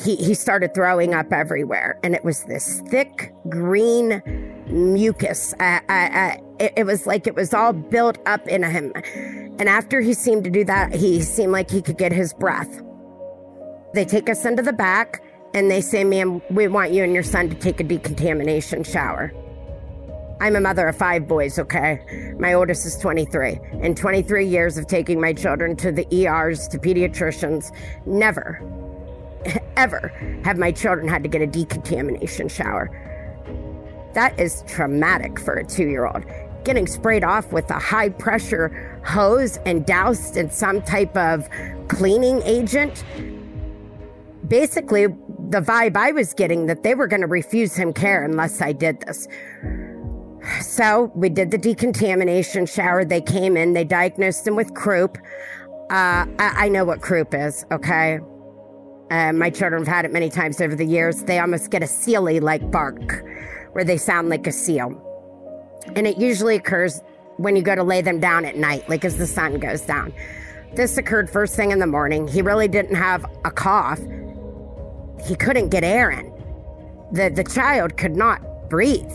he, 0.04 0.18
he 0.18 0.34
started 0.34 0.74
throwing 0.74 1.13
up 1.13 1.32
everywhere. 1.32 1.98
And 2.04 2.13
it 2.13 2.22
was 2.22 2.44
this 2.44 2.82
thick 2.89 3.34
green 3.48 4.22
mucus. 4.68 5.54
I, 5.58 5.80
I, 5.88 5.96
I, 5.96 6.41
it, 6.60 6.74
it 6.76 6.86
was 6.86 7.08
like 7.08 7.28
it 7.28 7.36
was 7.36 7.54
all 7.54 7.72
built 7.72 8.18
up 8.26 8.46
in 8.50 8.62
him. 8.63 8.91
And 9.58 9.70
after 9.70 10.02
he 10.02 10.13
seemed 10.13 10.44
to 10.44 10.50
do 10.50 10.65
that, 10.65 10.94
he 10.94 11.22
seemed 11.22 11.54
like 11.54 11.72
he 11.72 11.82
could 11.82 11.98
get 11.98 12.12
his 12.12 12.34
breath. 12.34 12.82
They 13.94 14.04
take 14.04 14.30
us 14.30 14.44
into 14.44 14.62
the 14.62 14.74
back 14.74 15.24
and 15.54 15.72
they 15.72 15.80
say, 15.80 16.04
Ma'am, 16.04 16.41
we 16.50 16.68
want 16.68 16.91
you 16.91 17.06
and 17.06 17.13
your 17.13 17.24
son 17.24 17.48
to 17.48 17.56
take 17.56 17.80
a 17.80 17.86
decontamination 17.86 18.84
shower. 18.84 19.32
I'm 20.41 20.56
a 20.56 20.62
mother 20.62 20.88
of 20.88 20.98
five 20.98 21.28
boys, 21.28 21.58
okay? 21.58 22.34
My 22.38 22.54
oldest 22.54 22.86
is 22.86 22.98
23. 22.98 23.60
In 23.82 23.95
23 23.95 24.45
years 24.45 24.78
of 24.78 24.86
taking 24.86 25.19
my 25.19 25.34
children 25.34 25.76
to 25.78 25.91
the 25.91 26.06
ERs, 26.13 26.67
to 26.69 26.78
pediatricians, 26.78 27.71
never, 28.06 28.62
ever 29.78 30.10
have 30.43 30.58
my 30.58 30.71
children 30.71 31.08
had 31.08 31.24
to 31.24 31.30
get 31.30 31.41
a 31.41 31.48
decontamination 31.48 32.50
shower. 32.50 32.91
That 34.13 34.38
is 34.39 34.63
traumatic 34.67 35.39
for 35.39 35.56
a 35.56 35.65
two 35.65 35.88
year 35.88 36.06
old. 36.06 36.24
Getting 36.65 36.88
sprayed 36.88 37.24
off 37.24 37.52
with 37.54 37.69
a 37.69 37.80
high 37.80 38.10
pressure 38.10 39.02
hose 39.06 39.58
and 39.65 39.86
doused 39.86 40.36
in 40.36 40.50
some 40.50 40.82
type 40.82 41.15
of 41.15 41.48
cleaning 41.88 42.41
agent. 42.43 43.04
Basically, 44.48 45.08
the 45.08 45.62
vibe 45.62 45.95
I 45.95 46.12
was 46.12 46.34
getting 46.34 46.65
that 46.65 46.84
they 46.84 46.95
were 46.95 47.08
going 47.08 47.21
to 47.21 47.28
refuse 47.28 47.76
him 47.76 47.93
care 47.93 48.24
unless 48.24 48.62
I 48.62 48.74
did 48.74 49.00
this. 49.02 49.28
So 50.62 51.12
we 51.15 51.29
did 51.29 51.51
the 51.51 51.58
decontamination 51.58 52.65
shower. 52.65 53.05
They 53.05 53.21
came 53.21 53.58
in, 53.58 53.73
they 53.73 53.84
diagnosed 53.84 54.47
him 54.47 54.55
with 54.55 54.73
croup. 54.73 55.17
Uh, 55.89 56.25
I, 56.39 56.53
I, 56.65 56.69
know 56.69 56.84
what 56.84 57.01
croup 57.01 57.34
is, 57.34 57.63
okay? 57.71 58.19
Uh, 59.12 59.31
my 59.34 59.51
children 59.51 59.86
have 59.86 59.93
had 59.93 60.05
it 60.05 60.12
many 60.12 60.29
times 60.29 60.60
over 60.60 60.75
the 60.75 60.86
years. 60.86 61.23
They 61.23 61.38
almost 61.38 61.69
get 61.69 61.84
a 61.84 61.88
sealy 61.88 62.39
like 62.39 62.71
bark, 62.71 63.23
where 63.73 63.84
they 63.84 63.97
sound 63.97 64.29
like 64.29 64.47
a 64.47 64.51
seal. 64.51 64.99
And 65.95 66.08
it 66.08 66.17
usually 66.17 66.55
occurs 66.55 67.01
when 67.38 67.55
you 67.55 67.62
go 67.62 67.75
to 67.75 67.84
lay 67.84 68.01
them 68.01 68.19
down 68.19 68.45
at 68.45 68.58
night, 68.58 68.89
like 68.89 69.05
as 69.05 69.17
the 69.17 69.27
sun 69.27 69.60
goes 69.60 69.81
down. 69.81 70.12
This 70.73 70.97
occurred 70.97 71.29
first 71.29 71.55
thing 71.55 71.71
in 71.71 71.79
the 71.79 71.88
morning. 71.88 72.27
He 72.27 72.41
really 72.41 72.67
didn't 72.67 72.95
have 72.95 73.25
a 73.45 73.51
cough. 73.51 73.99
He 75.25 75.36
couldn't 75.36 75.69
get 75.69 75.84
air 75.84 76.10
in. 76.10 76.31
The, 77.12 77.29
the 77.29 77.43
child 77.43 77.95
could 77.97 78.15
not 78.15 78.69
breathe. 78.69 79.12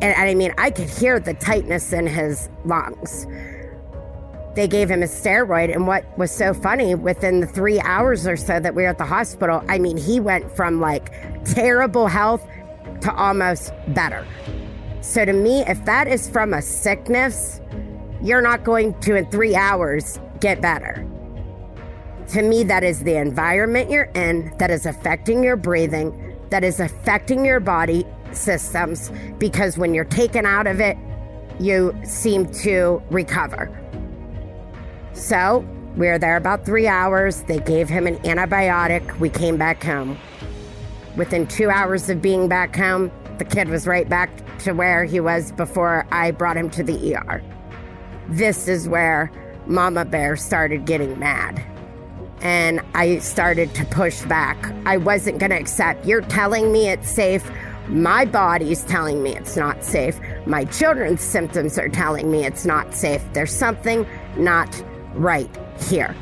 And, 0.00 0.14
I 0.16 0.34
mean, 0.34 0.52
I 0.58 0.70
could 0.70 0.88
hear 0.88 1.18
the 1.18 1.34
tightness 1.34 1.92
in 1.92 2.06
his 2.06 2.48
lungs. 2.64 3.26
They 4.54 4.68
gave 4.68 4.90
him 4.90 5.02
a 5.02 5.06
steroid, 5.06 5.72
and 5.72 5.86
what 5.86 6.04
was 6.18 6.30
so 6.30 6.52
funny, 6.54 6.94
within 6.94 7.40
the 7.40 7.46
three 7.46 7.80
hours 7.80 8.26
or 8.26 8.36
so 8.36 8.58
that 8.60 8.74
we 8.74 8.82
were 8.82 8.88
at 8.88 8.98
the 8.98 9.04
hospital, 9.04 9.62
I 9.68 9.78
mean, 9.78 9.96
he 9.96 10.20
went 10.20 10.50
from 10.56 10.80
like 10.80 11.12
terrible 11.44 12.06
health 12.08 12.46
to 13.02 13.14
almost 13.14 13.72
better. 13.88 14.26
So 15.00 15.24
to 15.24 15.32
me, 15.32 15.60
if 15.60 15.84
that 15.84 16.08
is 16.08 16.28
from 16.28 16.54
a 16.54 16.62
sickness, 16.62 17.60
you're 18.22 18.42
not 18.42 18.64
going 18.64 18.98
to, 19.00 19.14
in 19.14 19.30
three 19.30 19.54
hours, 19.54 20.18
get 20.40 20.60
better. 20.60 21.06
To 22.28 22.42
me, 22.42 22.64
that 22.64 22.82
is 22.82 23.04
the 23.04 23.16
environment 23.16 23.90
you're 23.90 24.10
in 24.14 24.52
that 24.58 24.70
is 24.70 24.86
affecting 24.86 25.44
your 25.44 25.56
breathing, 25.56 26.36
that 26.50 26.64
is 26.64 26.80
affecting 26.80 27.44
your 27.44 27.60
body 27.60 28.04
systems, 28.32 29.10
because 29.38 29.78
when 29.78 29.94
you're 29.94 30.04
taken 30.04 30.46
out 30.46 30.66
of 30.66 30.80
it, 30.80 30.96
you 31.60 31.94
seem 32.04 32.50
to 32.52 33.02
recover. 33.10 33.70
So 35.12 35.66
we 35.96 36.06
were 36.06 36.18
there 36.18 36.36
about 36.36 36.64
three 36.64 36.86
hours. 36.86 37.42
They 37.42 37.58
gave 37.58 37.88
him 37.88 38.06
an 38.06 38.18
antibiotic. 38.18 39.18
We 39.18 39.30
came 39.30 39.56
back 39.56 39.82
home. 39.82 40.18
Within 41.16 41.46
two 41.48 41.70
hours 41.70 42.08
of 42.08 42.22
being 42.22 42.48
back 42.48 42.76
home, 42.76 43.10
the 43.38 43.44
kid 43.44 43.68
was 43.68 43.86
right 43.86 44.08
back 44.08 44.30
to 44.60 44.72
where 44.72 45.04
he 45.04 45.18
was 45.18 45.52
before 45.52 46.06
I 46.12 46.30
brought 46.30 46.56
him 46.56 46.70
to 46.70 46.82
the 46.82 47.14
ER. 47.16 47.42
This 48.28 48.68
is 48.68 48.88
where 48.88 49.32
Mama 49.66 50.04
Bear 50.04 50.36
started 50.36 50.86
getting 50.86 51.18
mad. 51.18 51.64
And 52.40 52.80
I 52.94 53.18
started 53.18 53.74
to 53.74 53.84
push 53.86 54.22
back. 54.22 54.72
I 54.86 54.96
wasn't 54.96 55.40
going 55.40 55.50
to 55.50 55.58
accept. 55.58 56.06
You're 56.06 56.20
telling 56.22 56.70
me 56.70 56.88
it's 56.88 57.10
safe. 57.10 57.50
My 57.88 58.24
body's 58.24 58.84
telling 58.84 59.22
me 59.22 59.36
it's 59.36 59.56
not 59.56 59.82
safe. 59.84 60.20
My 60.46 60.64
children's 60.64 61.22
symptoms 61.22 61.78
are 61.78 61.88
telling 61.88 62.30
me 62.30 62.44
it's 62.44 62.64
not 62.66 62.94
safe. 62.94 63.22
There's 63.32 63.52
something 63.52 64.06
not 64.36 64.82
right 65.14 65.48
here. 65.80 66.14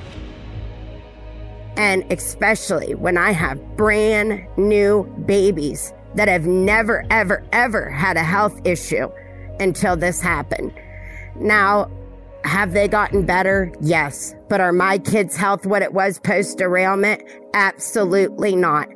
And 1.76 2.11
especially 2.11 2.94
when 2.94 3.18
I 3.18 3.33
have 3.33 3.76
brand 3.76 4.46
new 4.57 5.05
babies 5.26 5.92
that 6.14 6.29
have 6.29 6.46
never, 6.46 7.05
ever, 7.11 7.44
ever 7.52 7.90
had 7.90 8.16
a 8.16 8.22
health 8.24 8.61
issue. 8.64 9.11
until 9.61 9.96
this 9.96 10.20
happened. 10.20 10.72
Now, 11.37 11.90
have 12.44 12.72
they 12.72 12.88
gotten 12.88 13.26
better? 13.26 13.72
Yes. 13.81 14.35
But 14.48 14.61
are 14.61 14.72
my 14.72 14.98
kids' 14.98 15.37
health 15.37 15.66
what 15.66 15.83
it 15.83 15.92
was 15.92 16.18
post 16.20 16.59
derailment? 16.59 17.22
Absolutely 17.55 18.55
not. 18.55 18.88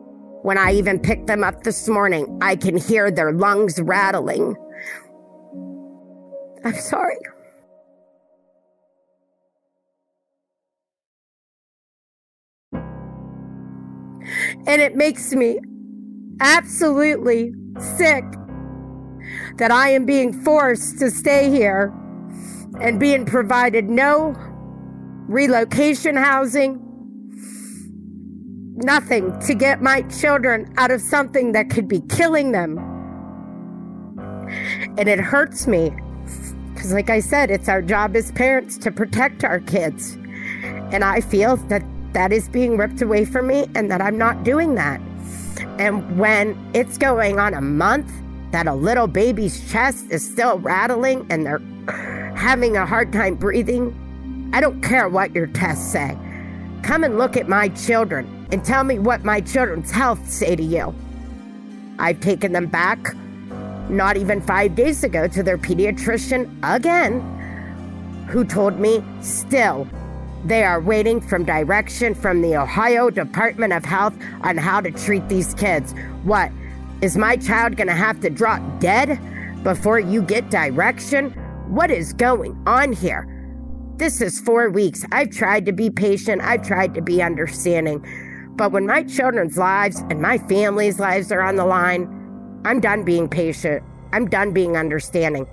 When 0.43 0.57
I 0.57 0.73
even 0.73 0.99
picked 0.99 1.27
them 1.27 1.45
up 1.45 1.63
this 1.65 1.89
morning, 1.89 2.39
I 2.41 2.57
can 2.57 2.77
hear 2.77 3.11
their 3.11 3.33
lungs 3.33 3.81
rattling. 3.81 4.57
I'm 6.65 6.75
sorry. 6.75 7.17
And 14.67 14.81
it 14.81 14.97
makes 14.97 15.35
me 15.35 15.59
absolutely 16.41 17.53
sick 17.79 18.25
that 19.57 19.71
I 19.71 19.91
am 19.91 20.07
being 20.07 20.33
forced 20.33 20.99
to 21.01 21.11
stay 21.11 21.51
here 21.51 21.93
and 22.81 22.99
being 22.99 23.27
provided 23.27 23.91
no 23.91 24.35
relocation 25.29 26.17
housing, 26.17 26.81
nothing 28.83 29.39
to 29.41 29.55
get 29.55 29.83
my 29.83 30.03
children 30.03 30.73
out 30.77 30.91
of 30.91 31.01
something 31.01 31.53
that 31.53 31.71
could 31.71 31.89
be 31.89 32.01
killing 32.03 32.53
them. 32.53 32.79
And 34.99 35.09
it 35.09 35.21
hurts 35.21 35.67
me 35.67 35.93
because, 36.75 36.93
like 36.93 37.11
I 37.11 37.21
said, 37.21 37.51
it's 37.51 37.69
our 37.69 37.83
job 37.83 38.17
as 38.17 38.33
parents 38.33 38.79
to 38.79 38.91
protect 38.91 39.45
our 39.45 39.61
kids. 39.61 40.17
And 40.93 41.05
I 41.05 41.21
feel 41.21 41.57
that 41.57 41.83
that 42.13 42.33
is 42.33 42.49
being 42.49 42.77
ripped 42.77 43.03
away 43.03 43.25
from 43.25 43.47
me 43.47 43.67
and 43.75 43.91
that 43.91 44.01
I'm 44.01 44.19
not 44.19 44.45
doing 44.45 44.75
that. 44.75 45.01
And 45.79 46.19
when 46.19 46.59
it's 46.75 46.99
going 46.99 47.39
on 47.39 47.55
a 47.55 47.61
month 47.61 48.11
that 48.51 48.67
a 48.67 48.75
little 48.75 49.07
baby's 49.07 49.71
chest 49.71 50.07
is 50.11 50.29
still 50.29 50.59
rattling 50.59 51.27
and 51.31 51.47
they're 51.47 51.61
having 52.35 52.77
a 52.77 52.85
hard 52.85 53.13
time 53.13 53.37
breathing, 53.37 53.95
I 54.53 54.61
don't 54.61 54.83
care 54.83 55.09
what 55.09 55.35
your 55.35 55.47
tests 55.47 55.93
say. 55.93 56.19
Come 56.83 57.05
and 57.05 57.19
look 57.19 57.37
at 57.37 57.49
my 57.49 57.69
children 57.69 58.40
and 58.53 58.65
tell 58.65 58.85
me 58.85 58.99
what 58.99 59.25
my 59.25 59.41
children's 59.41 59.91
health 59.91 60.29
say 60.29 60.57
to 60.57 60.63
you. 60.63 60.95
I've 61.99 62.21
taken 62.21 62.53
them 62.53 62.67
back 62.67 63.15
not 63.91 64.17
even 64.17 64.41
five 64.41 64.75
days 64.75 65.05
ago 65.05 65.27
to 65.29 65.43
their 65.43 65.59
pediatrician 65.59 66.49
again, 66.63 67.21
who 68.29 68.45
told 68.45 68.79
me 68.79 69.05
still 69.21 69.87
they 70.45 70.65
are 70.65 70.81
waiting 70.81 71.21
from 71.21 71.45
direction 71.45 72.15
from 72.15 72.41
the 72.41 72.57
Ohio 72.57 73.11
Department 73.11 73.73
of 73.73 73.85
Health 73.85 74.15
on 74.43 74.57
how 74.57 74.81
to 74.81 74.91
treat 74.91 75.29
these 75.29 75.53
kids. 75.55 75.93
What? 76.23 76.51
Is 77.03 77.17
my 77.17 77.37
child 77.37 77.77
gonna 77.77 77.95
have 77.95 78.21
to 78.21 78.31
drop 78.31 78.63
dead 78.81 79.19
before 79.63 79.99
you 79.99 80.23
get 80.23 80.51
direction? 80.51 81.31
What 81.69 81.91
is 81.91 82.13
going 82.13 82.61
on 82.67 82.93
here? 82.93 83.27
This 83.97 84.23
is 84.23 84.41
four 84.41 84.71
weeks. 84.71 85.05
I've 85.13 85.31
tried 85.31 85.67
to 85.67 85.73
be 85.73 85.91
patient, 85.91 86.41
I've 86.41 86.67
tried 86.67 86.95
to 86.95 87.03
be 87.03 87.23
understanding. 87.23 88.03
But 88.61 88.73
when 88.73 88.87
my 88.87 89.05
children's 89.05 89.57
lives 89.57 90.05
and 90.11 90.21
my 90.21 90.37
family's 90.37 91.01
lives 91.01 91.33
are 91.33 91.41
on 91.41 91.57
the 91.57 91.65
line, 91.65 92.03
I'm 92.67 92.79
done 92.79 93.05
being 93.05 93.27
patient. 93.27 93.83
I'm 94.13 94.29
done 94.29 94.53
being 94.53 94.77
understanding. 94.77 95.47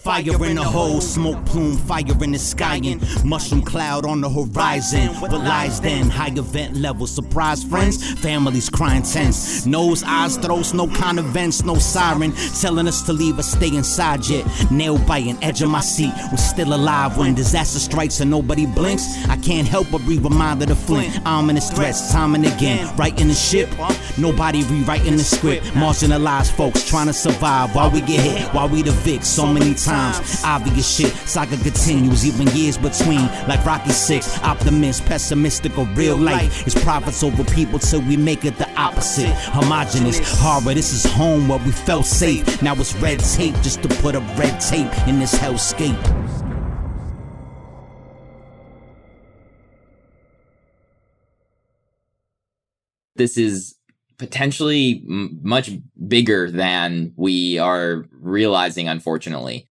Fire 0.00 0.46
in 0.46 0.56
the 0.56 0.64
hole, 0.64 0.98
smoke 1.02 1.44
plume, 1.44 1.76
fire 1.76 2.24
in 2.24 2.32
the 2.32 2.38
sky, 2.38 2.80
and 2.82 3.02
mushroom 3.22 3.60
cloud 3.60 4.06
on 4.06 4.22
the 4.22 4.30
horizon. 4.30 5.08
What 5.20 5.30
lies 5.32 5.78
then? 5.78 6.08
High 6.08 6.28
event 6.28 6.74
level, 6.74 7.06
surprise 7.06 7.62
friends, 7.62 8.18
families 8.18 8.70
crying 8.70 9.02
tense. 9.02 9.66
Nose, 9.66 10.02
eyes, 10.02 10.38
throats, 10.38 10.72
no 10.72 10.86
kind 10.86 11.18
of 11.18 11.26
vents, 11.26 11.64
no 11.64 11.74
siren, 11.74 12.32
telling 12.58 12.88
us 12.88 13.02
to 13.02 13.12
leave 13.12 13.38
or 13.38 13.42
stay 13.42 13.68
inside 13.68 14.26
yet. 14.26 14.46
Nail 14.70 14.96
biting, 15.00 15.36
edge 15.44 15.60
of 15.60 15.68
my 15.68 15.82
seat, 15.82 16.14
we're 16.30 16.38
still 16.38 16.72
alive 16.72 17.18
when 17.18 17.34
disaster 17.34 17.78
strikes 17.78 18.20
and 18.20 18.30
nobody 18.30 18.64
blinks. 18.64 19.04
I 19.28 19.36
can't 19.36 19.68
help 19.68 19.88
but 19.92 20.06
be 20.08 20.18
reminded 20.18 20.70
of 20.70 20.78
Flint. 20.78 21.14
Ominous 21.26 21.70
threats, 21.70 22.10
time 22.10 22.34
and 22.34 22.46
again, 22.46 22.96
right 22.96 23.20
in 23.20 23.28
the 23.28 23.34
ship. 23.34 23.68
Nobody 24.16 24.62
rewriting 24.62 25.18
the 25.18 25.24
script. 25.24 25.66
Marginalized 25.74 26.52
folks 26.52 26.88
trying 26.88 27.08
to 27.08 27.12
survive 27.12 27.74
while 27.74 27.90
we 27.90 28.00
get 28.00 28.20
hit, 28.20 28.54
while 28.54 28.68
we 28.68 28.80
the 28.80 28.92
Vic 28.92 29.24
so 29.24 29.46
many 29.46 29.74
times 29.74 29.89
times. 29.90 30.42
Obvious 30.44 30.96
shit, 30.96 31.12
saga 31.28 31.56
continues, 31.58 32.26
even 32.26 32.46
years 32.56 32.78
between. 32.78 33.26
Like 33.48 33.64
Rocky 33.64 33.90
6, 33.90 34.42
optimist, 34.42 35.04
pessimistic, 35.06 35.76
or 35.78 35.86
real 35.94 36.16
life. 36.16 36.66
It's 36.66 36.80
profits 36.82 37.22
over 37.22 37.44
people 37.44 37.78
till 37.78 38.00
we 38.02 38.16
make 38.16 38.44
it 38.44 38.56
the 38.58 38.68
opposite. 38.78 39.32
Homogenous, 39.52 40.18
horror, 40.40 40.74
this 40.74 40.92
is 40.92 41.10
home 41.12 41.48
where 41.48 41.58
we 41.58 41.72
felt 41.72 42.06
safe. 42.06 42.62
Now 42.62 42.74
it's 42.74 42.94
red 42.96 43.20
tape 43.20 43.54
just 43.56 43.82
to 43.82 43.88
put 44.00 44.14
up 44.14 44.22
red 44.38 44.60
tape 44.60 44.92
in 45.08 45.18
this 45.18 45.34
hellscape. 45.34 45.98
This 53.16 53.36
is 53.36 53.74
potentially 54.18 55.02
m- 55.08 55.40
much 55.42 55.70
bigger 56.08 56.50
than 56.50 57.12
we 57.16 57.58
are 57.58 58.06
realizing, 58.12 58.88
unfortunately. 58.88 59.69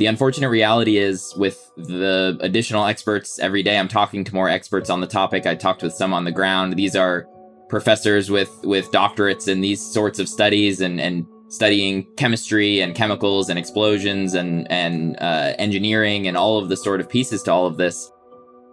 The 0.00 0.06
unfortunate 0.06 0.48
reality 0.48 0.96
is, 0.96 1.34
with 1.36 1.70
the 1.76 2.38
additional 2.40 2.86
experts 2.86 3.38
every 3.38 3.62
day, 3.62 3.78
I'm 3.78 3.86
talking 3.86 4.24
to 4.24 4.34
more 4.34 4.48
experts 4.48 4.88
on 4.88 5.02
the 5.02 5.06
topic. 5.06 5.44
I 5.44 5.54
talked 5.54 5.82
with 5.82 5.92
some 5.92 6.14
on 6.14 6.24
the 6.24 6.32
ground. 6.32 6.72
These 6.72 6.96
are 6.96 7.26
professors 7.68 8.30
with 8.30 8.50
with 8.62 8.90
doctorates 8.92 9.46
in 9.46 9.60
these 9.60 9.78
sorts 9.78 10.18
of 10.18 10.26
studies 10.26 10.80
and 10.80 10.98
and 11.02 11.26
studying 11.48 12.06
chemistry 12.16 12.80
and 12.80 12.94
chemicals 12.94 13.50
and 13.50 13.58
explosions 13.58 14.32
and 14.32 14.66
and 14.72 15.18
uh, 15.20 15.52
engineering 15.58 16.26
and 16.26 16.34
all 16.34 16.56
of 16.56 16.70
the 16.70 16.78
sort 16.78 17.02
of 17.02 17.06
pieces 17.10 17.42
to 17.42 17.52
all 17.52 17.66
of 17.66 17.76
this. 17.76 18.10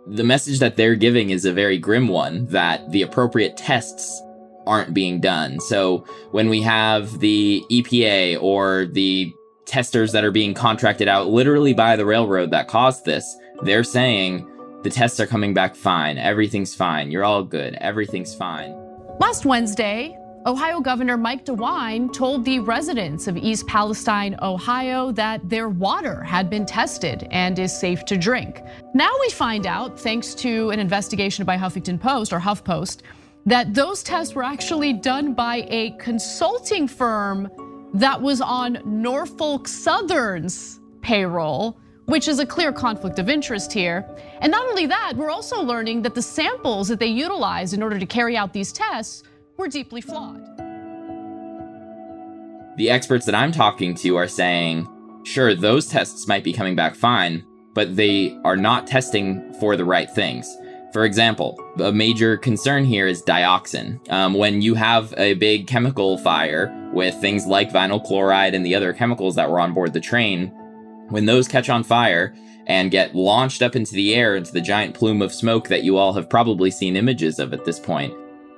The 0.07 0.23
message 0.23 0.59
that 0.59 0.77
they're 0.77 0.95
giving 0.95 1.31
is 1.31 1.43
a 1.43 1.51
very 1.51 1.77
grim 1.77 2.07
one 2.07 2.45
that 2.45 2.89
the 2.91 3.01
appropriate 3.01 3.57
tests 3.57 4.21
aren't 4.65 4.93
being 4.93 5.19
done. 5.19 5.59
So 5.59 6.05
when 6.31 6.47
we 6.47 6.61
have 6.61 7.19
the 7.19 7.65
EPA 7.69 8.41
or 8.41 8.85
the 8.85 9.33
testers 9.67 10.11
that 10.13 10.23
are 10.23 10.31
being 10.31 10.53
contracted 10.53 11.07
out 11.07 11.27
literally 11.27 11.73
by 11.73 11.95
the 11.95 12.05
railroad 12.05 12.49
that 12.51 12.67
caused 12.67 13.05
this, 13.05 13.37
they're 13.61 13.83
saying 13.83 14.49
the 14.83 14.89
tests 14.89 15.19
are 15.19 15.27
coming 15.27 15.53
back 15.53 15.75
fine. 15.75 16.17
Everything's 16.17 16.73
fine. 16.73 17.11
You're 17.11 17.25
all 17.25 17.43
good. 17.43 17.75
Everything's 17.75 18.33
fine. 18.33 18.73
Last 19.19 19.45
Wednesday, 19.45 20.17
Ohio 20.45 20.79
Governor 20.79 21.17
Mike 21.17 21.43
DeWine 21.43 22.13
told 22.13 22.45
the 22.45 22.59
residents 22.59 23.27
of 23.27 23.35
East 23.35 23.67
Palestine, 23.67 24.37
Ohio, 24.41 25.11
that 25.11 25.41
their 25.49 25.67
water 25.67 26.23
had 26.23 26.49
been 26.49 26.65
tested 26.65 27.27
and 27.31 27.59
is 27.59 27.77
safe 27.77 28.05
to 28.05 28.15
drink. 28.15 28.61
Now 28.93 29.11
we 29.19 29.29
find 29.31 29.67
out, 29.67 29.99
thanks 29.99 30.33
to 30.35 30.69
an 30.69 30.79
investigation 30.79 31.43
by 31.43 31.57
Huffington 31.57 31.99
Post 31.99 32.31
or 32.31 32.39
HuffPost, 32.39 33.01
that 33.45 33.73
those 33.73 34.03
tests 34.03 34.35
were 34.35 34.43
actually 34.43 34.93
done 34.93 35.33
by 35.33 35.67
a 35.69 35.91
consulting 35.99 36.87
firm 36.87 37.49
that 37.93 38.21
was 38.21 38.41
on 38.41 38.81
Norfolk 38.85 39.67
Southern's 39.67 40.79
payroll, 41.01 41.77
which 42.05 42.27
is 42.27 42.39
a 42.39 42.45
clear 42.45 42.71
conflict 42.71 43.19
of 43.19 43.29
interest 43.29 43.71
here. 43.71 44.05
And 44.41 44.51
not 44.51 44.67
only 44.67 44.85
that, 44.85 45.13
we're 45.15 45.29
also 45.29 45.61
learning 45.61 46.01
that 46.03 46.15
the 46.15 46.21
samples 46.21 46.87
that 46.87 46.99
they 46.99 47.07
utilized 47.07 47.73
in 47.73 47.83
order 47.83 47.99
to 47.99 48.05
carry 48.05 48.37
out 48.37 48.53
these 48.53 48.71
tests 48.71 49.23
were 49.57 49.67
deeply 49.67 50.01
flawed. 50.01 50.45
The 52.77 52.89
experts 52.89 53.25
that 53.25 53.35
I'm 53.35 53.51
talking 53.51 53.95
to 53.95 54.15
are 54.17 54.27
saying, 54.27 54.87
sure, 55.23 55.55
those 55.55 55.87
tests 55.87 56.27
might 56.27 56.43
be 56.43 56.53
coming 56.53 56.75
back 56.75 56.95
fine, 56.95 57.43
but 57.73 57.95
they 57.95 58.37
are 58.43 58.57
not 58.57 58.85
testing 58.85 59.53
for 59.59 59.75
the 59.75 59.85
right 59.85 60.09
things. 60.09 60.55
For 60.93 61.03
example, 61.03 61.59
a 61.79 61.91
major 61.91 62.37
concern 62.37 62.85
here 62.85 63.07
is 63.07 63.21
dioxin. 63.21 63.99
Um, 64.09 64.33
when 64.33 64.61
you 64.61 64.73
have 64.75 65.13
a 65.17 65.33
big 65.33 65.67
chemical 65.67 66.17
fire 66.17 66.73
with 66.93 67.13
things 67.15 67.45
like 67.45 67.71
vinyl 67.71 68.03
chloride 68.03 68.55
and 68.55 68.65
the 68.65 68.73
other 68.73 68.93
chemicals 68.93 69.35
that 69.35 69.49
were 69.49 69.59
on 69.59 69.73
board 69.73 69.93
the 69.93 69.99
train, 69.99 70.47
when 71.09 71.25
those 71.25 71.47
catch 71.47 71.69
on 71.69 71.83
fire 71.83 72.33
and 72.67 72.91
get 72.91 73.15
launched 73.15 73.61
up 73.61 73.75
into 73.75 73.93
the 73.93 74.15
air 74.15 74.35
into 74.35 74.51
the 74.51 74.61
giant 74.61 74.95
plume 74.95 75.21
of 75.21 75.33
smoke 75.33 75.67
that 75.67 75.83
you 75.83 75.97
all 75.97 76.13
have 76.13 76.29
probably 76.29 76.71
seen 76.71 76.95
images 76.95 77.37
of 77.37 77.53
at 77.53 77.65
this 77.65 77.79
point, 77.79 78.13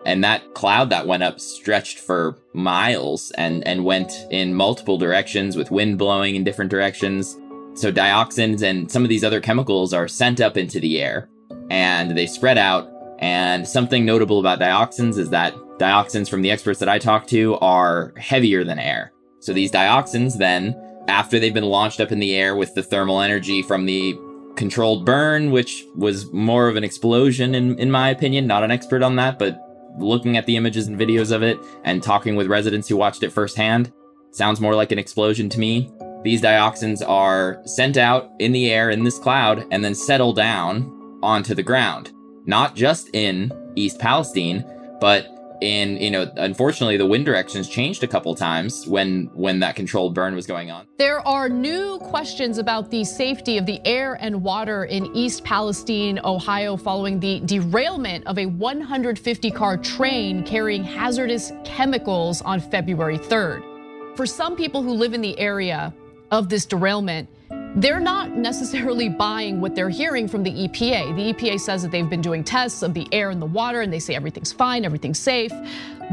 and 0.06 0.24
that 0.24 0.54
cloud 0.54 0.90
that 0.92 1.08
went 1.08 1.24
up 1.24 1.40
stretched 1.40 2.00
for 2.00 2.38
miles 2.54 3.32
and, 3.38 3.68
and 3.68 3.86
went 3.86 4.14
in 4.30 4.54
multiple 4.54 4.98
directions 4.98 5.58
with 5.58 5.72
wind 5.72 5.98
blowing 5.98 6.36
in 6.36 6.44
different 6.44 6.72
directions. 6.72 7.38
So 7.74 7.92
dioxins 7.92 8.62
and 8.62 8.92
some 8.92 9.04
of 9.04 9.10
these 9.10 9.24
other 9.24 9.42
chemicals 9.42 9.94
are 9.94 10.08
sent 10.08 10.42
up 10.42 10.58
into 10.58 10.80
the 10.80 11.00
air 11.00 11.30
and 11.70 12.18
they 12.18 12.28
spread 12.28 12.58
out. 12.58 12.92
And 13.20 13.68
something 13.68 14.06
notable 14.06 14.40
about 14.40 14.60
dioxins 14.60 15.18
is 15.18 15.30
that 15.32 15.54
dioxins 15.78 16.30
from 16.30 16.42
the 16.42 16.52
experts 16.52 16.80
that 16.80 16.90
I 16.90 17.00
talked 17.00 17.30
to 17.30 17.56
are 17.56 18.14
heavier 18.18 18.64
than 18.64 18.80
air. 18.80 19.12
So 19.40 19.54
these 19.54 19.72
dioxins 19.72 20.38
then, 20.38 20.76
after 21.08 21.40
they've 21.40 21.54
been 21.54 21.66
launched 21.66 22.00
up 22.00 22.12
in 22.12 22.20
the 22.20 22.36
air 22.36 22.56
with 22.56 22.74
the 22.76 22.84
thermal 22.84 23.22
energy 23.22 23.62
from 23.62 23.86
the 23.86 24.18
controlled 24.56 25.06
burn, 25.06 25.52
which 25.52 25.86
was 25.96 26.32
more 26.34 26.68
of 26.68 26.76
an 26.76 26.84
explosion 26.84 27.56
in, 27.56 27.78
in 27.80 27.90
my 27.90 28.10
opinion, 28.10 28.48
not 28.48 28.64
an 28.64 28.72
expert 28.72 29.02
on 29.02 29.16
that, 29.16 29.40
but 29.40 29.58
looking 29.98 30.38
at 30.38 30.46
the 30.46 30.56
images 30.56 30.88
and 30.88 31.00
videos 31.00 31.32
of 31.32 31.42
it 31.44 31.58
and 31.84 32.04
talking 32.04 32.36
with 32.36 32.48
residents 32.48 32.88
who 32.88 32.98
watched 32.98 33.24
it 33.24 33.32
firsthand, 33.32 33.92
sounds 34.32 34.62
more 34.62 34.76
like 34.76 34.92
an 34.92 35.00
explosion 35.00 35.50
to 35.50 35.60
me. 35.60 35.92
These 36.24 36.42
dioxins 36.42 37.02
are 37.08 37.62
sent 37.66 37.98
out 37.98 38.32
in 38.40 38.52
the 38.52 38.72
air 38.72 38.90
in 38.90 39.04
this 39.04 39.18
cloud 39.18 39.66
and 39.72 39.84
then 39.84 39.96
settle 39.96 40.34
down 40.34 40.99
onto 41.22 41.54
the 41.54 41.64
ground. 41.64 42.12
Not 42.46 42.76
just 42.76 43.10
in 43.14 43.52
East 43.76 44.00
Palestine, 44.00 44.66
but 45.00 45.28
in 45.62 45.98
you 45.98 46.10
know 46.10 46.32
unfortunately 46.38 46.98
the 46.98 47.06
wind 47.06 47.26
directions 47.26 47.68
changed 47.68 48.04
a 48.04 48.08
couple 48.08 48.34
times 48.34 48.88
when 48.88 49.30
when 49.34 49.60
that 49.60 49.76
controlled 49.76 50.14
burn 50.14 50.34
was 50.36 50.48
going 50.48 50.72
on 50.72 50.88
there 50.98 51.26
are 51.28 51.50
new 51.50 51.98
questions 52.00 52.58
about 52.58 52.90
the 52.92 53.04
safety 53.04 53.58
of 53.58 53.66
the 53.66 53.86
air 53.86 54.18
and 54.22 54.42
water 54.42 54.86
in 54.86 55.14
east 55.16 55.44
palestine 55.44 56.20
ohio 56.24 56.78
following 56.78 57.20
the 57.20 57.42
derailment 57.42 58.26
of 58.26 58.38
a 58.38 58.46
150 58.46 59.52
car 59.52 59.78
train 59.78 60.44
carrying 60.44 60.84
hazardous 60.84 61.52
chemicals 61.66 62.42
on 62.44 62.60
february 62.60 63.18
3rd 63.18 64.16
for 64.16 64.26
some 64.26 64.56
people 64.56 64.82
who 64.82 64.94
live 64.94 65.14
in 65.14 65.22
the 65.22 65.38
area 65.40 65.94
of 66.32 66.48
this 66.48 66.66
derailment 66.66 67.28
they're 67.76 68.00
not 68.00 68.32
necessarily 68.32 69.10
buying 69.10 69.62
what 69.62 69.76
they're 69.76 69.90
hearing 69.90 70.28
from 70.28 70.44
the 70.44 70.52
EPA. 70.52 71.16
The 71.16 71.34
EPA 71.34 71.60
says 71.60 71.84
that 71.84 71.92
they've 71.92 72.10
been 72.10 72.22
doing 72.22 72.44
tests 72.44 72.82
of 72.82 72.94
the 72.94 73.08
air 73.12 73.30
and 73.30 73.42
the 73.42 73.46
water, 73.46 73.82
and 73.82 73.94
they 73.94 74.00
say 74.00 74.16
everything's 74.16 74.52
fine, 74.52 74.86
everything's 74.86 75.20
safe. 75.20 75.52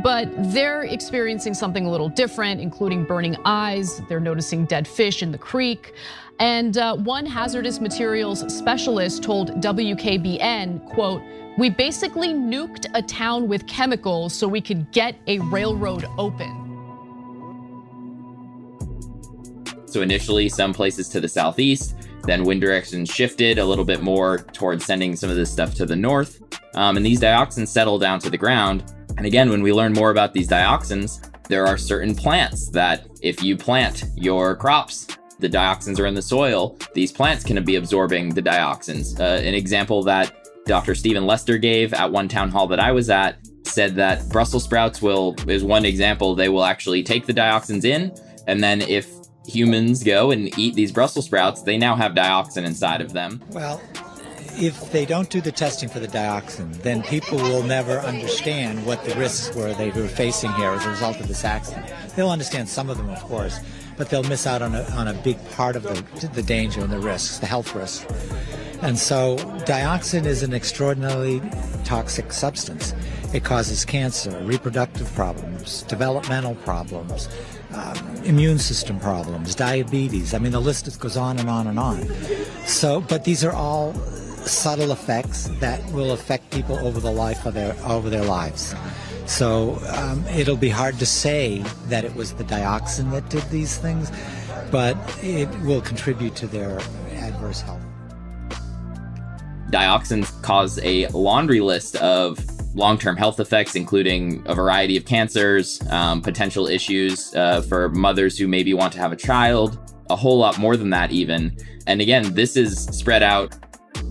But 0.02 0.28
they're 0.52 0.82
experiencing 0.82 1.54
something 1.54 1.86
a 1.86 1.90
little 1.90 2.10
different, 2.10 2.60
including 2.60 3.04
burning 3.04 3.36
eyes. 3.44 4.02
They're 4.08 4.20
noticing 4.20 4.66
dead 4.66 4.86
fish 4.86 5.22
in 5.22 5.32
the 5.32 5.38
creek. 5.38 5.94
And 6.38 6.76
uh, 6.76 6.96
one 6.96 7.24
hazardous 7.24 7.80
materials 7.80 8.52
specialist 8.54 9.22
told 9.22 9.52
WKBN, 9.62 10.84
quote, 10.84 11.22
we 11.56 11.70
basically 11.70 12.34
nuked 12.34 12.86
a 12.92 13.00
town 13.00 13.48
with 13.48 13.66
chemicals 13.66 14.34
so 14.34 14.46
we 14.46 14.60
could 14.60 14.92
get 14.92 15.16
a 15.26 15.38
railroad 15.38 16.04
open. 16.18 16.65
So 19.96 20.02
initially, 20.02 20.50
some 20.50 20.74
places 20.74 21.08
to 21.08 21.22
the 21.22 21.28
southeast, 21.28 21.96
then 22.24 22.44
wind 22.44 22.60
direction 22.60 23.06
shifted 23.06 23.56
a 23.56 23.64
little 23.64 23.82
bit 23.82 24.02
more 24.02 24.40
towards 24.52 24.84
sending 24.84 25.16
some 25.16 25.30
of 25.30 25.36
this 25.36 25.50
stuff 25.50 25.72
to 25.76 25.86
the 25.86 25.96
north. 25.96 26.42
Um, 26.74 26.98
and 26.98 27.06
these 27.06 27.18
dioxins 27.18 27.68
settle 27.68 27.98
down 27.98 28.18
to 28.18 28.28
the 28.28 28.36
ground. 28.36 28.92
And 29.16 29.24
again, 29.24 29.48
when 29.48 29.62
we 29.62 29.72
learn 29.72 29.94
more 29.94 30.10
about 30.10 30.34
these 30.34 30.48
dioxins, 30.48 31.30
there 31.48 31.66
are 31.66 31.78
certain 31.78 32.14
plants 32.14 32.68
that 32.72 33.06
if 33.22 33.42
you 33.42 33.56
plant 33.56 34.04
your 34.16 34.54
crops, 34.54 35.06
the 35.38 35.48
dioxins 35.48 35.98
are 35.98 36.04
in 36.04 36.12
the 36.12 36.20
soil, 36.20 36.76
these 36.92 37.10
plants 37.10 37.42
can 37.42 37.64
be 37.64 37.76
absorbing 37.76 38.34
the 38.34 38.42
dioxins. 38.42 39.18
Uh, 39.18 39.40
an 39.40 39.54
example 39.54 40.02
that 40.02 40.30
Dr. 40.66 40.94
Stephen 40.94 41.24
Lester 41.24 41.56
gave 41.56 41.94
at 41.94 42.12
one 42.12 42.28
town 42.28 42.50
hall 42.50 42.66
that 42.66 42.80
I 42.80 42.92
was 42.92 43.08
at 43.08 43.38
said 43.64 43.94
that 43.94 44.28
Brussels 44.28 44.64
sprouts 44.64 45.00
will, 45.00 45.34
is 45.48 45.64
one 45.64 45.86
example, 45.86 46.34
they 46.34 46.50
will 46.50 46.64
actually 46.64 47.02
take 47.02 47.24
the 47.24 47.32
dioxins 47.32 47.86
in. 47.86 48.14
And 48.46 48.62
then 48.62 48.82
if 48.82 49.08
humans 49.48 50.02
go 50.02 50.30
and 50.30 50.56
eat 50.58 50.74
these 50.74 50.92
Brussels 50.92 51.26
sprouts, 51.26 51.62
they 51.62 51.78
now 51.78 51.94
have 51.96 52.12
dioxin 52.12 52.64
inside 52.64 53.00
of 53.00 53.12
them. 53.12 53.42
Well, 53.50 53.80
if 54.58 54.90
they 54.90 55.04
don't 55.04 55.28
do 55.28 55.40
the 55.40 55.52
testing 55.52 55.88
for 55.88 56.00
the 56.00 56.08
dioxin, 56.08 56.72
then 56.82 57.02
people 57.02 57.38
will 57.38 57.62
never 57.62 57.98
understand 58.00 58.84
what 58.86 59.04
the 59.04 59.14
risks 59.16 59.54
were 59.54 59.74
they 59.74 59.90
were 59.90 60.08
facing 60.08 60.52
here 60.54 60.70
as 60.70 60.84
a 60.86 60.90
result 60.90 61.20
of 61.20 61.28
this 61.28 61.44
accident. 61.44 61.92
They'll 62.14 62.30
understand 62.30 62.68
some 62.68 62.88
of 62.88 62.96
them, 62.96 63.10
of 63.10 63.20
course, 63.22 63.60
but 63.96 64.10
they'll 64.10 64.22
miss 64.24 64.46
out 64.46 64.62
on 64.62 64.74
a, 64.74 64.82
on 64.90 65.08
a 65.08 65.14
big 65.14 65.38
part 65.52 65.76
of 65.76 65.82
the, 65.82 66.28
the 66.28 66.42
danger 66.42 66.80
and 66.80 66.92
the 66.92 66.98
risks, 66.98 67.38
the 67.38 67.46
health 67.46 67.74
risks. 67.74 68.06
And 68.82 68.98
so, 68.98 69.36
dioxin 69.66 70.26
is 70.26 70.42
an 70.42 70.52
extraordinarily 70.52 71.40
toxic 71.84 72.32
substance. 72.32 72.94
It 73.32 73.42
causes 73.42 73.84
cancer, 73.84 74.30
reproductive 74.42 75.12
problems, 75.14 75.82
developmental 75.84 76.54
problems, 76.56 77.28
um, 77.72 77.96
immune 78.24 78.58
system 78.58 79.00
problems, 79.00 79.54
diabetes. 79.54 80.34
I 80.34 80.38
mean, 80.38 80.52
the 80.52 80.60
list 80.60 81.00
goes 81.00 81.16
on 81.16 81.38
and 81.38 81.48
on 81.48 81.66
and 81.66 81.78
on. 81.78 82.06
So, 82.66 83.00
but 83.00 83.24
these 83.24 83.44
are 83.44 83.52
all 83.52 83.94
subtle 83.94 84.92
effects 84.92 85.48
that 85.60 85.84
will 85.92 86.12
affect 86.12 86.50
people 86.52 86.76
over 86.78 87.00
the 87.00 87.10
life 87.10 87.46
of 87.46 87.54
their 87.54 87.74
over 87.84 88.08
their 88.08 88.24
lives. 88.24 88.74
So 89.26 89.78
um, 89.96 90.24
it'll 90.26 90.56
be 90.56 90.68
hard 90.68 90.98
to 91.00 91.06
say 91.06 91.58
that 91.86 92.04
it 92.04 92.14
was 92.14 92.32
the 92.32 92.44
dioxin 92.44 93.10
that 93.10 93.28
did 93.28 93.42
these 93.50 93.76
things, 93.76 94.10
but 94.70 94.96
it 95.22 95.48
will 95.60 95.80
contribute 95.80 96.36
to 96.36 96.46
their 96.46 96.78
adverse 97.12 97.60
health. 97.60 97.82
Dioxins 99.70 100.40
cause 100.42 100.78
a 100.82 101.08
laundry 101.08 101.60
list 101.60 101.96
of 101.96 102.38
long 102.76 102.98
term 102.98 103.16
health 103.16 103.40
effects, 103.40 103.74
including 103.74 104.42
a 104.46 104.54
variety 104.54 104.96
of 104.96 105.04
cancers, 105.04 105.80
um, 105.90 106.22
potential 106.22 106.68
issues 106.68 107.34
uh, 107.34 107.62
for 107.62 107.88
mothers 107.88 108.38
who 108.38 108.46
maybe 108.46 108.74
want 108.74 108.92
to 108.92 109.00
have 109.00 109.12
a 109.12 109.16
child, 109.16 109.92
a 110.08 110.14
whole 110.14 110.38
lot 110.38 110.58
more 110.58 110.76
than 110.76 110.90
that, 110.90 111.10
even. 111.10 111.56
And 111.88 112.00
again, 112.00 112.32
this 112.34 112.56
is 112.56 112.84
spread 112.84 113.22
out 113.22 113.56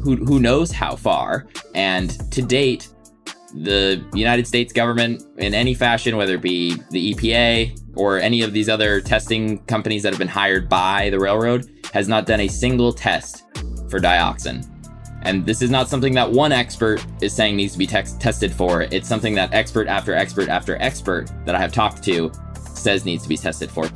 who, 0.03 0.17
who 0.17 0.39
knows 0.39 0.71
how 0.71 0.95
far. 0.95 1.47
And 1.73 2.09
to 2.31 2.41
date, 2.41 2.89
the 3.55 4.03
United 4.13 4.47
States 4.47 4.73
government, 4.73 5.23
in 5.37 5.53
any 5.53 5.73
fashion, 5.73 6.17
whether 6.17 6.35
it 6.35 6.41
be 6.41 6.75
the 6.91 7.13
EPA 7.13 7.79
or 7.95 8.19
any 8.19 8.41
of 8.41 8.53
these 8.53 8.67
other 8.67 8.99
testing 9.01 9.59
companies 9.65 10.03
that 10.03 10.11
have 10.11 10.19
been 10.19 10.27
hired 10.27 10.67
by 10.67 11.09
the 11.09 11.19
railroad, 11.19 11.69
has 11.93 12.07
not 12.07 12.25
done 12.25 12.41
a 12.41 12.47
single 12.47 12.91
test 12.91 13.43
for 13.89 13.99
dioxin. 13.99 14.67
And 15.21 15.45
this 15.45 15.61
is 15.61 15.71
not 15.71 15.89
something 15.89 16.13
that 16.13 16.29
one 16.29 16.51
expert 16.51 17.03
is 17.21 17.33
saying 17.33 17.55
needs 17.55 17.73
to 17.73 17.79
be 17.79 17.87
te- 17.87 18.03
tested 18.19 18.53
for. 18.53 18.83
It's 18.83 19.07
something 19.07 19.33
that 19.35 19.53
expert 19.53 19.87
after 19.87 20.13
expert 20.13 20.49
after 20.49 20.75
expert 20.81 21.31
that 21.45 21.55
I 21.55 21.59
have 21.59 21.71
talked 21.71 22.03
to 22.03 22.31
says 22.75 23.05
needs 23.05 23.23
to 23.23 23.29
be 23.29 23.37
tested 23.37 23.71
for. 23.71 23.89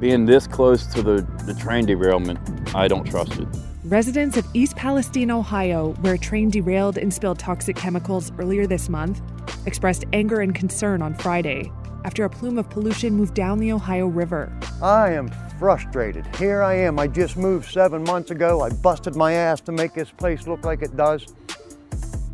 Being 0.00 0.26
this 0.26 0.46
close 0.46 0.86
to 0.86 1.02
the, 1.02 1.26
the 1.46 1.54
train 1.54 1.86
derailment, 1.86 2.40
I 2.74 2.88
don't 2.88 3.04
trust 3.04 3.38
it. 3.38 3.46
Residents 3.88 4.36
of 4.36 4.44
East 4.52 4.74
Palestine, 4.74 5.30
Ohio, 5.30 5.92
where 6.00 6.14
a 6.14 6.18
train 6.18 6.50
derailed 6.50 6.98
and 6.98 7.14
spilled 7.14 7.38
toxic 7.38 7.76
chemicals 7.76 8.32
earlier 8.36 8.66
this 8.66 8.88
month, 8.88 9.22
expressed 9.64 10.04
anger 10.12 10.40
and 10.40 10.56
concern 10.56 11.00
on 11.02 11.14
Friday 11.14 11.70
after 12.04 12.24
a 12.24 12.28
plume 12.28 12.58
of 12.58 12.68
pollution 12.68 13.14
moved 13.14 13.34
down 13.34 13.60
the 13.60 13.70
Ohio 13.70 14.08
River. 14.08 14.52
I 14.82 15.12
am 15.12 15.30
frustrated. 15.60 16.26
Here 16.34 16.64
I 16.64 16.74
am. 16.74 16.98
I 16.98 17.06
just 17.06 17.36
moved 17.36 17.70
seven 17.70 18.02
months 18.02 18.32
ago. 18.32 18.60
I 18.60 18.70
busted 18.70 19.14
my 19.14 19.34
ass 19.34 19.60
to 19.60 19.72
make 19.72 19.94
this 19.94 20.10
place 20.10 20.48
look 20.48 20.64
like 20.64 20.82
it 20.82 20.96
does. 20.96 21.24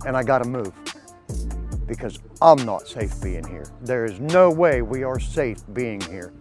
And 0.06 0.16
I 0.16 0.22
got 0.22 0.38
to 0.38 0.48
move 0.48 0.72
because 1.86 2.18
I'm 2.40 2.64
not 2.64 2.88
safe 2.88 3.12
being 3.22 3.46
here. 3.46 3.66
There 3.82 4.06
is 4.06 4.18
no 4.20 4.50
way 4.50 4.80
we 4.80 5.02
are 5.02 5.20
safe 5.20 5.58
being 5.74 6.00
here. 6.00 6.32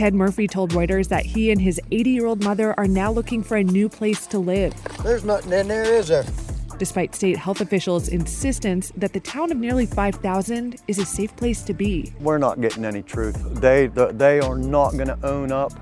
Ted 0.00 0.14
Murphy 0.14 0.48
told 0.48 0.70
Reuters 0.70 1.08
that 1.08 1.26
he 1.26 1.50
and 1.50 1.60
his 1.60 1.78
80 1.90 2.08
year 2.08 2.24
old 2.24 2.42
mother 2.42 2.72
are 2.80 2.88
now 2.88 3.12
looking 3.12 3.42
for 3.42 3.58
a 3.58 3.62
new 3.62 3.86
place 3.86 4.26
to 4.28 4.38
live. 4.38 4.72
There's 5.02 5.24
nothing 5.24 5.52
in 5.52 5.68
there, 5.68 5.84
is 5.84 6.08
there? 6.08 6.24
Despite 6.78 7.14
state 7.14 7.36
health 7.36 7.60
officials' 7.60 8.08
insistence 8.08 8.92
that 8.96 9.12
the 9.12 9.20
town 9.20 9.52
of 9.52 9.58
nearly 9.58 9.84
5,000 9.84 10.80
is 10.88 10.98
a 10.98 11.04
safe 11.04 11.36
place 11.36 11.62
to 11.64 11.74
be. 11.74 12.14
We're 12.18 12.38
not 12.38 12.62
getting 12.62 12.86
any 12.86 13.02
truth. 13.02 13.36
They, 13.60 13.88
they 13.88 14.40
are 14.40 14.56
not 14.56 14.92
going 14.92 15.08
to 15.08 15.18
own 15.22 15.52
up 15.52 15.74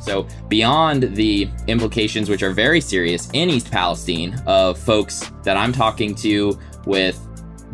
so, 0.00 0.26
beyond 0.48 1.14
the 1.16 1.48
implications, 1.66 2.28
which 2.28 2.42
are 2.42 2.52
very 2.52 2.82
serious 2.82 3.30
in 3.32 3.48
East 3.48 3.70
Palestine, 3.70 4.38
of 4.46 4.78
folks 4.78 5.30
that 5.44 5.56
I'm 5.56 5.72
talking 5.72 6.14
to 6.16 6.58
with 6.84 7.23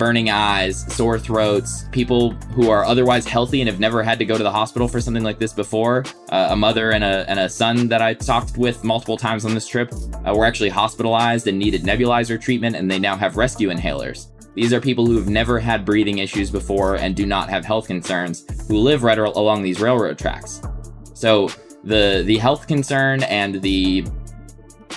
burning 0.01 0.31
eyes, 0.31 0.91
sore 0.95 1.19
throats, 1.19 1.85
people 1.93 2.31
who 2.55 2.71
are 2.71 2.87
otherwise 2.87 3.27
healthy 3.27 3.61
and 3.61 3.69
have 3.69 3.79
never 3.79 4.03
had 4.03 4.19
to 4.19 4.25
go 4.25 4.39
to 4.39 4.43
the 4.43 4.51
hospital 4.51 4.89
for 4.89 4.99
something 4.99 5.23
like 5.23 5.39
this 5.39 5.53
before. 5.53 6.05
Uh, 6.31 6.49
a 6.51 6.57
mother 6.57 6.93
and 6.93 7.05
a, 7.05 7.29
and 7.29 7.39
a 7.39 7.51
son 7.51 7.87
that 7.89 8.01
I 8.01 8.15
talked 8.15 8.57
with 8.57 8.83
multiple 8.83 9.19
times 9.19 9.45
on 9.45 9.53
this 9.53 9.69
trip 9.69 9.93
uh, 10.27 10.35
were 10.35 10.47
actually 10.47 10.71
hospitalized 10.71 11.49
and 11.49 11.59
needed 11.59 11.83
nebulizer 11.83 12.41
treatment, 12.41 12.77
and 12.77 12.91
they 12.91 12.99
now 12.99 13.15
have 13.15 13.37
rescue 13.37 13.69
inhalers. 13.69 14.29
These 14.55 14.73
are 14.73 14.81
people 14.81 15.05
who 15.05 15.19
have 15.19 15.29
never 15.29 15.61
had 15.61 15.85
breathing 15.85 16.17
issues 16.17 16.51
before 16.51 16.97
and 16.97 17.15
do 17.15 17.27
not 17.27 17.51
have 17.51 17.67
health 17.67 17.87
concerns 17.87 18.47
who 18.69 18.79
live 18.79 19.03
right 19.03 19.19
along 19.19 19.63
these 19.63 19.81
railroad 19.83 20.19
tracks. 20.19 20.63
So, 21.13 21.51
the 21.85 22.23
the 22.25 22.39
health 22.39 22.67
concern 22.67 23.23
and 23.25 23.61
the 23.61 24.07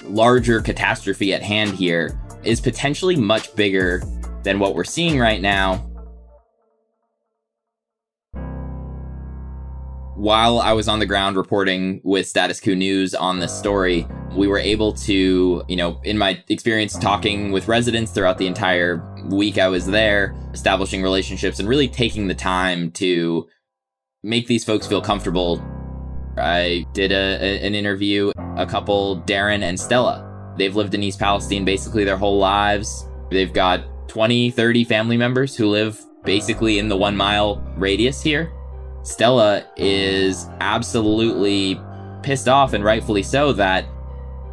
larger 0.05 0.61
catastrophe 0.61 1.33
at 1.33 1.41
hand 1.41 1.71
here 1.71 2.17
is 2.43 2.61
potentially 2.61 3.17
much 3.17 3.53
bigger 3.55 4.01
than 4.43 4.59
what 4.59 4.75
we're 4.75 4.83
seeing 4.83 5.19
right 5.19 5.41
now. 5.41 5.89
While 10.15 10.59
I 10.59 10.73
was 10.73 10.87
on 10.87 10.99
the 10.99 11.05
ground 11.05 11.37
reporting 11.37 11.99
with 12.03 12.27
Status 12.27 12.59
Coup 12.59 12.75
News 12.75 13.15
on 13.15 13.39
this 13.39 13.57
story, 13.57 14.07
we 14.35 14.47
were 14.47 14.59
able 14.59 14.93
to, 14.93 15.63
you 15.67 15.75
know, 15.75 15.99
in 16.03 16.17
my 16.17 16.41
experience 16.49 16.97
talking 16.97 17.51
with 17.51 17.67
residents 17.67 18.11
throughout 18.11 18.37
the 18.37 18.47
entire 18.47 19.03
week 19.29 19.57
I 19.57 19.67
was 19.67 19.85
there, 19.85 20.35
establishing 20.53 21.01
relationships 21.01 21.59
and 21.59 21.67
really 21.67 21.87
taking 21.87 22.27
the 22.27 22.35
time 22.35 22.91
to 22.91 23.47
make 24.21 24.47
these 24.47 24.63
folks 24.63 24.87
feel 24.87 25.01
comfortable 25.01 25.61
I 26.37 26.85
did 26.93 27.11
a, 27.11 27.15
a, 27.41 27.65
an 27.65 27.75
interview, 27.75 28.31
a 28.57 28.65
couple, 28.65 29.21
Darren 29.21 29.61
and 29.61 29.79
Stella. 29.79 30.29
They've 30.57 30.75
lived 30.75 30.93
in 30.93 31.03
East 31.03 31.19
Palestine 31.19 31.65
basically 31.65 32.03
their 32.03 32.17
whole 32.17 32.37
lives. 32.37 33.07
They've 33.29 33.53
got 33.53 33.83
20, 34.07 34.51
30 34.51 34.83
family 34.83 35.17
members 35.17 35.55
who 35.55 35.67
live 35.67 36.03
basically 36.23 36.79
in 36.79 36.89
the 36.89 36.97
one 36.97 37.15
mile 37.15 37.63
radius 37.77 38.21
here. 38.21 38.51
Stella 39.03 39.65
is 39.75 40.47
absolutely 40.59 41.79
pissed 42.21 42.47
off 42.47 42.73
and 42.73 42.83
rightfully 42.83 43.23
so 43.23 43.51
that 43.53 43.85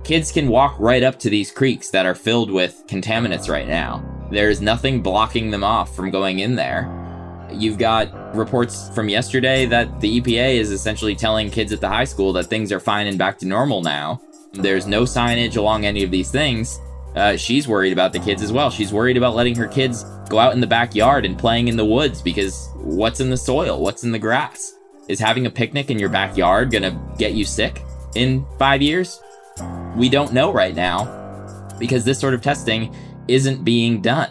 kids 0.02 0.32
can 0.32 0.48
walk 0.48 0.74
right 0.78 1.02
up 1.02 1.18
to 1.20 1.30
these 1.30 1.50
creeks 1.50 1.90
that 1.90 2.06
are 2.06 2.14
filled 2.14 2.50
with 2.50 2.82
contaminants 2.88 3.48
right 3.48 3.68
now. 3.68 4.04
There's 4.30 4.60
nothing 4.60 5.02
blocking 5.02 5.50
them 5.50 5.64
off 5.64 5.94
from 5.94 6.10
going 6.10 6.40
in 6.40 6.56
there. 6.56 6.96
You've 7.52 7.78
got 7.78 8.34
reports 8.34 8.90
from 8.94 9.08
yesterday 9.08 9.66
that 9.66 10.00
the 10.00 10.20
EPA 10.20 10.54
is 10.54 10.70
essentially 10.70 11.16
telling 11.16 11.50
kids 11.50 11.72
at 11.72 11.80
the 11.80 11.88
high 11.88 12.04
school 12.04 12.32
that 12.34 12.44
things 12.44 12.70
are 12.70 12.80
fine 12.80 13.08
and 13.08 13.18
back 13.18 13.38
to 13.38 13.46
normal 13.46 13.82
now. 13.82 14.20
There's 14.52 14.86
no 14.86 15.02
signage 15.02 15.56
along 15.56 15.84
any 15.84 16.02
of 16.02 16.10
these 16.10 16.30
things. 16.30 16.80
Uh, 17.14 17.36
she's 17.36 17.66
worried 17.66 17.92
about 17.92 18.12
the 18.12 18.20
kids 18.20 18.42
as 18.42 18.52
well. 18.52 18.70
She's 18.70 18.92
worried 18.92 19.16
about 19.16 19.34
letting 19.34 19.56
her 19.56 19.66
kids 19.66 20.04
go 20.28 20.38
out 20.38 20.52
in 20.52 20.60
the 20.60 20.66
backyard 20.66 21.24
and 21.24 21.36
playing 21.36 21.68
in 21.68 21.76
the 21.76 21.84
woods 21.84 22.22
because 22.22 22.70
what's 22.76 23.20
in 23.20 23.30
the 23.30 23.36
soil? 23.36 23.80
What's 23.80 24.04
in 24.04 24.12
the 24.12 24.18
grass? 24.18 24.74
Is 25.08 25.18
having 25.18 25.46
a 25.46 25.50
picnic 25.50 25.90
in 25.90 25.98
your 25.98 26.08
backyard 26.08 26.70
gonna 26.70 27.00
get 27.18 27.32
you 27.32 27.44
sick 27.44 27.82
in 28.14 28.46
five 28.58 28.80
years? 28.80 29.20
We 29.96 30.08
don't 30.08 30.32
know 30.32 30.52
right 30.52 30.74
now 30.74 31.68
because 31.80 32.04
this 32.04 32.20
sort 32.20 32.34
of 32.34 32.42
testing 32.42 32.94
isn't 33.26 33.64
being 33.64 34.00
done. 34.00 34.30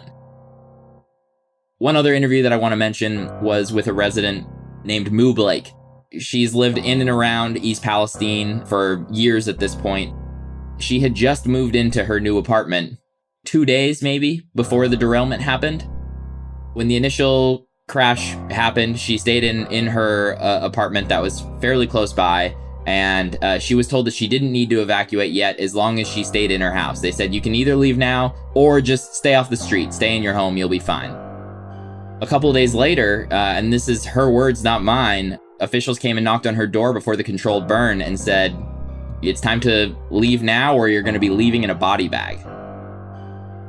One 1.78 1.96
other 1.96 2.14
interview 2.14 2.42
that 2.42 2.52
I 2.52 2.56
want 2.56 2.72
to 2.72 2.76
mention 2.76 3.28
was 3.42 3.72
with 3.72 3.86
a 3.86 3.92
resident 3.92 4.46
named 4.84 5.12
Moo 5.12 5.34
Blake. 5.34 5.70
She's 6.18 6.54
lived 6.54 6.78
in 6.78 7.00
and 7.00 7.10
around 7.10 7.58
East 7.58 7.82
Palestine 7.82 8.64
for 8.66 9.06
years 9.10 9.48
at 9.48 9.58
this 9.58 9.74
point. 9.74 10.14
She 10.80 11.00
had 11.00 11.14
just 11.14 11.46
moved 11.46 11.76
into 11.76 12.04
her 12.04 12.20
new 12.20 12.38
apartment 12.38 12.98
two 13.44 13.64
days, 13.64 14.02
maybe, 14.02 14.48
before 14.54 14.88
the 14.88 14.96
derailment 14.96 15.42
happened. 15.42 15.86
When 16.74 16.88
the 16.88 16.96
initial 16.96 17.68
crash 17.88 18.30
happened, 18.50 18.98
she 18.98 19.18
stayed 19.18 19.44
in, 19.44 19.66
in 19.66 19.86
her 19.86 20.36
uh, 20.40 20.60
apartment 20.62 21.08
that 21.08 21.22
was 21.22 21.44
fairly 21.60 21.86
close 21.86 22.12
by, 22.12 22.54
and 22.86 23.42
uh, 23.42 23.58
she 23.58 23.74
was 23.74 23.88
told 23.88 24.06
that 24.06 24.14
she 24.14 24.28
didn't 24.28 24.52
need 24.52 24.70
to 24.70 24.80
evacuate 24.80 25.32
yet 25.32 25.58
as 25.58 25.74
long 25.74 26.00
as 26.00 26.08
she 26.08 26.24
stayed 26.24 26.50
in 26.50 26.60
her 26.60 26.72
house. 26.72 27.00
They 27.00 27.12
said, 27.12 27.34
You 27.34 27.40
can 27.40 27.54
either 27.54 27.76
leave 27.76 27.98
now 27.98 28.34
or 28.54 28.80
just 28.80 29.14
stay 29.14 29.34
off 29.34 29.50
the 29.50 29.56
street, 29.56 29.92
stay 29.92 30.16
in 30.16 30.22
your 30.22 30.34
home, 30.34 30.56
you'll 30.56 30.68
be 30.68 30.78
fine. 30.78 31.10
A 32.22 32.26
couple 32.26 32.52
days 32.52 32.74
later, 32.74 33.26
uh, 33.30 33.34
and 33.34 33.72
this 33.72 33.88
is 33.88 34.04
her 34.04 34.30
words, 34.30 34.62
not 34.62 34.82
mine, 34.82 35.38
officials 35.60 35.98
came 35.98 36.16
and 36.16 36.24
knocked 36.24 36.46
on 36.46 36.54
her 36.54 36.66
door 36.66 36.92
before 36.92 37.16
the 37.16 37.24
controlled 37.24 37.66
burn 37.66 38.00
and 38.00 38.18
said, 38.18 38.56
It's 39.22 39.40
time 39.40 39.60
to 39.60 39.94
leave 40.10 40.42
now, 40.42 40.74
or 40.74 40.88
you're 40.88 41.02
going 41.02 41.14
to 41.14 41.20
be 41.20 41.30
leaving 41.30 41.62
in 41.62 41.70
a 41.70 41.74
body 41.74 42.08
bag. 42.08 42.38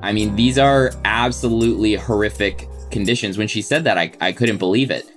I 0.02 0.12
mean, 0.14 0.36
these 0.36 0.58
are 0.58 0.92
absolutely 1.06 1.96
horrific 1.96 2.68
conditions. 2.90 3.38
When 3.38 3.48
she 3.48 3.62
said 3.62 3.84
that, 3.84 3.98
I, 3.98 4.12
I 4.20 4.32
couldn't 4.32 4.58
believe 4.58 4.92
it. 4.92 5.12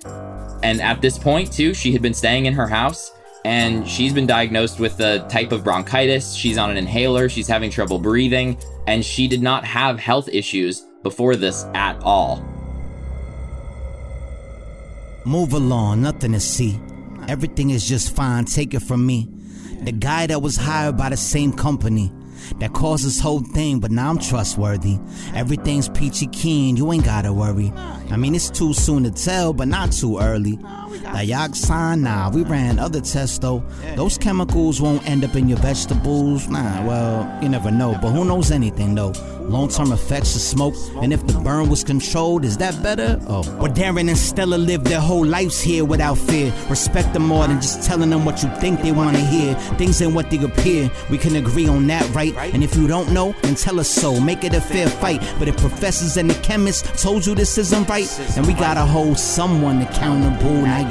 And 0.62 0.80
at 0.80 1.00
this 1.00 1.18
point, 1.18 1.52
too, 1.52 1.74
she 1.74 1.92
had 1.92 2.02
been 2.02 2.14
staying 2.14 2.46
in 2.46 2.54
her 2.54 2.66
house 2.66 3.12
and 3.44 3.86
she's 3.86 4.12
been 4.12 4.26
diagnosed 4.26 4.80
with 4.80 4.98
a 5.00 5.26
type 5.28 5.52
of 5.52 5.62
bronchitis. 5.62 6.34
She's 6.34 6.56
on 6.56 6.70
an 6.70 6.76
inhaler, 6.76 7.28
she's 7.28 7.46
having 7.46 7.70
trouble 7.70 7.98
breathing, 7.98 8.58
and 8.86 9.04
she 9.04 9.28
did 9.28 9.42
not 9.42 9.64
have 9.64 9.98
health 9.98 10.28
issues 10.28 10.86
before 11.02 11.36
this 11.36 11.64
at 11.74 12.00
all. 12.02 12.42
Move 15.26 15.52
along, 15.52 16.02
nothing 16.02 16.32
to 16.32 16.40
see. 16.40 16.80
Everything 17.28 17.70
is 17.70 17.86
just 17.86 18.14
fine, 18.16 18.46
take 18.46 18.74
it 18.74 18.80
from 18.80 19.04
me. 19.04 19.33
The 19.84 19.92
guy 19.92 20.26
that 20.26 20.40
was 20.40 20.56
hired 20.56 20.96
by 20.96 21.10
the 21.10 21.16
same 21.16 21.52
company 21.52 22.10
that 22.58 22.72
caused 22.72 23.04
this 23.04 23.20
whole 23.20 23.40
thing, 23.40 23.80
but 23.80 23.90
now 23.90 24.10
I'm 24.10 24.18
trustworthy. 24.18 24.98
Everything's 25.34 25.88
peachy 25.90 26.26
keen, 26.28 26.76
you 26.76 26.90
ain't 26.92 27.04
gotta 27.04 27.32
worry. 27.32 27.70
I 28.10 28.16
mean, 28.16 28.34
it's 28.34 28.50
too 28.50 28.72
soon 28.72 29.04
to 29.04 29.10
tell, 29.10 29.52
but 29.52 29.68
not 29.68 29.92
too 29.92 30.18
early. 30.18 30.58
Dioxin, 30.98 32.00
nah, 32.00 32.30
we 32.30 32.42
ran 32.42 32.78
other 32.78 33.00
tests 33.00 33.38
though. 33.38 33.62
Those 33.96 34.18
chemicals 34.18 34.80
won't 34.80 35.06
end 35.08 35.24
up 35.24 35.36
in 35.36 35.48
your 35.48 35.58
vegetables. 35.58 36.48
Nah, 36.48 36.84
well, 36.86 37.38
you 37.42 37.48
never 37.48 37.70
know, 37.70 37.98
but 38.00 38.10
who 38.10 38.24
knows 38.24 38.50
anything 38.50 38.94
though? 38.94 39.12
Long 39.40 39.68
term 39.68 39.92
effects 39.92 40.34
of 40.34 40.40
smoke, 40.40 40.74
and 41.02 41.12
if 41.12 41.26
the 41.26 41.34
burn 41.34 41.68
was 41.68 41.84
controlled, 41.84 42.46
is 42.46 42.56
that 42.56 42.82
better? 42.82 43.20
Oh. 43.28 43.42
Well, 43.58 43.70
Darren 43.70 44.08
and 44.08 44.16
Stella 44.16 44.56
lived 44.56 44.86
their 44.86 45.00
whole 45.00 45.26
lives 45.26 45.60
here 45.60 45.84
without 45.84 46.16
fear. 46.16 46.50
Respect 46.70 47.12
them 47.12 47.26
more 47.26 47.46
than 47.46 47.60
just 47.60 47.82
telling 47.86 48.08
them 48.08 48.24
what 48.24 48.42
you 48.42 48.48
think 48.56 48.80
they 48.80 48.92
wanna 48.92 49.18
hear. 49.18 49.54
Things 49.76 50.00
ain't 50.00 50.14
what 50.14 50.30
they 50.30 50.42
appear. 50.42 50.90
We 51.10 51.18
can 51.18 51.36
agree 51.36 51.68
on 51.68 51.86
that, 51.88 52.08
right? 52.14 52.34
And 52.54 52.64
if 52.64 52.74
you 52.74 52.88
don't 52.88 53.12
know, 53.12 53.34
then 53.42 53.54
tell 53.54 53.78
us 53.78 53.88
so. 53.88 54.18
Make 54.18 54.44
it 54.44 54.54
a 54.54 54.60
fair 54.62 54.88
fight. 54.88 55.22
But 55.38 55.48
if 55.48 55.58
professors 55.58 56.16
and 56.16 56.30
the 56.30 56.40
chemists 56.42 57.02
told 57.02 57.26
you 57.26 57.34
this 57.34 57.58
isn't 57.58 57.86
right, 57.86 58.08
then 58.34 58.46
we 58.46 58.54
gotta 58.54 58.80
hold 58.80 59.18
someone 59.18 59.82
accountable. 59.82 60.54
Now 60.62 60.83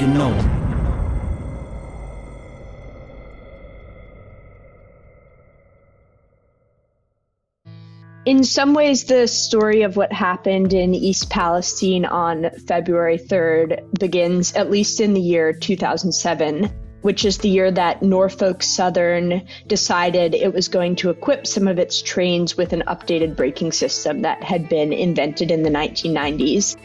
In 8.26 8.42
some 8.42 8.74
ways, 8.74 9.04
the 9.04 9.28
story 9.28 9.82
of 9.82 9.96
what 9.96 10.12
happened 10.12 10.72
in 10.72 10.94
East 10.94 11.30
Palestine 11.30 12.06
on 12.06 12.50
February 12.66 13.18
3rd 13.18 13.98
begins 14.00 14.54
at 14.54 14.70
least 14.70 15.00
in 15.00 15.14
the 15.14 15.20
year 15.20 15.52
2007, 15.52 16.70
which 17.02 17.24
is 17.24 17.38
the 17.38 17.50
year 17.50 17.70
that 17.70 18.02
Norfolk 18.02 18.62
Southern 18.62 19.46
decided 19.66 20.34
it 20.34 20.54
was 20.54 20.68
going 20.68 20.96
to 20.96 21.10
equip 21.10 21.46
some 21.46 21.68
of 21.68 21.78
its 21.78 22.02
trains 22.02 22.56
with 22.56 22.72
an 22.72 22.82
updated 22.88 23.36
braking 23.36 23.70
system 23.70 24.22
that 24.22 24.42
had 24.42 24.68
been 24.68 24.92
invented 24.92 25.50
in 25.50 25.62
the 25.62 25.70
1990s. 25.70 26.76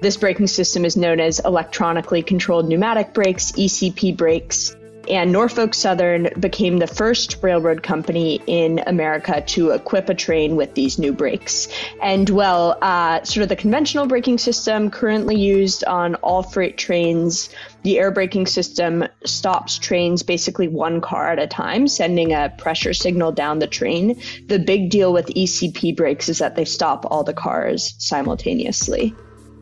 This 0.00 0.16
braking 0.16 0.46
system 0.46 0.84
is 0.84 0.96
known 0.96 1.18
as 1.18 1.40
electronically 1.40 2.22
controlled 2.22 2.68
pneumatic 2.68 3.12
brakes, 3.14 3.50
ECP 3.52 4.16
brakes. 4.16 4.76
And 5.08 5.32
Norfolk 5.32 5.74
Southern 5.74 6.28
became 6.38 6.78
the 6.78 6.86
first 6.86 7.38
railroad 7.42 7.82
company 7.82 8.40
in 8.46 8.80
America 8.86 9.40
to 9.40 9.70
equip 9.70 10.08
a 10.08 10.14
train 10.14 10.54
with 10.54 10.74
these 10.74 10.98
new 10.98 11.12
brakes. 11.12 11.66
And 12.00 12.28
well, 12.30 12.78
uh, 12.80 13.24
sort 13.24 13.42
of 13.42 13.48
the 13.48 13.56
conventional 13.56 14.06
braking 14.06 14.38
system 14.38 14.90
currently 14.90 15.34
used 15.34 15.82
on 15.84 16.14
all 16.16 16.42
freight 16.44 16.76
trains, 16.76 17.48
the 17.82 17.98
air 17.98 18.12
braking 18.12 18.46
system 18.46 19.04
stops 19.24 19.78
trains 19.78 20.22
basically 20.22 20.68
one 20.68 21.00
car 21.00 21.32
at 21.32 21.38
a 21.40 21.46
time, 21.46 21.88
sending 21.88 22.32
a 22.32 22.54
pressure 22.56 22.92
signal 22.92 23.32
down 23.32 23.58
the 23.58 23.66
train. 23.66 24.20
The 24.46 24.58
big 24.58 24.90
deal 24.90 25.12
with 25.12 25.26
ECP 25.28 25.96
brakes 25.96 26.28
is 26.28 26.38
that 26.38 26.54
they 26.54 26.66
stop 26.66 27.04
all 27.10 27.24
the 27.24 27.34
cars 27.34 27.94
simultaneously. 27.98 29.14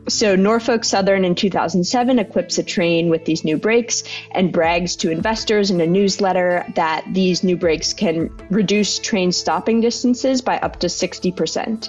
So 0.09 0.37
Norfolk 0.37 0.85
Southern 0.85 1.25
in 1.25 1.35
2007 1.35 2.21
equips 2.21 2.59
a 2.59 2.63
train 2.63 3.09
with 3.09 3.25
these 3.25 3.45
new 3.45 3.57
brakes 3.57 4.05
and 4.31 4.53
brags 4.53 4.95
to 4.97 5.11
investors 5.11 5.73
in 5.73 5.81
a 5.81 5.87
newsletter 5.87 6.65
that 6.77 7.05
these 7.13 7.43
new 7.43 7.57
brakes 7.57 7.93
can 7.93 8.31
reduce 8.49 9.01
train 9.01 9.33
stopping 9.33 9.81
distances 9.81 10.43
by 10.43 10.59
up 10.59 10.79
to 10.81 10.87
60%. 10.87 11.89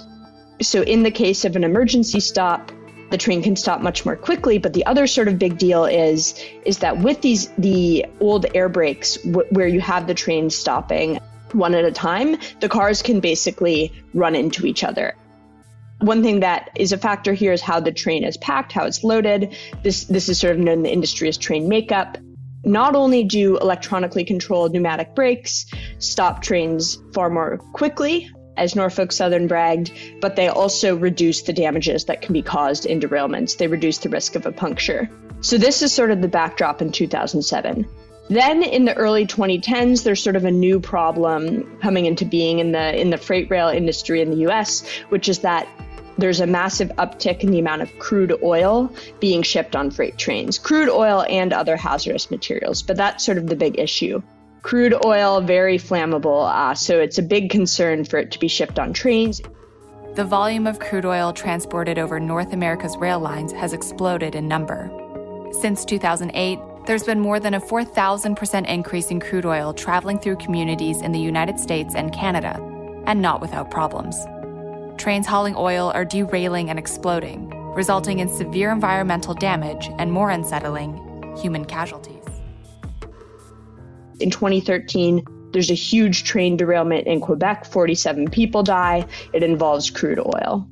So 0.60 0.82
in 0.82 1.04
the 1.04 1.12
case 1.12 1.44
of 1.44 1.54
an 1.54 1.62
emergency 1.62 2.18
stop, 2.18 2.72
the 3.10 3.18
train 3.18 3.40
can 3.40 3.54
stop 3.54 3.80
much 3.80 4.04
more 4.04 4.16
quickly 4.16 4.58
but 4.58 4.74
the 4.74 4.84
other 4.84 5.06
sort 5.06 5.28
of 5.28 5.38
big 5.38 5.56
deal 5.56 5.86
is 5.86 6.34
is 6.66 6.80
that 6.80 6.98
with 6.98 7.22
these 7.22 7.48
the 7.56 8.04
old 8.20 8.44
air 8.54 8.68
brakes 8.68 9.16
w- 9.22 9.48
where 9.48 9.66
you 9.66 9.80
have 9.80 10.06
the 10.06 10.12
train 10.12 10.50
stopping 10.50 11.18
one 11.52 11.74
at 11.74 11.86
a 11.86 11.90
time 11.90 12.36
the 12.60 12.68
cars 12.68 13.00
can 13.00 13.18
basically 13.20 13.90
run 14.12 14.34
into 14.34 14.66
each 14.66 14.84
other 14.84 15.14
one 16.00 16.22
thing 16.22 16.40
that 16.40 16.70
is 16.76 16.92
a 16.92 16.98
factor 16.98 17.32
here 17.32 17.52
is 17.52 17.60
how 17.60 17.80
the 17.80 17.92
train 17.92 18.24
is 18.24 18.36
packed, 18.36 18.72
how 18.72 18.84
it's 18.84 19.02
loaded. 19.02 19.56
This 19.82 20.04
this 20.04 20.28
is 20.28 20.38
sort 20.38 20.54
of 20.54 20.58
known 20.58 20.78
in 20.78 20.82
the 20.84 20.92
industry 20.92 21.28
as 21.28 21.36
train 21.36 21.68
makeup. 21.68 22.18
Not 22.64 22.94
only 22.94 23.24
do 23.24 23.56
electronically 23.58 24.24
controlled 24.24 24.72
pneumatic 24.72 25.14
brakes 25.14 25.66
stop 25.98 26.42
trains 26.42 26.98
far 27.14 27.30
more 27.30 27.58
quickly, 27.72 28.30
as 28.58 28.74
Norfolk 28.74 29.12
Southern 29.12 29.46
bragged, 29.46 29.92
but 30.20 30.36
they 30.36 30.48
also 30.48 30.96
reduce 30.96 31.42
the 31.42 31.52
damages 31.52 32.04
that 32.06 32.20
can 32.20 32.32
be 32.32 32.42
caused 32.42 32.84
in 32.84 33.00
derailments. 33.00 33.56
They 33.56 33.68
reduce 33.68 33.98
the 33.98 34.08
risk 34.08 34.34
of 34.34 34.44
a 34.44 34.52
puncture. 34.52 35.08
So 35.40 35.56
this 35.56 35.82
is 35.82 35.92
sort 35.92 36.10
of 36.10 36.20
the 36.20 36.28
backdrop 36.28 36.82
in 36.82 36.90
2007. 36.90 37.86
Then 38.28 38.62
in 38.62 38.84
the 38.84 38.94
early 38.94 39.26
2010s, 39.26 40.02
there's 40.02 40.22
sort 40.22 40.36
of 40.36 40.44
a 40.44 40.50
new 40.50 40.80
problem 40.80 41.78
coming 41.80 42.04
into 42.04 42.24
being 42.24 42.58
in 42.58 42.72
the 42.72 43.00
in 43.00 43.10
the 43.10 43.16
freight 43.16 43.48
rail 43.48 43.68
industry 43.68 44.20
in 44.20 44.30
the 44.30 44.48
US, 44.48 44.86
which 45.08 45.28
is 45.28 45.38
that 45.38 45.66
there's 46.18 46.40
a 46.40 46.46
massive 46.46 46.88
uptick 46.96 47.40
in 47.40 47.52
the 47.52 47.60
amount 47.60 47.80
of 47.80 47.98
crude 47.98 48.34
oil 48.42 48.92
being 49.20 49.42
shipped 49.42 49.76
on 49.76 49.90
freight 49.90 50.18
trains, 50.18 50.58
crude 50.58 50.90
oil 50.90 51.24
and 51.28 51.52
other 51.52 51.76
hazardous 51.76 52.30
materials. 52.30 52.82
But 52.82 52.96
that's 52.96 53.24
sort 53.24 53.38
of 53.38 53.46
the 53.46 53.56
big 53.56 53.78
issue. 53.78 54.20
Crude 54.62 54.94
oil, 55.04 55.40
very 55.40 55.78
flammable, 55.78 56.52
uh, 56.52 56.74
so 56.74 57.00
it's 57.00 57.18
a 57.18 57.22
big 57.22 57.50
concern 57.50 58.04
for 58.04 58.18
it 58.18 58.32
to 58.32 58.38
be 58.40 58.48
shipped 58.48 58.78
on 58.78 58.92
trains. 58.92 59.40
The 60.16 60.24
volume 60.24 60.66
of 60.66 60.80
crude 60.80 61.04
oil 61.04 61.32
transported 61.32 61.96
over 61.98 62.18
North 62.18 62.52
America's 62.52 62.96
rail 62.96 63.20
lines 63.20 63.52
has 63.52 63.72
exploded 63.72 64.34
in 64.34 64.48
number. 64.48 64.90
Since 65.60 65.84
2008, 65.84 66.58
there's 66.86 67.04
been 67.04 67.20
more 67.20 67.38
than 67.38 67.54
a 67.54 67.60
4,000% 67.60 68.66
increase 68.66 69.10
in 69.10 69.20
crude 69.20 69.46
oil 69.46 69.72
traveling 69.72 70.18
through 70.18 70.36
communities 70.36 71.00
in 71.02 71.12
the 71.12 71.20
United 71.20 71.60
States 71.60 71.94
and 71.94 72.12
Canada, 72.12 72.58
and 73.06 73.22
not 73.22 73.40
without 73.40 73.70
problems. 73.70 74.16
Trains 74.98 75.26
hauling 75.26 75.54
oil 75.56 75.90
are 75.94 76.04
derailing 76.04 76.70
and 76.70 76.78
exploding, 76.78 77.48
resulting 77.74 78.18
in 78.18 78.28
severe 78.28 78.70
environmental 78.70 79.34
damage 79.34 79.88
and 79.98 80.12
more 80.12 80.30
unsettling, 80.30 81.36
human 81.36 81.64
casualties. 81.64 82.24
In 84.20 84.30
2013, 84.30 85.24
there's 85.52 85.70
a 85.70 85.74
huge 85.74 86.24
train 86.24 86.56
derailment 86.56 87.06
in 87.06 87.20
Quebec. 87.20 87.64
47 87.64 88.30
people 88.30 88.62
die. 88.62 89.06
It 89.32 89.42
involves 89.42 89.90
crude 89.90 90.18
oil. 90.18 90.68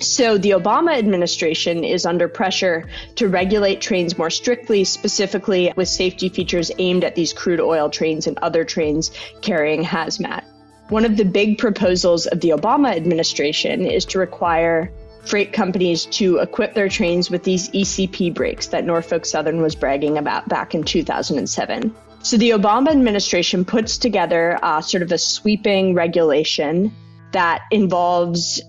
So 0.00 0.36
the 0.38 0.50
Obama 0.50 0.98
administration 0.98 1.84
is 1.84 2.04
under 2.04 2.28
pressure 2.28 2.88
to 3.14 3.28
regulate 3.28 3.80
trains 3.80 4.18
more 4.18 4.30
strictly, 4.30 4.84
specifically 4.84 5.72
with 5.76 5.88
safety 5.88 6.28
features 6.28 6.70
aimed 6.78 7.04
at 7.04 7.14
these 7.14 7.32
crude 7.32 7.60
oil 7.60 7.88
trains 7.88 8.26
and 8.26 8.36
other 8.38 8.64
trains 8.64 9.12
carrying 9.40 9.84
hazmat. 9.84 10.44
One 10.88 11.04
of 11.04 11.16
the 11.16 11.24
big 11.24 11.58
proposals 11.58 12.26
of 12.26 12.40
the 12.40 12.50
Obama 12.50 12.94
administration 12.94 13.86
is 13.86 14.04
to 14.06 14.18
require 14.18 14.92
freight 15.24 15.52
companies 15.52 16.04
to 16.06 16.38
equip 16.38 16.74
their 16.74 16.88
trains 16.88 17.30
with 17.30 17.44
these 17.44 17.70
ECP 17.70 18.34
brakes 18.34 18.66
that 18.68 18.84
Norfolk 18.84 19.24
Southern 19.24 19.62
was 19.62 19.74
bragging 19.74 20.18
about 20.18 20.48
back 20.48 20.74
in 20.74 20.82
2007. 20.82 21.94
So 22.22 22.36
the 22.36 22.50
Obama 22.50 22.90
administration 22.90 23.64
puts 23.64 23.98
together 23.98 24.58
uh, 24.62 24.80
sort 24.80 25.02
of 25.02 25.12
a 25.12 25.18
sweeping 25.18 25.94
regulation 25.94 26.94
that 27.32 27.62
involves 27.70 28.62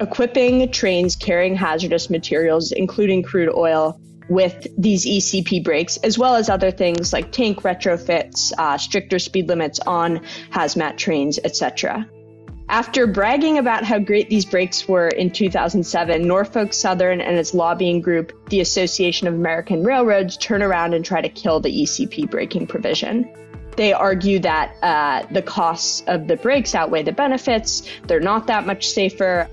equipping 0.00 0.70
trains 0.70 1.16
carrying 1.16 1.54
hazardous 1.54 2.10
materials, 2.10 2.72
including 2.72 3.22
crude 3.22 3.52
oil, 3.54 4.00
with 4.30 4.66
these 4.78 5.04
ECP 5.04 5.62
brakes, 5.62 5.98
as 5.98 6.16
well 6.16 6.36
as 6.36 6.48
other 6.48 6.70
things 6.70 7.12
like 7.12 7.32
tank 7.32 7.62
retrofits, 7.62 8.52
uh, 8.56 8.78
stricter 8.78 9.18
speed 9.18 9.48
limits 9.48 9.80
on 9.80 10.20
hazmat 10.52 10.96
trains, 10.96 11.38
etc. 11.44 12.08
After 12.68 13.08
bragging 13.08 13.58
about 13.58 13.82
how 13.82 13.98
great 13.98 14.30
these 14.30 14.44
brakes 14.44 14.86
were 14.86 15.08
in 15.08 15.32
2007, 15.32 16.22
Norfolk 16.22 16.72
Southern 16.72 17.20
and 17.20 17.36
its 17.36 17.52
lobbying 17.52 18.00
group, 18.00 18.32
the 18.48 18.60
Association 18.60 19.26
of 19.26 19.34
American 19.34 19.82
Railroads, 19.82 20.36
turn 20.36 20.62
around 20.62 20.94
and 20.94 21.04
try 21.04 21.20
to 21.20 21.28
kill 21.28 21.58
the 21.58 21.82
ECP 21.82 22.30
braking 22.30 22.68
provision. 22.68 23.28
They 23.76 23.92
argue 23.92 24.38
that 24.40 24.76
uh, 24.82 25.26
the 25.32 25.42
costs 25.42 26.04
of 26.06 26.28
the 26.28 26.36
brakes 26.36 26.76
outweigh 26.76 27.02
the 27.02 27.12
benefits, 27.12 27.82
they're 28.06 28.20
not 28.20 28.46
that 28.46 28.64
much 28.64 28.88
safer, 28.88 29.48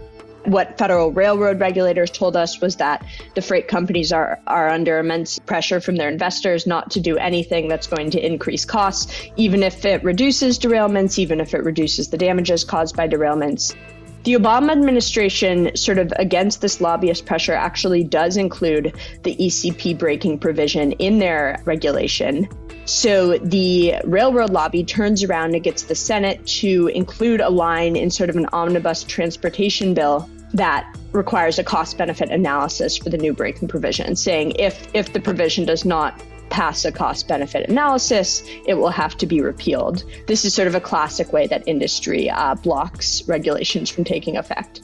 what 0.47 0.77
federal 0.77 1.11
railroad 1.11 1.59
regulators 1.59 2.09
told 2.09 2.37
us 2.37 2.61
was 2.61 2.77
that 2.77 3.05
the 3.35 3.41
freight 3.41 3.67
companies 3.67 4.13
are, 4.13 4.39
are 4.47 4.69
under 4.69 4.97
immense 4.97 5.39
pressure 5.39 5.81
from 5.81 5.97
their 5.97 6.07
investors 6.07 6.65
not 6.65 6.89
to 6.91 7.01
do 7.01 7.17
anything 7.17 7.67
that's 7.67 7.85
going 7.85 8.09
to 8.11 8.25
increase 8.25 8.63
costs, 8.63 9.11
even 9.35 9.61
if 9.61 9.83
it 9.83 10.01
reduces 10.05 10.57
derailments, 10.57 11.19
even 11.19 11.41
if 11.41 11.53
it 11.53 11.63
reduces 11.63 12.09
the 12.09 12.17
damages 12.17 12.63
caused 12.63 12.95
by 12.95 13.07
derailments. 13.07 13.75
The 14.23 14.33
Obama 14.33 14.71
administration, 14.71 15.75
sort 15.75 15.97
of 15.97 16.13
against 16.15 16.61
this 16.61 16.79
lobbyist 16.79 17.25
pressure, 17.25 17.53
actually 17.53 18.03
does 18.05 18.37
include 18.37 18.95
the 19.23 19.35
ECP 19.35 19.97
braking 19.97 20.39
provision 20.39 20.93
in 20.93 21.19
their 21.19 21.61
regulation. 21.65 22.47
So 22.85 23.37
the 23.37 23.95
railroad 24.05 24.51
lobby 24.51 24.85
turns 24.85 25.23
around 25.23 25.55
and 25.55 25.63
gets 25.63 25.83
the 25.83 25.95
Senate 25.95 26.45
to 26.47 26.87
include 26.87 27.41
a 27.41 27.49
line 27.49 27.97
in 27.97 28.09
sort 28.09 28.29
of 28.29 28.37
an 28.37 28.47
omnibus 28.53 29.03
transportation 29.03 29.93
bill 29.93 30.29
that 30.53 30.87
requires 31.11 31.59
a 31.59 31.63
cost 31.63 31.97
benefit 31.97 32.29
analysis 32.29 32.97
for 32.97 33.09
the 33.09 33.17
new 33.17 33.33
braking 33.33 33.67
provision, 33.67 34.15
saying 34.15 34.51
if 34.57 34.87
if 34.93 35.13
the 35.13 35.19
provision 35.19 35.65
does 35.65 35.85
not 35.85 36.21
pass 36.49 36.85
a 36.85 36.91
cost 36.91 37.27
benefit 37.27 37.69
analysis, 37.69 38.41
it 38.65 38.75
will 38.75 38.89
have 38.89 39.17
to 39.17 39.25
be 39.25 39.41
repealed. 39.41 40.03
This 40.27 40.45
is 40.45 40.53
sort 40.53 40.67
of 40.67 40.75
a 40.75 40.79
classic 40.79 41.33
way 41.33 41.47
that 41.47 41.63
industry 41.67 42.29
uh, 42.29 42.55
blocks 42.55 43.27
regulations 43.27 43.89
from 43.89 44.03
taking 44.03 44.37
effect. 44.37 44.81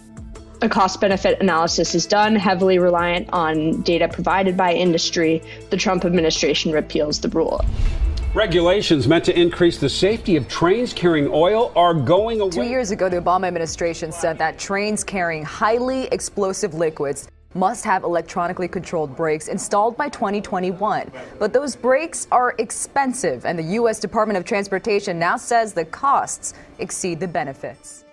A 0.61 0.69
cost 0.69 1.01
benefit 1.01 1.41
analysis 1.41 1.93
is 1.93 2.05
done, 2.05 2.35
heavily 2.35 2.79
reliant 2.79 3.29
on 3.33 3.81
data 3.81 4.07
provided 4.07 4.55
by 4.55 4.73
industry. 4.73 5.41
The 5.71 5.77
Trump 5.77 6.05
administration 6.05 6.71
repeals 6.71 7.19
the 7.19 7.29
rule. 7.29 7.65
Regulations 8.33 9.07
meant 9.07 9.23
to 9.25 9.39
increase 9.39 9.77
the 9.77 9.87
safety 9.87 10.35
of 10.37 10.47
trains 10.47 10.91
carrying 10.91 11.29
oil 11.31 11.71
are 11.75 11.93
going 11.93 12.41
away. 12.41 12.49
Two 12.49 12.63
years 12.63 12.89
ago, 12.89 13.07
the 13.07 13.21
Obama 13.21 13.45
administration 13.45 14.11
said 14.11 14.39
that 14.39 14.57
trains 14.57 15.03
carrying 15.03 15.43
highly 15.43 16.05
explosive 16.05 16.73
liquids 16.73 17.27
must 17.53 17.85
have 17.85 18.03
electronically 18.03 18.67
controlled 18.67 19.15
brakes 19.15 19.49
installed 19.49 19.95
by 19.95 20.09
2021. 20.09 21.11
But 21.37 21.53
those 21.53 21.75
brakes 21.75 22.25
are 22.31 22.55
expensive, 22.57 23.45
and 23.45 23.59
the 23.59 23.75
U.S. 23.75 23.99
Department 23.99 24.37
of 24.37 24.45
Transportation 24.45 25.19
now 25.19 25.37
says 25.37 25.73
the 25.73 25.85
costs 25.85 26.55
exceed 26.79 27.19
the 27.19 27.27
benefits. 27.27 28.03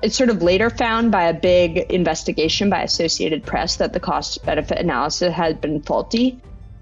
It's 0.00 0.16
sort 0.16 0.30
of 0.30 0.42
later 0.42 0.70
found 0.70 1.10
by 1.10 1.24
a 1.24 1.34
big 1.34 1.78
investigation 1.90 2.70
by 2.70 2.82
Associated 2.84 3.44
Press 3.44 3.74
that 3.78 3.92
the 3.92 4.00
cost 4.00 4.46
benefit 4.46 4.78
analysis 4.78 5.34
had 5.34 5.60
been 5.60 5.82
faulty. 5.82 6.40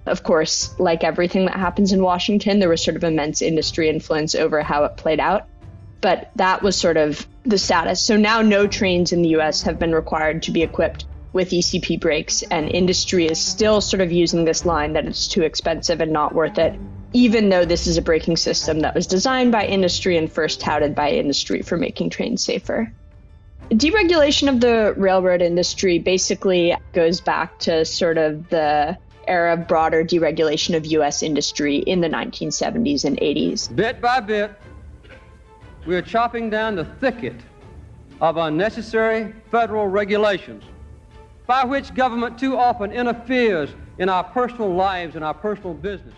Of 0.09 0.23
course, 0.23 0.75
like 0.79 1.05
everything 1.05 1.47
that 1.47 1.57
happens 1.57 1.93
in 1.93 2.03
Washington, 2.03 2.59
there 2.59 2.69
was 2.69 2.83
sort 2.83 2.97
of 2.97 3.05
immense 3.05 3.43
industry 3.43 3.89
influence 3.89 4.35
over 4.35 4.63
how 4.63 4.85
it 4.85 4.97
played 4.97 5.21
out. 5.21 5.47
But 6.01 6.31
that 6.37 6.63
was 6.63 6.77
sort 6.77 6.97
of 6.97 7.27
the 7.45 7.59
status. 7.59 8.01
So 8.01 8.17
now 8.17 8.43
no 8.43 8.67
trains 8.67 9.13
in 9.13 9.23
the 9.23 9.31
US 9.37 9.63
have 9.63 9.79
been 9.79 9.95
required 9.95 10.43
to 10.45 10.51
be 10.51 10.63
equipped 10.63 11.05
with 11.33 11.51
ECP 11.51 12.01
brakes, 12.01 12.43
and 12.43 12.71
industry 12.71 13.27
is 13.27 13.39
still 13.39 13.81
sort 13.81 14.01
of 14.01 14.11
using 14.11 14.45
this 14.45 14.65
line 14.65 14.95
that 14.95 15.07
it's 15.07 15.29
too 15.29 15.43
expensive 15.43 16.01
and 16.01 16.13
not 16.13 16.35
worth 16.35 16.59
it, 16.59 16.79
even 17.13 17.49
though 17.49 17.65
this 17.65 17.87
is 17.87 17.99
a 17.99 18.03
braking 18.03 18.37
system 18.37 18.81
that 18.81 18.95
was 18.95 19.07
designed 19.07 19.53
by 19.53 19.67
industry 19.67 20.17
and 20.17 20.33
first 20.33 20.61
touted 20.61 20.95
by 20.95 21.11
industry 21.11 21.63
for 21.63 21.77
making 21.77 22.11
trains 22.11 22.43
safer. 22.43 22.93
Deregulation 23.71 24.49
of 24.49 24.61
the 24.61 24.95
railroad 24.97 25.43
industry 25.43 25.99
basically 25.99 26.75
goes 26.95 27.21
back 27.21 27.59
to 27.59 27.85
sort 27.85 28.17
of 28.17 28.49
the 28.49 28.97
era 29.29 29.53
of 29.53 29.69
broader 29.69 30.03
deregulation 30.05 30.77
of 30.77 30.87
U.S. 30.87 31.23
industry 31.23 31.77
in 31.77 32.01
the 32.01 32.09
1970s 32.09 33.05
and 33.05 33.19
80s. 33.19 33.75
Bit 33.75 34.01
by 34.01 34.21
bit, 34.21 34.53
we 35.87 35.95
are 35.95 36.03
chopping 36.03 36.51
down 36.51 36.75
the 36.75 36.85
thicket 36.85 37.37
of 38.21 38.37
unnecessary 38.37 39.35
federal 39.51 39.87
regulations 39.87 40.65
by 41.47 41.65
which 41.65 41.95
government 41.95 42.39
too 42.39 42.57
often 42.57 42.93
interferes 42.93 43.71
in 43.99 44.09
our 44.09 44.25
personal 44.25 44.75
lives 44.75 45.17
and 45.17 45.25
our 45.25 45.35
personal 45.35 45.75
business. 45.75 46.15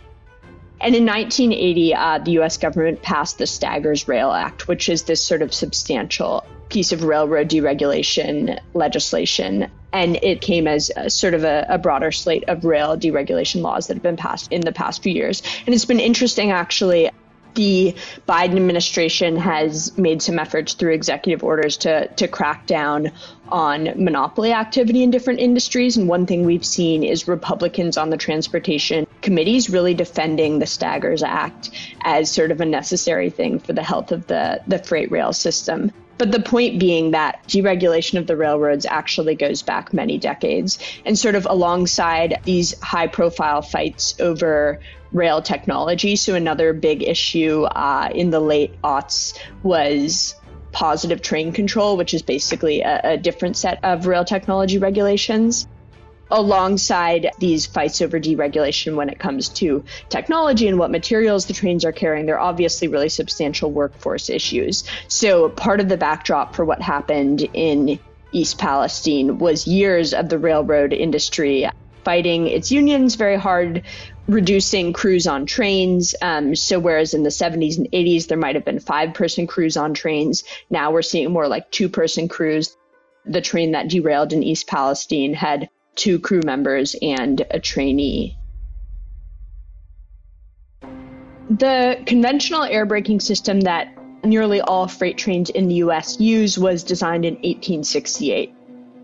And 0.81 0.95
in 0.95 1.05
1980, 1.05 1.95
uh, 1.95 2.19
the 2.19 2.33
US 2.41 2.57
government 2.57 3.03
passed 3.03 3.39
the 3.39 3.47
Staggers 3.47 4.09
Rail 4.09 4.33
Act, 4.33 4.67
which 4.67 4.89
is 4.89 5.05
this 5.05 5.23
sort 5.23 5.43
of 5.43 5.53
substantial 5.53 6.45
piece 6.71 6.93
of 6.93 7.05
railroad 7.05 7.49
deregulation 7.49 8.59
legislation. 8.75 9.71
And 9.93 10.17
it 10.23 10.41
came 10.41 10.67
as 10.67 10.91
a, 10.97 11.11
sort 11.11 11.35
of 11.35 11.45
a, 11.45 11.67
a, 11.69 11.79
broader 11.79 12.13
slate 12.13 12.45
of 12.49 12.65
rail 12.65 12.97
deregulation 12.97 13.61
laws 13.61 13.89
that 13.89 13.95
have 13.95 14.03
been 14.03 14.17
passed 14.17 14.51
in 14.53 14.61
the 14.61 14.73
past 14.73 15.03
few 15.03 15.13
years. 15.13 15.43
And 15.67 15.75
it's 15.75 15.85
been 15.85 16.01
interesting, 16.01 16.53
actually. 16.53 17.11
The 17.55 17.97
Biden 18.29 18.55
administration 18.55 19.37
has 19.37 19.99
made 19.99 20.23
some 20.23 20.39
efforts 20.39 20.75
through 20.75 20.93
executive 20.93 21.43
orders 21.43 21.77
to, 21.79 22.07
to 22.07 22.29
crack 22.29 22.69
down 22.69 23.11
on 23.49 23.85
monopoly 23.97 24.53
activity 24.53 25.03
in 25.03 25.11
different 25.11 25.41
industries. 25.41 25.97
And 25.97 26.07
one 26.09 26.27
thing 26.27 26.45
we've 26.45 26.65
seen 26.65 27.03
is 27.03 27.27
Republicans 27.27 27.97
on 27.97 28.11
the 28.11 28.17
transportation 28.17 29.09
committees 29.23 29.69
really 29.69 29.95
defending 29.95 30.61
the 30.61 30.67
Staggers 30.67 31.25
Act 31.25 31.71
as 32.03 32.31
sort 32.31 32.53
of 32.53 32.61
a 32.61 32.65
necessary 32.65 33.31
thing 33.31 33.59
for 33.59 33.73
the 33.73 33.83
health 33.83 34.13
of 34.13 34.29
the, 34.29 34.61
the 34.69 34.79
freight 34.79 35.11
rail 35.11 35.33
system. 35.33 35.91
But 36.21 36.33
the 36.33 36.41
point 36.41 36.79
being 36.79 37.13
that 37.13 37.43
deregulation 37.49 38.19
of 38.19 38.27
the 38.27 38.37
railroads 38.37 38.85
actually 38.85 39.35
goes 39.37 39.63
back 39.63 39.95
many 39.95 40.19
decades. 40.19 40.79
And 41.07 41.19
sort 41.19 41.35
of 41.35 41.47
alongside 41.49 42.43
these 42.45 42.79
high 42.83 43.07
profile 43.07 43.63
fights 43.63 44.15
over 44.21 44.81
rail 45.13 45.41
technology. 45.41 46.17
So, 46.17 46.35
another 46.35 46.75
big 46.75 47.03
issue 47.03 47.63
uh, 47.63 48.11
in 48.15 48.29
the 48.29 48.39
late 48.39 48.79
aughts 48.83 49.35
was 49.63 50.35
positive 50.73 51.23
train 51.23 51.53
control, 51.53 51.97
which 51.97 52.13
is 52.13 52.21
basically 52.21 52.83
a, 52.83 53.01
a 53.03 53.17
different 53.17 53.57
set 53.57 53.83
of 53.83 54.07
rail 54.07 54.27
technology 54.27 54.77
regulations 54.77 55.67
alongside 56.31 57.31
these 57.39 57.67
fights 57.67 58.01
over 58.01 58.21
deregulation 58.21 58.95
when 58.95 59.09
it 59.09 59.19
comes 59.19 59.49
to 59.49 59.85
technology 60.09 60.69
and 60.69 60.79
what 60.79 60.91
materials 60.91 61.47
the 61.47 61.53
trains 61.53 61.85
are 61.85 61.93
carrying, 61.93 62.27
they're 62.27 62.41
obviously 62.41 62.89
really 62.89 63.09
substantial 63.09 63.71
workforce 63.71 64.31
issues. 64.31 64.85
So, 65.09 65.49
part 65.49 65.81
of 65.81 65.89
the 65.89 65.97
backdrop 65.97 66.55
for 66.55 66.65
what 66.65 66.81
happened 66.83 67.43
in 67.53 67.99
East 68.33 68.59
Palestine 68.59 69.39
was 69.39 69.67
years 69.67 70.15
of 70.15 70.29
the 70.29 70.39
railroad 70.39 70.93
industry 70.93 71.69
fighting 72.05 72.47
its 72.47 72.73
unions 72.73 73.15
very 73.17 73.37
hard, 73.37 73.83
reducing 74.27 74.93
crews 74.93 75.27
on 75.27 75.47
trains. 75.47 76.15
Um, 76.23 76.55
so, 76.55 76.79
whereas 76.79 77.15
in 77.15 77.23
the 77.23 77.31
70s 77.31 77.79
and 77.79 77.91
80s, 77.91 78.29
there 78.29 78.39
might 78.39 78.55
have 78.55 78.65
been 78.65 78.81
five 78.81 79.15
person 79.15 79.47
crews 79.47 79.77
on 79.77 79.95
trains, 79.95 80.45
now 80.71 80.93
we're 80.93 81.03
seeing 81.03 81.31
more 81.31 81.49
like 81.49 81.71
two 81.71 81.89
person 81.89 82.29
crews. 82.29 82.77
The 83.27 83.41
train 83.41 83.73
that 83.73 83.89
derailed 83.89 84.33
in 84.33 84.43
East 84.43 84.67
Palestine 84.67 85.35
had 85.35 85.69
two 85.97 86.19
crew 86.19 86.41
members 86.45 86.97
and 87.01 87.45
a 87.51 87.61
trainee. 87.61 88.37
The 91.51 92.01
conventional 92.07 92.63
air 92.63 92.87
braking 92.87 93.21
system 93.21 93.61
that 93.63 93.89
nearly 94.25 94.61
all 94.61 94.87
freight 94.87 95.19
trains 95.19 95.51
in 95.51 95.69
the 95.69 95.77
US 95.77 96.21
use 96.21 96.57
was 96.57 96.85
designed 96.85 97.25
in 97.25 97.35
1868. 97.35 98.55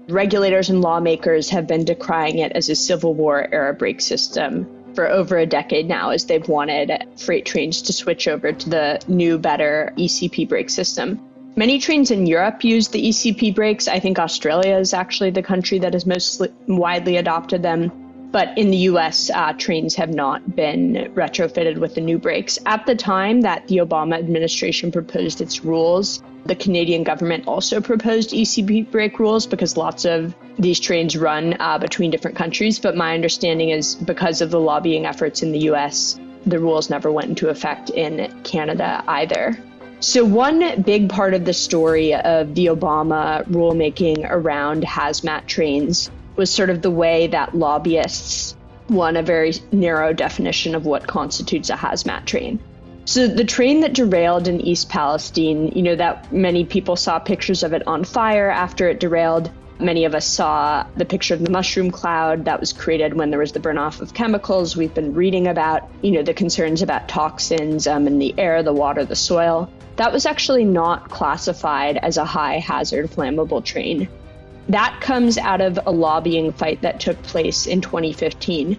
Regulators 0.09 0.71
and 0.71 0.81
lawmakers 0.81 1.51
have 1.51 1.67
been 1.67 1.85
decrying 1.85 2.39
it 2.39 2.53
as 2.53 2.69
a 2.69 2.77
Civil 2.77 3.15
War 3.15 3.49
era 3.53 3.75
brake 3.75 4.01
system 4.01 4.67
for 4.95 5.09
over 5.09 5.37
a 5.37 5.47
decade 5.47 5.89
now 5.89 6.11
as 6.11 6.25
they've 6.27 6.49
wanted 6.49 6.93
freight 7.19 7.45
trains 7.45 7.83
to 7.83 7.93
switch 7.93 8.29
over 8.29 8.53
to 8.53 8.71
the 8.71 9.01
new, 9.09 9.39
better 9.39 9.93
ECP 9.99 10.49
brake 10.49 10.71
system. 10.71 11.21
Many 11.59 11.79
trains 11.79 12.11
in 12.11 12.27
Europe 12.27 12.65
use 12.65 12.89
the 12.89 13.03
ECP 13.03 13.55
brakes. 13.55 13.89
I 13.89 13.99
think 13.99 14.19
Australia 14.19 14.77
is 14.77 14.93
actually 14.93 15.31
the 15.31 15.43
country 15.43 15.79
that 15.79 15.95
has 15.95 16.05
most 16.05 16.43
widely 16.67 17.17
adopted 17.17 17.63
them. 17.63 17.91
But 18.31 18.59
in 18.59 18.71
the 18.71 18.77
US, 18.93 19.31
uh, 19.31 19.55
trains 19.55 19.95
have 19.95 20.11
not 20.11 20.55
been 20.55 21.11
retrofitted 21.15 21.79
with 21.79 21.95
the 21.95 22.03
new 22.03 22.19
brakes. 22.19 22.59
At 22.67 22.85
the 22.85 22.95
time 22.95 23.41
that 23.41 23.67
the 23.69 23.79
Obama 23.79 24.19
administration 24.19 24.93
proposed 24.93 25.41
its 25.41 25.65
rules, 25.65 26.23
the 26.45 26.55
Canadian 26.55 27.05
government 27.05 27.49
also 27.49 27.81
proposed 27.81 28.33
ECP 28.33 28.91
brake 28.91 29.19
rules 29.19 29.47
because 29.47 29.79
lots 29.79 30.05
of 30.05 30.35
these 30.59 30.79
trains 30.79 31.17
run 31.17 31.57
uh, 31.59 31.79
between 31.79 32.11
different 32.11 32.37
countries. 32.37 32.79
But 32.79 32.97
my 32.97 33.15
understanding 33.15 33.71
is 33.71 33.95
because 33.95 34.43
of 34.43 34.51
the 34.51 34.61
lobbying 34.61 35.07
efforts 35.07 35.43
in 35.43 35.53
the 35.53 35.71
US, 35.71 36.21
the 36.45 36.59
rules 36.59 36.91
never 36.91 37.11
went 37.11 37.31
into 37.31 37.49
effect 37.49 37.89
in 37.89 38.31
Canada 38.43 39.03
either. 39.09 39.57
So, 40.01 40.27
one 40.27 40.83
big 40.83 41.09
part 41.09 41.33
of 41.33 41.47
the 41.47 41.55
story 41.55 42.15
of 42.15 42.55
the 42.55 42.67
Obama 42.67 43.47
rulemaking 43.49 44.27
around 44.29 44.83
hazmat 44.83 45.47
trains 45.47 46.11
was 46.37 46.51
sort 46.51 46.69
of 46.69 46.83
the 46.83 46.91
way 46.91 47.29
that 47.29 47.55
lobbyists 47.57 48.55
won 48.91 49.17
a 49.17 49.23
very 49.23 49.55
narrow 49.73 50.13
definition 50.13 50.75
of 50.75 50.85
what 50.85 51.07
constitutes 51.07 51.71
a 51.71 51.77
hazmat 51.77 52.27
train. 52.27 52.59
So, 53.07 53.27
the 53.27 53.45
train 53.45 53.81
that 53.81 53.95
derailed 53.95 54.49
in 54.49 54.61
East 54.61 54.91
Palestine, 54.91 55.69
you 55.69 55.83
know, 55.83 55.97
that 55.97 56.31
many 56.31 56.67
people 56.67 56.97
saw 56.97 57.19
pictures 57.19 57.63
of 57.63 57.73
it 57.73 57.87
on 57.87 58.05
fire 58.05 58.51
after 58.51 58.89
it 58.89 59.01
derailed. 59.01 59.51
Many 59.79 60.05
of 60.05 60.15
us 60.15 60.27
saw 60.27 60.87
the 60.97 61.07
picture 61.07 61.33
of 61.33 61.43
the 61.43 61.51
mushroom 61.51 61.91
cloud 61.91 62.45
that 62.45 62.61
was 62.61 62.75
created 62.75 63.15
when 63.15 63.31
there 63.31 63.39
was 63.39 63.53
the 63.53 63.61
burn 63.61 63.79
off 63.79 64.03
of 64.03 64.13
chemicals. 64.13 64.77
We've 64.77 64.93
been 64.93 65.15
reading 65.15 65.47
about, 65.47 65.89
you 66.03 66.11
know, 66.11 66.23
the 66.23 66.35
concerns 66.35 66.83
about 66.83 67.09
toxins 67.09 67.87
um, 67.87 68.07
in 68.07 68.19
the 68.19 68.35
air, 68.39 68.63
the 68.63 68.75
water, 68.75 69.05
the 69.05 69.17
soil 69.17 69.71
that 69.97 70.13
was 70.13 70.27
actually 70.27 70.65
not 70.65 71.11
classified 71.11 71.97
as 71.99 72.17
a 72.17 72.25
high 72.25 72.59
hazard 72.59 73.11
flammable 73.11 73.65
train. 73.65 74.09
That 74.69 74.99
comes 75.01 75.39
out 75.39 75.61
of 75.61 75.79
a 75.87 75.91
lobbying 75.91 76.53
fight 76.53 76.83
that 76.83 77.01
took 77.01 77.23
place 77.23 77.67
in 77.67 77.81
2015. 77.81 78.79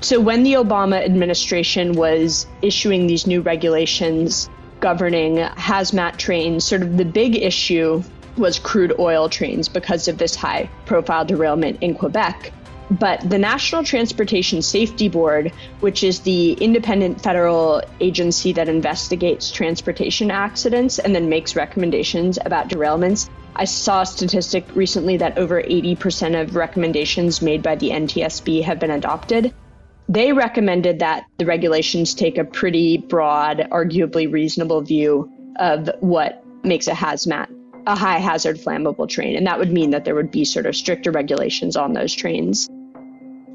So, 0.00 0.20
when 0.20 0.42
the 0.42 0.54
Obama 0.54 1.02
administration 1.02 1.94
was 1.94 2.46
issuing 2.62 3.06
these 3.06 3.26
new 3.26 3.40
regulations 3.40 4.48
governing 4.80 5.36
hazmat 5.36 6.18
trains, 6.18 6.64
sort 6.64 6.82
of 6.82 6.96
the 6.96 7.04
big 7.04 7.36
issue 7.36 8.02
was 8.36 8.58
crude 8.58 8.92
oil 8.98 9.28
trains 9.28 9.68
because 9.68 10.08
of 10.08 10.18
this 10.18 10.34
high 10.34 10.68
profile 10.86 11.24
derailment 11.24 11.78
in 11.80 11.94
Quebec. 11.94 12.52
But 12.98 13.28
the 13.28 13.38
National 13.38 13.82
Transportation 13.82 14.62
Safety 14.62 15.08
Board, 15.08 15.52
which 15.80 16.04
is 16.04 16.20
the 16.20 16.52
independent 16.52 17.20
federal 17.20 17.82
agency 17.98 18.52
that 18.52 18.68
investigates 18.68 19.50
transportation 19.50 20.30
accidents 20.30 21.00
and 21.00 21.14
then 21.14 21.28
makes 21.28 21.56
recommendations 21.56 22.38
about 22.44 22.68
derailments, 22.68 23.28
I 23.56 23.64
saw 23.64 24.02
a 24.02 24.06
statistic 24.06 24.64
recently 24.76 25.16
that 25.16 25.38
over 25.38 25.60
80% 25.60 26.40
of 26.40 26.54
recommendations 26.54 27.42
made 27.42 27.62
by 27.62 27.74
the 27.74 27.90
NTSB 27.90 28.62
have 28.62 28.78
been 28.78 28.92
adopted. 28.92 29.52
They 30.08 30.32
recommended 30.32 31.00
that 31.00 31.24
the 31.38 31.46
regulations 31.46 32.14
take 32.14 32.38
a 32.38 32.44
pretty 32.44 32.98
broad, 32.98 33.58
arguably 33.72 34.30
reasonable 34.30 34.82
view 34.82 35.30
of 35.58 35.90
what 36.00 36.44
makes 36.62 36.86
a 36.86 36.92
hazmat 36.92 37.48
a 37.86 37.94
high 37.94 38.18
hazard 38.18 38.56
flammable 38.56 39.08
train. 39.08 39.36
And 39.36 39.46
that 39.46 39.58
would 39.58 39.70
mean 39.70 39.90
that 39.90 40.04
there 40.04 40.14
would 40.14 40.30
be 40.30 40.44
sort 40.44 40.66
of 40.66 40.74
stricter 40.74 41.10
regulations 41.10 41.76
on 41.76 41.92
those 41.92 42.14
trains. 42.14 42.68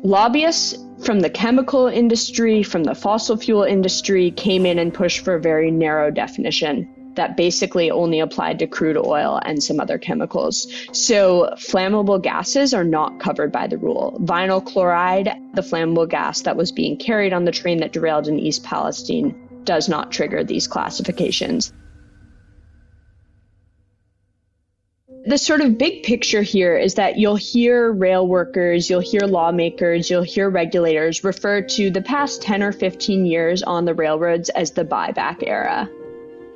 Lobbyists 0.04 0.78
from 1.04 1.20
the 1.20 1.30
chemical 1.30 1.88
industry, 1.88 2.64
from 2.64 2.86
the 2.86 2.96
fossil 2.96 3.36
fuel 3.36 3.64
industry 3.64 4.32
came 4.32 4.66
in 4.66 4.80
and 4.80 4.94
pushed 4.94 5.26
for 5.26 5.36
a 5.36 5.42
very 5.42 5.72
narrow 5.72 6.10
definition 6.10 6.88
that 7.16 7.36
basically 7.36 7.92
only 7.92 8.22
applied 8.22 8.60
to 8.60 8.68
crude 8.68 8.96
oil 8.96 9.42
and 9.44 9.62
some 9.62 9.78
other 9.80 9.98
chemicals. 9.98 10.72
So 10.94 11.54
flammable 11.58 12.22
gases 12.22 12.74
are 12.74 12.86
not 12.86 13.20
covered 13.20 13.52
by 13.52 13.68
the 13.68 13.78
rule. 13.78 14.18
Vinyl 14.24 14.66
chloride, 14.66 15.34
the 15.54 15.62
flammable 15.62 16.08
gas 16.08 16.42
that 16.44 16.56
was 16.56 16.72
being 16.72 16.96
carried 16.96 17.34
on 17.34 17.44
the 17.44 17.52
train 17.52 17.80
that 17.80 17.92
derailed 17.92 18.30
in 18.30 18.40
East 18.40 18.64
Palestine, 18.64 19.36
does 19.66 19.90
not 19.90 20.12
trigger 20.12 20.46
these 20.46 20.68
classifications. 20.68 21.74
The 25.30 25.38
sort 25.38 25.62
of 25.62 25.78
big 25.78 26.02
picture 26.02 26.42
here 26.42 26.76
is 26.76 26.96
that 26.96 27.20
you'll 27.20 27.36
hear 27.36 27.92
rail 27.92 28.28
workers, 28.28 28.90
you'll 28.90 29.00
hear 29.00 29.22
lawmakers, 29.22 30.10
you'll 30.10 30.24
hear 30.24 30.50
regulators 30.50 31.24
refer 31.24 31.62
to 31.62 31.92
the 31.92 32.02
past 32.02 32.42
10 32.42 32.64
or 32.64 32.72
15 32.72 33.28
years 33.28 33.62
on 33.62 33.86
the 33.86 33.94
railroads 33.94 34.50
as 34.50 34.72
the 34.72 34.84
buyback 34.84 35.44
era. 35.46 35.88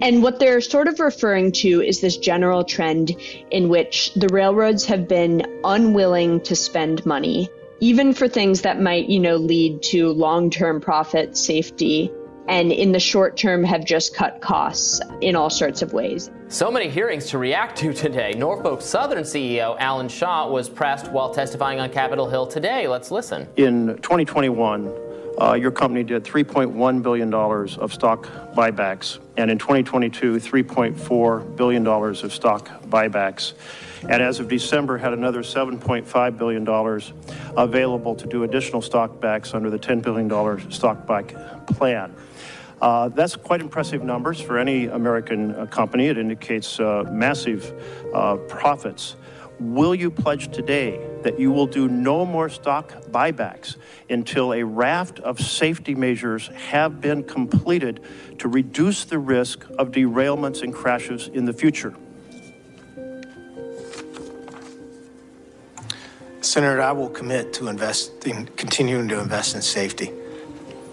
And 0.01 0.23
what 0.23 0.39
they're 0.39 0.59
sort 0.59 0.87
of 0.87 0.99
referring 0.99 1.51
to 1.51 1.83
is 1.83 2.01
this 2.01 2.17
general 2.17 2.63
trend 2.63 3.15
in 3.51 3.69
which 3.69 4.11
the 4.15 4.27
railroads 4.29 4.85
have 4.85 5.07
been 5.07 5.45
unwilling 5.63 6.41
to 6.41 6.55
spend 6.55 7.05
money, 7.05 7.49
even 7.79 8.11
for 8.11 8.27
things 8.27 8.61
that 8.61 8.81
might, 8.81 9.07
you 9.07 9.19
know, 9.19 9.35
lead 9.35 9.83
to 9.83 10.09
long 10.13 10.49
term 10.49 10.81
profit, 10.81 11.37
safety, 11.37 12.11
and 12.47 12.71
in 12.71 12.91
the 12.91 12.99
short 12.99 13.37
term 13.37 13.63
have 13.63 13.85
just 13.85 14.15
cut 14.15 14.41
costs 14.41 14.99
in 15.21 15.35
all 15.35 15.49
sorts 15.49 15.81
of 15.81 15.93
ways. 15.93 16.29
So 16.47 16.69
many 16.69 16.89
hearings 16.89 17.27
to 17.27 17.37
react 17.37 17.77
to 17.79 17.93
today. 17.93 18.33
Norfolk 18.33 18.81
Southern 18.81 19.23
CEO 19.23 19.75
Alan 19.79 20.09
Shaw 20.09 20.49
was 20.49 20.69
pressed 20.69 21.11
while 21.11 21.33
testifying 21.33 21.79
on 21.79 21.89
Capitol 21.89 22.29
Hill 22.29 22.47
today. 22.47 22.87
Let's 22.87 23.11
listen. 23.11 23.47
In 23.55 23.95
2021, 23.97 24.93
uh, 25.41 25.53
your 25.53 25.71
company 25.71 26.03
did 26.03 26.23
$3.1 26.23 27.01
billion 27.01 27.33
of 27.33 27.93
stock 27.93 28.27
buybacks, 28.55 29.17
and 29.37 29.49
in 29.49 29.57
2022, 29.57 30.35
$3.4 30.35 31.55
billion 31.55 31.87
of 31.87 32.33
stock 32.33 32.69
buybacks. 32.83 33.53
And 34.03 34.21
as 34.21 34.39
of 34.39 34.47
December, 34.47 34.97
had 34.97 35.13
another 35.13 35.41
$7.5 35.41 36.37
billion 36.37 37.57
available 37.57 38.15
to 38.15 38.27
do 38.27 38.43
additional 38.43 38.81
stock 38.81 39.19
backs 39.21 39.53
under 39.53 39.69
the 39.69 39.79
$10 39.79 40.01
billion 40.01 40.71
stock 40.71 41.05
buy 41.07 41.23
plan. 41.23 42.13
Uh, 42.83 43.07
that's 43.07 43.37
quite 43.37 43.61
impressive 43.61 44.03
numbers 44.03 44.41
for 44.41 44.57
any 44.57 44.87
American 44.87 45.55
uh, 45.55 45.65
company. 45.67 46.07
It 46.07 46.17
indicates 46.17 46.81
uh, 46.81 47.05
massive 47.09 47.73
uh, 48.13 48.35
profits. 48.35 49.15
Will 49.61 49.95
you 49.95 50.11
pledge 50.11 50.51
today 50.51 50.99
that 51.21 51.39
you 51.39 51.49
will 51.49 51.65
do 51.65 51.87
no 51.87 52.25
more 52.25 52.49
stock 52.49 52.91
buybacks 53.03 53.77
until 54.09 54.51
a 54.51 54.63
raft 54.63 55.19
of 55.19 55.39
safety 55.39 55.95
measures 55.95 56.49
have 56.49 56.99
been 56.99 57.23
completed 57.23 58.01
to 58.39 58.49
reduce 58.49 59.05
the 59.05 59.17
risk 59.17 59.65
of 59.79 59.91
derailments 59.91 60.61
and 60.61 60.73
crashes 60.73 61.29
in 61.29 61.45
the 61.45 61.53
future? 61.53 61.95
Senator, 66.41 66.81
I 66.81 66.91
will 66.91 67.09
commit 67.09 67.53
to 67.53 67.69
investing, 67.69 68.47
continuing 68.57 69.07
to 69.07 69.21
invest 69.21 69.55
in 69.55 69.61
safety. 69.61 70.11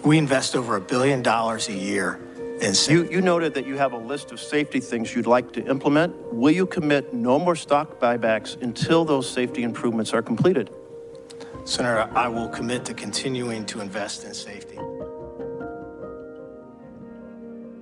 We 0.02 0.16
invest 0.16 0.56
over 0.56 0.76
a 0.76 0.80
billion 0.80 1.22
dollars 1.22 1.68
a 1.68 1.74
year 1.74 2.18
in 2.62 2.72
safety. 2.74 2.94
You, 2.94 3.16
you 3.16 3.20
noted 3.20 3.52
that 3.54 3.66
you 3.66 3.76
have 3.76 3.92
a 3.92 3.98
list 3.98 4.32
of 4.32 4.40
safety 4.40 4.80
things 4.80 5.14
you'd 5.14 5.26
like 5.26 5.52
to 5.52 5.66
implement. 5.66 6.16
Will 6.32 6.50
you 6.50 6.64
commit 6.66 7.12
no 7.12 7.38
more 7.38 7.54
stock 7.54 8.00
buybacks 8.00 8.60
until 8.62 9.04
those 9.04 9.28
safety 9.28 9.62
improvements 9.62 10.14
are 10.14 10.22
completed? 10.22 10.70
Senator, 11.66 12.08
I 12.14 12.28
will 12.28 12.48
commit 12.48 12.86
to 12.86 12.94
continuing 12.94 13.66
to 13.66 13.82
invest 13.82 14.24
in 14.24 14.32
safety. 14.32 14.78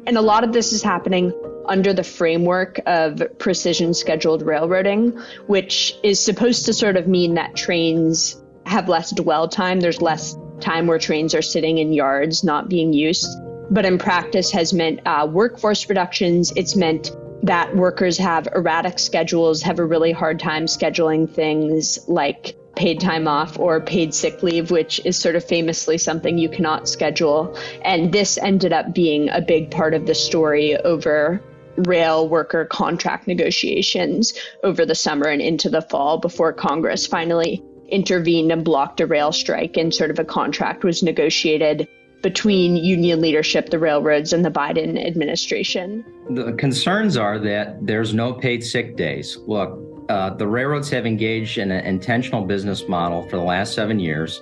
And 0.07 0.16
a 0.16 0.23
lot 0.23 0.43
of 0.43 0.53
this 0.53 0.73
is 0.73 0.83
happening 0.83 1.33
under 1.66 1.93
the 1.93 2.03
framework 2.03 2.81
of 2.87 3.23
precision 3.39 3.95
scheduled 3.95 4.43
railroading, 4.43 5.16
which 5.47 5.95
is 6.03 6.19
supposed 6.19 6.66
to 6.66 6.73
sort 6.73 6.97
of 6.97 7.07
mean 7.07 7.35
that 7.35 7.55
trains 7.55 8.43
have 8.66 8.89
less 8.89 9.11
dwell 9.12 9.47
time. 9.49 9.81
There's 9.81 10.03
less 10.03 10.37
time 10.61 10.87
where 10.87 10.99
trains 10.99 11.35
are 11.35 11.43
sitting 11.43 11.79
in 11.79 11.93
yards 11.93 12.45
not 12.45 12.69
being 12.69 12.93
used. 12.93 13.27
But 13.71 13.85
in 13.85 13.99
practice 13.99 14.51
has 14.53 14.73
meant 14.73 15.01
uh, 15.07 15.29
workforce 15.31 15.89
reductions. 15.89 16.53
It's 16.57 16.75
meant 16.75 17.11
that 17.43 17.77
workers 17.77 18.19
have 18.19 18.49
erratic 18.55 18.99
schedules, 18.99 19.63
have 19.63 19.79
a 19.79 19.85
really 19.85 20.13
hard 20.13 20.41
time 20.41 20.67
scheduling 20.67 21.31
things 21.31 21.99
like 22.09 22.57
paid 22.75 23.01
time 23.01 23.27
off 23.27 23.59
or 23.59 23.81
paid 23.81 24.15
sick 24.15 24.43
leave, 24.43 24.71
which 24.71 25.01
is 25.05 25.17
sort 25.17 25.37
of 25.37 25.45
famously 25.45 25.99
something 25.99 26.39
you 26.39 26.49
cannot 26.49 26.89
schedule. 26.89 27.59
And 27.83 28.13
this 28.13 28.39
ended 28.39 28.73
up 28.73 28.95
being 28.95 29.29
a 29.31 29.41
big 29.41 29.71
part 29.71 29.95
of 29.95 30.07
the 30.07 30.15
story 30.15 30.77
over 30.77 31.43
rail 31.77 32.29
worker 32.29 32.65
contract 32.65 33.27
negotiations 33.27 34.35
over 34.65 34.85
the 34.85 34.95
summer 34.95 35.27
and 35.27 35.41
into 35.41 35.71
the 35.71 35.83
fall 35.83 36.19
before 36.19 36.53
Congress 36.53 37.07
finally 37.07 37.63
intervened 37.89 38.53
and 38.53 38.64
blocked 38.64 39.01
a 39.01 39.07
rail 39.07 39.32
strike 39.32 39.76
and 39.76 39.95
sort 39.95 40.11
of 40.11 40.18
a 40.18 40.24
contract 40.24 40.84
was 40.84 41.03
negotiated 41.03 41.89
between 42.22 42.76
union 42.76 43.20
leadership, 43.20 43.70
the 43.70 43.78
railroads, 43.78 44.32
and 44.32 44.45
the 44.45 44.51
Biden 44.51 45.05
administration. 45.07 46.05
The 46.30 46.53
concerns 46.55 47.16
are 47.16 47.39
that 47.39 47.86
there's 47.86 48.12
no 48.12 48.32
paid 48.32 48.64
sick 48.64 48.97
days. 48.97 49.39
Look, 49.47 49.78
uh, 50.09 50.30
the 50.30 50.47
railroads 50.47 50.91
have 50.91 51.07
engaged 51.07 51.59
in 51.59 51.70
an 51.70 51.84
intentional 51.84 52.45
business 52.45 52.89
model 52.89 53.22
for 53.28 53.36
the 53.36 53.43
last 53.43 53.74
seven 53.74 54.01
years 54.01 54.41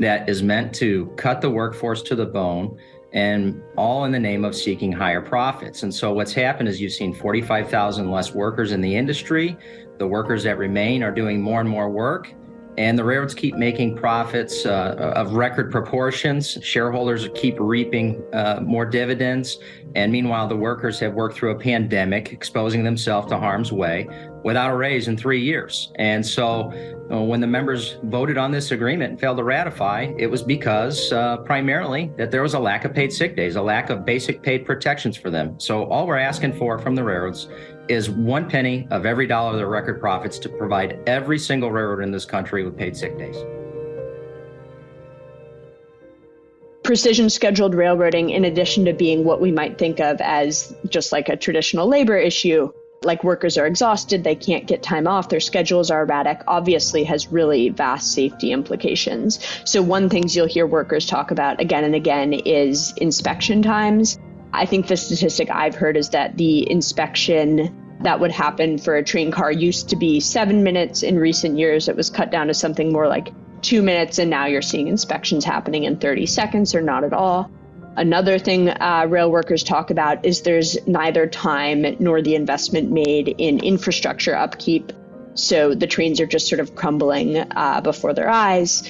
that 0.00 0.28
is 0.28 0.42
meant 0.42 0.74
to 0.74 1.06
cut 1.16 1.40
the 1.40 1.50
workforce 1.50 2.02
to 2.02 2.14
the 2.14 2.26
bone 2.26 2.76
and 3.12 3.62
all 3.76 4.04
in 4.04 4.12
the 4.12 4.18
name 4.18 4.44
of 4.44 4.56
seeking 4.56 4.90
higher 4.90 5.20
profits. 5.20 5.84
And 5.84 5.94
so 5.94 6.12
what's 6.12 6.32
happened 6.32 6.68
is 6.68 6.80
you've 6.80 6.92
seen 6.92 7.14
45,000 7.14 8.10
less 8.10 8.34
workers 8.34 8.72
in 8.72 8.80
the 8.80 8.96
industry. 8.96 9.56
The 9.98 10.06
workers 10.06 10.42
that 10.42 10.58
remain 10.58 11.04
are 11.04 11.12
doing 11.12 11.40
more 11.40 11.60
and 11.60 11.68
more 11.68 11.88
work. 11.88 12.34
And 12.76 12.98
the 12.98 13.04
railroads 13.04 13.34
keep 13.34 13.54
making 13.56 13.96
profits 13.96 14.66
uh, 14.66 15.12
of 15.14 15.34
record 15.34 15.70
proportions. 15.70 16.58
Shareholders 16.62 17.28
keep 17.34 17.56
reaping 17.60 18.22
uh, 18.32 18.60
more 18.62 18.84
dividends. 18.84 19.58
And 19.94 20.10
meanwhile, 20.10 20.48
the 20.48 20.56
workers 20.56 20.98
have 20.98 21.14
worked 21.14 21.36
through 21.36 21.52
a 21.52 21.58
pandemic, 21.58 22.32
exposing 22.32 22.82
themselves 22.82 23.28
to 23.28 23.38
harm's 23.38 23.70
way 23.70 24.08
without 24.44 24.70
a 24.70 24.76
raise 24.76 25.08
in 25.08 25.16
three 25.16 25.40
years. 25.40 25.92
And 25.96 26.24
so 26.24 26.72
uh, 27.10 27.22
when 27.22 27.40
the 27.40 27.46
members 27.46 27.96
voted 28.04 28.36
on 28.36 28.50
this 28.50 28.72
agreement 28.72 29.12
and 29.12 29.20
failed 29.20 29.38
to 29.38 29.44
ratify, 29.44 30.12
it 30.18 30.26
was 30.26 30.42
because 30.42 31.12
uh, 31.12 31.38
primarily 31.38 32.10
that 32.18 32.30
there 32.30 32.42
was 32.42 32.54
a 32.54 32.58
lack 32.58 32.84
of 32.84 32.92
paid 32.92 33.12
sick 33.12 33.36
days, 33.36 33.56
a 33.56 33.62
lack 33.62 33.88
of 33.88 34.04
basic 34.04 34.42
paid 34.42 34.66
protections 34.66 35.16
for 35.16 35.30
them. 35.30 35.58
So 35.58 35.84
all 35.84 36.06
we're 36.06 36.18
asking 36.18 36.54
for 36.54 36.78
from 36.78 36.94
the 36.94 37.04
railroads 37.04 37.48
is 37.88 38.10
one 38.10 38.48
penny 38.48 38.86
of 38.90 39.06
every 39.06 39.26
dollar 39.26 39.50
of 39.52 39.56
their 39.56 39.68
record 39.68 40.00
profits 40.00 40.38
to 40.40 40.48
provide 40.48 40.98
every 41.06 41.38
single 41.38 41.70
railroad 41.70 42.02
in 42.02 42.10
this 42.10 42.24
country 42.24 42.64
with 42.64 42.76
paid 42.76 42.96
sick 42.96 43.18
days. 43.18 43.36
Precision 46.82 47.30
scheduled 47.30 47.74
railroading, 47.74 48.30
in 48.30 48.44
addition 48.44 48.84
to 48.84 48.92
being 48.92 49.24
what 49.24 49.40
we 49.40 49.50
might 49.50 49.78
think 49.78 50.00
of 50.00 50.20
as 50.20 50.74
just 50.88 51.12
like 51.12 51.30
a 51.30 51.36
traditional 51.36 51.88
labor 51.88 52.16
issue, 52.18 52.70
like 53.02 53.24
workers 53.24 53.56
are 53.56 53.66
exhausted, 53.66 54.24
they 54.24 54.34
can't 54.34 54.66
get 54.66 54.82
time 54.82 55.06
off, 55.06 55.28
their 55.28 55.40
schedules 55.40 55.90
are 55.90 56.02
erratic, 56.02 56.40
obviously 56.46 57.04
has 57.04 57.28
really 57.28 57.70
vast 57.70 58.12
safety 58.12 58.52
implications. 58.52 59.38
So, 59.64 59.82
one 59.82 60.08
things 60.08 60.34
you'll 60.36 60.46
hear 60.46 60.66
workers 60.66 61.06
talk 61.06 61.30
about 61.30 61.60
again 61.60 61.84
and 61.84 61.94
again 61.94 62.32
is 62.32 62.92
inspection 62.98 63.62
times. 63.62 64.18
I 64.54 64.66
think 64.66 64.86
the 64.86 64.96
statistic 64.96 65.50
I've 65.50 65.74
heard 65.74 65.96
is 65.96 66.10
that 66.10 66.36
the 66.36 66.70
inspection 66.70 67.98
that 68.02 68.20
would 68.20 68.30
happen 68.30 68.78
for 68.78 68.94
a 68.94 69.02
train 69.02 69.32
car 69.32 69.50
used 69.50 69.88
to 69.88 69.96
be 69.96 70.20
seven 70.20 70.62
minutes. 70.62 71.02
In 71.02 71.18
recent 71.18 71.58
years, 71.58 71.88
it 71.88 71.96
was 71.96 72.08
cut 72.08 72.30
down 72.30 72.46
to 72.46 72.54
something 72.54 72.92
more 72.92 73.08
like 73.08 73.32
two 73.62 73.82
minutes, 73.82 74.18
and 74.18 74.30
now 74.30 74.46
you're 74.46 74.62
seeing 74.62 74.86
inspections 74.86 75.44
happening 75.44 75.84
in 75.84 75.96
30 75.98 76.26
seconds 76.26 76.74
or 76.74 76.82
not 76.82 77.02
at 77.02 77.12
all. 77.12 77.50
Another 77.96 78.38
thing 78.38 78.68
uh, 78.68 79.06
rail 79.08 79.30
workers 79.30 79.64
talk 79.64 79.90
about 79.90 80.24
is 80.24 80.42
there's 80.42 80.76
neither 80.86 81.26
time 81.26 81.96
nor 81.98 82.22
the 82.22 82.36
investment 82.36 82.92
made 82.92 83.28
in 83.38 83.58
infrastructure 83.60 84.36
upkeep. 84.36 84.92
So 85.34 85.74
the 85.74 85.86
trains 85.86 86.20
are 86.20 86.26
just 86.26 86.48
sort 86.48 86.60
of 86.60 86.76
crumbling 86.76 87.38
uh, 87.38 87.80
before 87.80 88.14
their 88.14 88.28
eyes. 88.28 88.88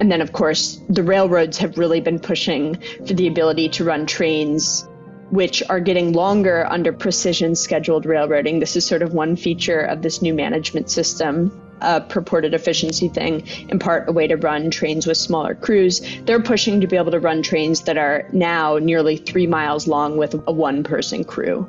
And 0.00 0.10
then, 0.10 0.22
of 0.22 0.32
course, 0.32 0.80
the 0.88 1.02
railroads 1.02 1.58
have 1.58 1.76
really 1.76 2.00
been 2.00 2.18
pushing 2.18 2.80
for 3.06 3.12
the 3.14 3.26
ability 3.26 3.68
to 3.70 3.84
run 3.84 4.06
trains 4.06 4.86
which 5.32 5.62
are 5.70 5.80
getting 5.80 6.12
longer 6.12 6.66
under 6.70 6.92
precision 6.92 7.54
scheduled 7.54 8.04
railroading. 8.04 8.60
This 8.60 8.76
is 8.76 8.84
sort 8.86 9.00
of 9.00 9.14
one 9.14 9.34
feature 9.34 9.80
of 9.80 10.02
this 10.02 10.20
new 10.20 10.34
management 10.34 10.90
system, 10.90 11.50
a 11.80 12.02
purported 12.02 12.52
efficiency 12.52 13.08
thing, 13.08 13.46
in 13.70 13.78
part 13.78 14.10
a 14.10 14.12
way 14.12 14.26
to 14.26 14.36
run 14.36 14.70
trains 14.70 15.06
with 15.06 15.16
smaller 15.16 15.54
crews. 15.54 16.02
They're 16.26 16.42
pushing 16.42 16.82
to 16.82 16.86
be 16.86 16.98
able 16.98 17.12
to 17.12 17.18
run 17.18 17.42
trains 17.42 17.80
that 17.84 17.96
are 17.96 18.28
now 18.34 18.76
nearly 18.76 19.16
three 19.16 19.46
miles 19.46 19.88
long 19.88 20.18
with 20.18 20.34
a 20.34 20.52
one 20.52 20.84
person 20.84 21.24
crew, 21.24 21.62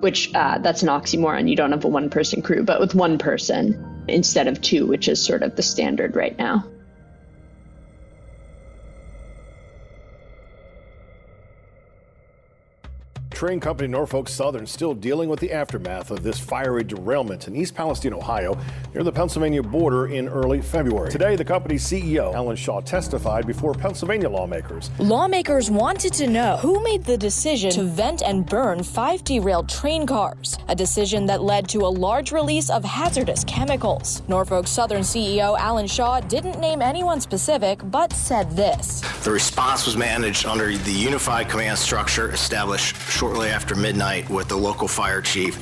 which 0.00 0.34
uh, 0.34 0.58
that's 0.58 0.82
an 0.82 0.88
oxymoron. 0.88 1.48
You 1.48 1.54
don't 1.54 1.70
have 1.70 1.84
a 1.84 1.88
one 1.88 2.10
person 2.10 2.42
crew, 2.42 2.64
but 2.64 2.80
with 2.80 2.96
one 2.96 3.18
person 3.18 4.04
instead 4.08 4.48
of 4.48 4.60
two, 4.60 4.86
which 4.86 5.06
is 5.06 5.24
sort 5.24 5.44
of 5.44 5.54
the 5.54 5.62
standard 5.62 6.16
right 6.16 6.36
now. 6.36 6.68
Train 13.44 13.60
company 13.60 13.88
Norfolk 13.88 14.30
Southern 14.30 14.66
still 14.66 14.94
dealing 14.94 15.28
with 15.28 15.38
the 15.38 15.52
aftermath 15.52 16.10
of 16.10 16.22
this 16.22 16.38
fiery 16.38 16.82
derailment 16.82 17.46
in 17.46 17.54
East 17.54 17.74
Palestine, 17.74 18.14
Ohio, 18.14 18.56
near 18.94 19.04
the 19.04 19.12
Pennsylvania 19.12 19.62
border 19.62 20.06
in 20.06 20.30
early 20.30 20.62
February. 20.62 21.10
Today, 21.10 21.36
the 21.36 21.44
company's 21.44 21.84
CEO, 21.84 22.32
Alan 22.32 22.56
Shaw, 22.56 22.80
testified 22.80 23.46
before 23.46 23.74
Pennsylvania 23.74 24.30
lawmakers. 24.30 24.90
Lawmakers 24.98 25.70
wanted 25.70 26.14
to 26.14 26.26
know 26.26 26.56
who 26.56 26.82
made 26.82 27.04
the 27.04 27.18
decision 27.18 27.70
to 27.72 27.82
vent 27.82 28.22
and 28.22 28.46
burn 28.46 28.82
five 28.82 29.22
derailed 29.24 29.68
train 29.68 30.06
cars, 30.06 30.56
a 30.68 30.74
decision 30.74 31.26
that 31.26 31.42
led 31.42 31.68
to 31.68 31.80
a 31.80 31.92
large 32.06 32.32
release 32.32 32.70
of 32.70 32.82
hazardous 32.82 33.44
chemicals. 33.44 34.22
Norfolk 34.26 34.66
Southern 34.66 35.02
CEO 35.02 35.54
Alan 35.58 35.86
Shaw 35.86 36.18
didn't 36.20 36.58
name 36.60 36.80
anyone 36.80 37.20
specific, 37.20 37.78
but 37.90 38.10
said 38.14 38.50
this 38.52 39.02
The 39.22 39.32
response 39.32 39.84
was 39.84 39.98
managed 39.98 40.46
under 40.46 40.74
the 40.74 40.90
unified 40.90 41.50
command 41.50 41.76
structure 41.76 42.32
established 42.32 42.96
shortly 43.10 43.33
after 43.42 43.74
midnight 43.74 44.28
with 44.30 44.48
the 44.48 44.56
local 44.56 44.88
fire 44.88 45.20
chief 45.20 45.58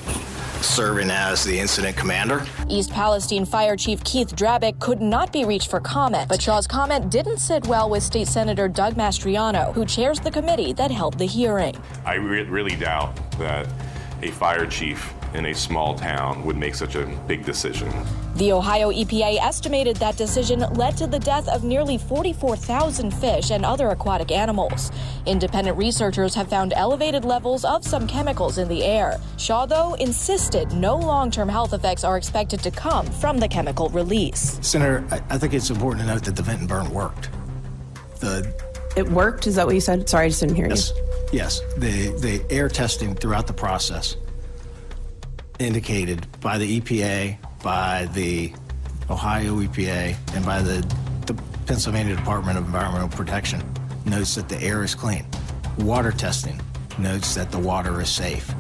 serving 0.63 1.11
as 1.11 1.45
the 1.45 1.59
incident 1.59 1.97
commander. 1.97 2.47
East 2.69 2.91
Palestine 2.91 3.45
Fire 3.45 3.77
Chief 3.77 4.03
Keith 4.05 4.35
Drabick 4.37 4.79
could 4.79 5.01
not 5.01 5.33
be 5.33 5.45
reached 5.45 5.69
for 5.69 5.81
comment, 5.81 6.29
but 6.29 6.41
Shaw's 6.41 6.67
comment 6.67 7.11
didn't 7.11 7.39
sit 7.39 7.67
well 7.67 7.91
with 7.91 8.03
State 8.03 8.29
Senator 8.29 8.69
Doug 8.69 8.95
Mastriano, 8.95 9.73
who 9.75 9.85
chairs 9.85 10.21
the 10.21 10.31
committee 10.31 10.73
that 10.75 10.91
held 10.91 11.19
the 11.19 11.25
hearing. 11.25 11.77
I 12.05 12.15
re- 12.15 12.45
really 12.45 12.77
doubt 12.77 13.17
that 13.39 13.67
a 14.23 14.31
fire 14.31 14.67
chief 14.67 15.13
in 15.35 15.47
a 15.47 15.55
small 15.55 15.95
town 15.95 16.45
would 16.45 16.57
make 16.57 16.75
such 16.75 16.95
a 16.95 17.07
big 17.27 17.45
decision. 17.45 17.91
The 18.37 18.53
Ohio 18.53 18.91
EPA 18.91 19.39
estimated 19.41 19.97
that 19.97 20.17
decision 20.17 20.61
led 20.75 20.97
to 20.97 21.07
the 21.07 21.19
death 21.19 21.49
of 21.49 21.65
nearly 21.65 21.99
44,000 21.99 23.11
fish 23.13 23.51
and 23.51 23.65
other 23.65 23.89
aquatic 23.89 24.31
animals. 24.31 24.91
Independent 25.27 25.77
researchers 25.77 26.35
have 26.35 26.49
found 26.49 26.73
elevated 26.73 27.25
levels 27.25 27.65
of 27.65 27.85
some 27.85 28.07
chemicals 28.07 28.57
in 28.57 28.69
the 28.69 28.85
air. 28.85 29.19
Shaw, 29.37 29.67
though, 29.67 29.95
insisted 29.95 30.73
no 30.73 30.97
long 30.97 31.31
term 31.31 31.49
health 31.49 31.75
effects 31.75 32.05
are 32.05 32.17
expected 32.17 32.61
to 32.61 32.71
come 32.71 33.07
from 33.07 33.39
the 33.39 33.49
chemical 33.49 33.91
release. 33.91 34.59
Senator, 34.63 35.05
I, 35.11 35.37
think 35.37 35.53
it's 35.53 35.71
important 35.71 36.07
to 36.07 36.13
note 36.13 36.25
that 36.25 36.37
the 36.37 36.43
vent 36.43 36.61
and 36.61 36.69
burn 36.69 36.91
worked. 36.91 37.29
The 38.21 38.53
it 38.97 39.09
worked? 39.09 39.47
Is 39.47 39.57
that 39.57 39.67
what 39.67 39.75
you 39.75 39.81
said? 39.81 40.09
Sorry, 40.09 40.27
I 40.27 40.29
just 40.29 40.41
didn't 40.41 40.57
hear 40.57 40.69
yes. 40.69 40.91
you. 40.91 41.09
Yes. 41.33 41.61
The, 41.79 42.11
the 42.21 42.45
air 42.51 42.69
testing 42.69 43.15
throughout 43.15 43.47
the 43.47 43.55
process 43.55 44.17
indicated 45.63 46.27
by 46.41 46.59
the 46.59 46.81
EPA, 46.81 47.39
by 47.63 48.09
the 48.13 48.53
Ohio 49.09 49.57
EPA, 49.57 50.17
and 50.35 50.45
by 50.45 50.61
the, 50.61 50.81
the 51.27 51.35
Pennsylvania 51.67 52.17
Department 52.17 52.59
of 52.59 52.65
Environmental 52.67 53.09
Protection 53.09 53.63
notes 54.05 54.35
that 54.35 54.49
the 54.49 54.61
air 54.61 54.83
is 54.83 54.95
clean. 54.95 55.25
Water 55.79 56.13
testing 56.13 56.61
notes 56.99 57.35
that 57.35 57.51
the 57.51 57.59
water 57.59 58.01
is 58.01 58.09
safe. 58.09 58.53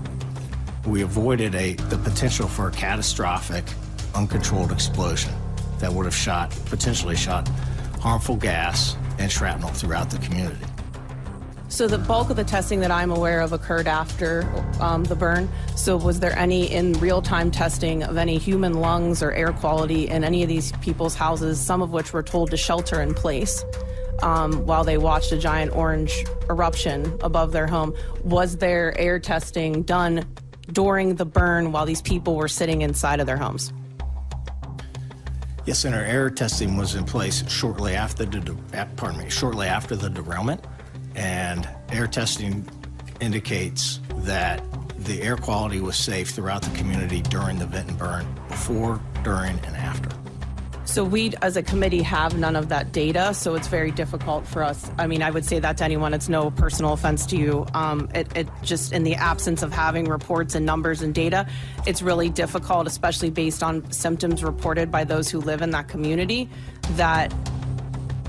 We 0.87 1.03
avoided 1.03 1.55
a, 1.55 1.75
the 1.75 1.99
potential 1.99 2.49
for 2.49 2.69
a 2.69 2.73
catastrophic, 2.73 3.65
uncontrolled 4.15 4.73
explosion 4.73 5.33
that 5.79 5.93
would 5.93 6.07
have 6.07 6.15
shot, 6.15 6.51
potentially 6.67 7.17
shot 7.17 7.49
harmful 8.01 8.37
gas 8.37 8.97
and 9.19 9.31
shrapnel 9.31 9.71
throughout 9.71 10.11
the 10.11 10.19
community. 10.19 10.65
So 11.73 11.89
the 11.89 11.97
bulk 11.97 12.29
of 12.29 12.37
the 12.37 12.45
testing 12.45 12.81
that 12.81 12.91
I'm 12.91 13.11
aware 13.11 13.41
of 13.41 13.55
occurred 13.55 13.89
after 13.89 14.47
um, 14.79 15.05
the 15.05 15.17
burn. 15.17 15.49
So 15.75 15.97
was 15.97 16.21
there 16.21 16.39
any 16.39 16.71
in 16.71 16.93
real-time 17.01 17.51
testing 17.51 18.03
of 18.03 18.19
any 18.19 18.37
human 18.37 18.75
lungs 18.75 19.23
or 19.23 19.33
air 19.33 19.55
quality 19.55 20.07
in 20.07 20.23
any 20.23 20.43
of 20.43 20.51
these 20.51 20.73
people's 20.83 21.15
houses, 21.15 21.59
some 21.59 21.81
of 21.81 21.91
which 21.91 22.13
were 22.13 22.23
told 22.23 22.51
to 22.51 22.59
shelter 22.59 23.01
in 23.01 23.15
place? 23.15 23.65
Um, 24.23 24.67
while 24.67 24.85
they 24.85 24.99
watched 24.99 25.33
a 25.33 25.39
giant 25.39 25.75
orange 25.75 26.27
eruption 26.51 27.19
above 27.23 27.53
their 27.53 27.67
home. 27.67 27.95
Was 28.23 28.59
there 28.59 28.97
air 28.99 29.19
testing 29.19 29.83
done 29.83 30.27
during 30.73 31.15
the 31.15 31.25
burn 31.25 31.73
while 31.73 31.87
these 31.87 32.03
people 32.03 32.37
were 32.37 32.49
sitting 32.49 32.83
inside 32.83 33.19
of 33.19 33.27
their 33.27 33.39
homes? 33.39 33.73
Yes, 35.65 35.87
and 35.87 35.95
our 35.95 36.05
air 36.05 36.29
testing 36.29 36.77
was 36.77 36.97
in 36.97 37.05
place 37.05 37.49
shortly 37.51 37.95
after 37.95 38.27
the 38.27 38.59
pardon 38.97 39.21
me, 39.21 39.31
shortly 39.31 39.69
after 39.69 39.97
the 39.97 40.11
derailment 40.11 40.63
and 41.15 41.69
air 41.91 42.07
testing 42.07 42.67
indicates 43.21 44.01
that 44.19 44.63
the 44.99 45.23
air 45.23 45.37
quality 45.37 45.81
was 45.81 45.97
safe 45.97 46.31
throughout 46.31 46.63
the 46.63 46.77
community 46.77 47.23
during 47.23 47.59
the 47.59 47.67
vent 47.67 47.89
and 47.89 47.99
burn, 47.99 48.27
before, 48.49 49.01
during, 49.25 49.59
and 49.61 49.77
after. 49.77 50.11
So 50.85 51.05
we, 51.05 51.33
as 51.41 51.57
a 51.57 51.63
committee, 51.63 52.03
have 52.03 52.37
none 52.37 52.55
of 52.55 52.69
that 52.69 52.93
data, 52.93 53.33
so 53.35 53.55
it's 53.55 53.69
very 53.69 53.91
difficult 53.91 54.47
for 54.47 54.63
us. 54.63 54.91
I 54.99 55.07
mean, 55.07 55.23
I 55.23 55.31
would 55.31 55.45
say 55.45 55.59
that 55.59 55.79
to 55.79 55.85
anyone. 55.85 56.13
It's 56.13 56.29
no 56.29 56.51
personal 56.51 56.93
offense 56.93 57.25
to 57.27 57.37
you. 57.37 57.67
Um, 57.73 58.11
it, 58.15 58.37
it 58.37 58.49
just, 58.63 58.93
in 58.93 59.03
the 59.03 59.15
absence 59.15 59.63
of 59.63 59.73
having 59.73 60.05
reports 60.05 60.55
and 60.55 60.67
numbers 60.67 61.01
and 61.01 61.15
data, 61.15 61.47
it's 61.87 62.03
really 62.03 62.29
difficult, 62.29 62.87
especially 62.87 63.31
based 63.31 63.63
on 63.63 63.91
symptoms 63.91 64.45
reported 64.45 64.91
by 64.91 65.05
those 65.05 65.31
who 65.31 65.41
live 65.41 65.63
in 65.63 65.71
that 65.71 65.89
community, 65.89 66.49
that 66.97 67.33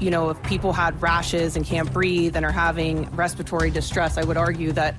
you 0.03 0.11
know, 0.11 0.29
if 0.29 0.43
people 0.43 0.73
had 0.73 1.01
rashes 1.01 1.55
and 1.55 1.65
can't 1.65 1.91
breathe 1.93 2.35
and 2.35 2.45
are 2.45 2.51
having 2.51 3.09
respiratory 3.15 3.71
distress, 3.71 4.17
I 4.17 4.23
would 4.25 4.35
argue 4.35 4.73
that, 4.73 4.95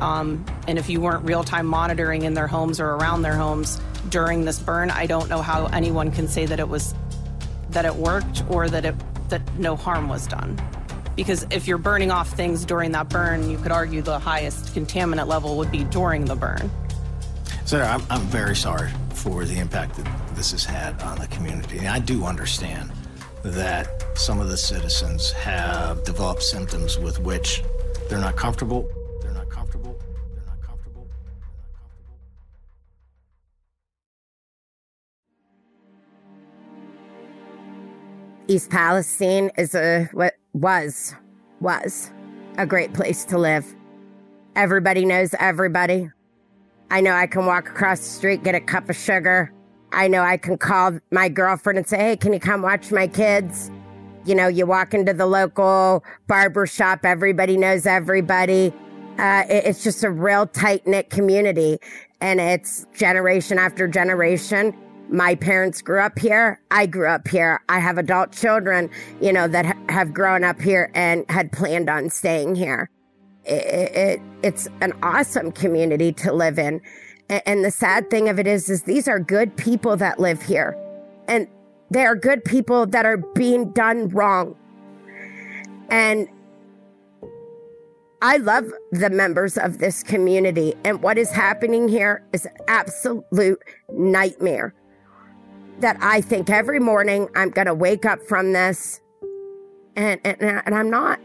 um, 0.00 0.44
and 0.68 0.78
if 0.78 0.88
you 0.88 1.00
weren't 1.00 1.24
real 1.24 1.42
time 1.42 1.66
monitoring 1.66 2.22
in 2.22 2.34
their 2.34 2.46
homes 2.46 2.78
or 2.78 2.90
around 2.90 3.22
their 3.22 3.36
homes 3.36 3.80
during 4.10 4.44
this 4.44 4.60
burn, 4.60 4.92
I 4.92 5.06
don't 5.06 5.28
know 5.28 5.42
how 5.42 5.66
anyone 5.66 6.12
can 6.12 6.28
say 6.28 6.46
that 6.46 6.60
it 6.60 6.68
was 6.68 6.94
that 7.70 7.84
it 7.84 7.96
worked 7.96 8.44
or 8.48 8.68
that 8.68 8.84
it 8.84 8.94
that 9.28 9.42
no 9.58 9.74
harm 9.74 10.08
was 10.08 10.28
done. 10.28 10.58
Because 11.16 11.44
if 11.50 11.66
you're 11.66 11.78
burning 11.78 12.12
off 12.12 12.30
things 12.30 12.64
during 12.64 12.92
that 12.92 13.08
burn, 13.08 13.50
you 13.50 13.58
could 13.58 13.72
argue 13.72 14.02
the 14.02 14.20
highest 14.20 14.72
contaminant 14.72 15.26
level 15.26 15.56
would 15.56 15.72
be 15.72 15.82
during 15.82 16.26
the 16.26 16.36
burn. 16.36 16.70
Sir, 17.64 17.82
I'm, 17.82 18.02
I'm 18.08 18.22
very 18.28 18.54
sorry 18.54 18.90
for 19.14 19.44
the 19.44 19.58
impact 19.58 19.96
that 19.96 20.36
this 20.36 20.52
has 20.52 20.64
had 20.64 21.02
on 21.02 21.18
the 21.18 21.26
community. 21.26 21.78
And 21.78 21.88
I 21.88 21.98
do 21.98 22.24
understand 22.24 22.92
that 23.42 24.04
some 24.16 24.40
of 24.40 24.48
the 24.48 24.56
citizens 24.56 25.32
have 25.32 26.04
developed 26.04 26.42
symptoms 26.42 26.98
with 26.98 27.20
which 27.20 27.62
they're 28.08 28.18
not 28.18 28.36
comfortable. 28.36 28.88
They're 29.22 29.32
not 29.32 29.48
comfortable. 29.48 29.98
They're 30.34 30.46
not 30.46 30.60
comfortable. 30.60 31.06
East 38.48 38.70
Palestine 38.70 39.50
is 39.56 39.74
a 39.74 40.08
what 40.12 40.34
was 40.52 41.14
was 41.60 42.10
a 42.56 42.66
great 42.66 42.92
place 42.92 43.24
to 43.26 43.38
live. 43.38 43.74
Everybody 44.56 45.04
knows 45.04 45.34
everybody. 45.38 46.10
I 46.90 47.00
know 47.00 47.12
I 47.12 47.26
can 47.26 47.46
walk 47.46 47.68
across 47.68 48.00
the 48.00 48.06
street, 48.06 48.42
get 48.42 48.54
a 48.54 48.60
cup 48.60 48.88
of 48.88 48.96
sugar. 48.96 49.52
I 49.92 50.08
know 50.08 50.22
I 50.22 50.36
can 50.36 50.58
call 50.58 50.98
my 51.10 51.28
girlfriend 51.28 51.78
and 51.78 51.88
say, 51.88 51.98
"Hey, 51.98 52.16
can 52.16 52.32
you 52.32 52.40
come 52.40 52.62
watch 52.62 52.92
my 52.92 53.06
kids?" 53.06 53.70
You 54.24 54.34
know, 54.34 54.46
you 54.48 54.66
walk 54.66 54.92
into 54.94 55.12
the 55.14 55.26
local 55.26 56.04
barber 56.26 56.66
shop, 56.66 57.00
everybody 57.04 57.56
knows 57.56 57.86
everybody. 57.86 58.72
Uh, 59.18 59.44
it- 59.48 59.64
it's 59.66 59.82
just 59.82 60.04
a 60.04 60.10
real 60.10 60.46
tight 60.46 60.86
knit 60.86 61.10
community, 61.10 61.78
and 62.20 62.40
it's 62.40 62.86
generation 62.94 63.58
after 63.58 63.88
generation. 63.88 64.74
My 65.10 65.34
parents 65.34 65.80
grew 65.80 66.00
up 66.00 66.18
here. 66.18 66.60
I 66.70 66.84
grew 66.86 67.08
up 67.08 67.26
here. 67.28 67.60
I 67.70 67.78
have 67.78 67.96
adult 67.96 68.32
children, 68.32 68.90
you 69.20 69.32
know, 69.32 69.48
that 69.48 69.64
ha- 69.66 69.74
have 69.88 70.12
grown 70.12 70.44
up 70.44 70.60
here 70.60 70.90
and 70.94 71.24
had 71.30 71.50
planned 71.50 71.88
on 71.88 72.10
staying 72.10 72.54
here. 72.56 72.90
It, 73.46 73.96
it, 73.96 74.20
it's 74.42 74.68
an 74.82 74.92
awesome 75.02 75.50
community 75.52 76.12
to 76.12 76.32
live 76.32 76.58
in. 76.58 76.82
And 77.28 77.64
the 77.64 77.70
sad 77.70 78.10
thing 78.10 78.28
of 78.28 78.38
it 78.38 78.46
is, 78.46 78.70
is 78.70 78.82
these 78.84 79.06
are 79.06 79.18
good 79.18 79.56
people 79.56 79.96
that 79.98 80.18
live 80.18 80.42
here. 80.42 80.76
And 81.28 81.46
they 81.90 82.06
are 82.06 82.16
good 82.16 82.44
people 82.44 82.86
that 82.86 83.04
are 83.04 83.18
being 83.18 83.70
done 83.72 84.08
wrong. 84.08 84.56
And 85.90 86.28
I 88.20 88.38
love 88.38 88.64
the 88.92 89.10
members 89.10 89.56
of 89.56 89.78
this 89.78 90.02
community. 90.02 90.74
And 90.84 91.02
what 91.02 91.18
is 91.18 91.30
happening 91.30 91.88
here 91.88 92.24
is 92.32 92.46
an 92.46 92.52
absolute 92.66 93.62
nightmare. 93.90 94.74
That 95.80 95.96
I 96.00 96.20
think 96.20 96.50
every 96.50 96.80
morning 96.80 97.28
I'm 97.36 97.50
going 97.50 97.66
to 97.66 97.74
wake 97.74 98.04
up 98.04 98.20
from 98.26 98.52
this 98.52 99.00
and, 99.94 100.20
and, 100.24 100.40
and 100.40 100.74
I'm 100.74 100.90
not. 100.90 101.20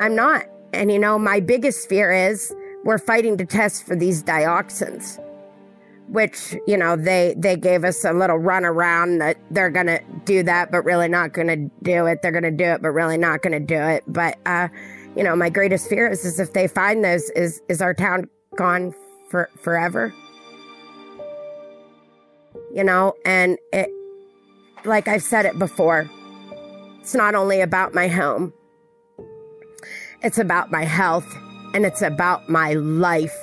I'm 0.00 0.14
not. 0.14 0.44
And 0.72 0.92
you 0.92 0.98
know, 0.98 1.18
my 1.18 1.40
biggest 1.40 1.88
fear 1.88 2.12
is 2.12 2.54
we're 2.84 2.98
fighting 2.98 3.36
to 3.38 3.46
test 3.46 3.86
for 3.86 3.96
these 3.96 4.22
dioxins, 4.22 5.18
which, 6.08 6.54
you 6.66 6.76
know, 6.76 6.96
they, 6.96 7.34
they 7.36 7.56
gave 7.56 7.82
us 7.82 8.04
a 8.04 8.12
little 8.12 8.36
run 8.36 8.64
around 8.64 9.18
that 9.18 9.38
they're 9.50 9.70
going 9.70 9.86
to 9.86 10.00
do 10.24 10.42
that, 10.42 10.70
but 10.70 10.84
really 10.84 11.08
not 11.08 11.32
going 11.32 11.48
to 11.48 11.56
do 11.82 12.06
it. 12.06 12.20
They're 12.22 12.30
going 12.30 12.44
to 12.44 12.50
do 12.50 12.64
it, 12.64 12.82
but 12.82 12.90
really 12.90 13.16
not 13.16 13.42
going 13.42 13.54
to 13.54 13.60
do 13.60 13.80
it. 13.80 14.04
But, 14.06 14.38
uh, 14.44 14.68
you 15.16 15.24
know, 15.24 15.34
my 15.34 15.48
greatest 15.48 15.88
fear 15.88 16.08
is, 16.08 16.24
is 16.24 16.38
if 16.38 16.52
they 16.52 16.68
find 16.68 17.02
those, 17.02 17.30
is, 17.30 17.62
is 17.68 17.80
our 17.80 17.94
town 17.94 18.28
gone 18.56 18.94
for 19.30 19.48
forever? 19.60 20.12
You 22.74 22.84
know, 22.84 23.14
and 23.24 23.56
it, 23.72 23.88
like 24.84 25.08
I've 25.08 25.22
said 25.22 25.46
it 25.46 25.58
before, 25.58 26.10
it's 27.00 27.14
not 27.14 27.34
only 27.34 27.62
about 27.62 27.94
my 27.94 28.08
home, 28.08 28.52
it's 30.22 30.38
about 30.38 30.70
my 30.70 30.84
health 30.84 31.26
and 31.74 31.84
it's 31.84 32.02
about 32.02 32.48
my 32.48 32.72
life. 32.74 33.36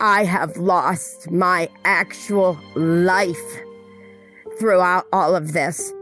I 0.00 0.24
have 0.24 0.56
lost 0.56 1.30
my 1.30 1.68
actual 1.84 2.58
life 2.74 3.36
throughout 4.58 5.06
all 5.12 5.36
of 5.36 5.52
this. 5.52 5.92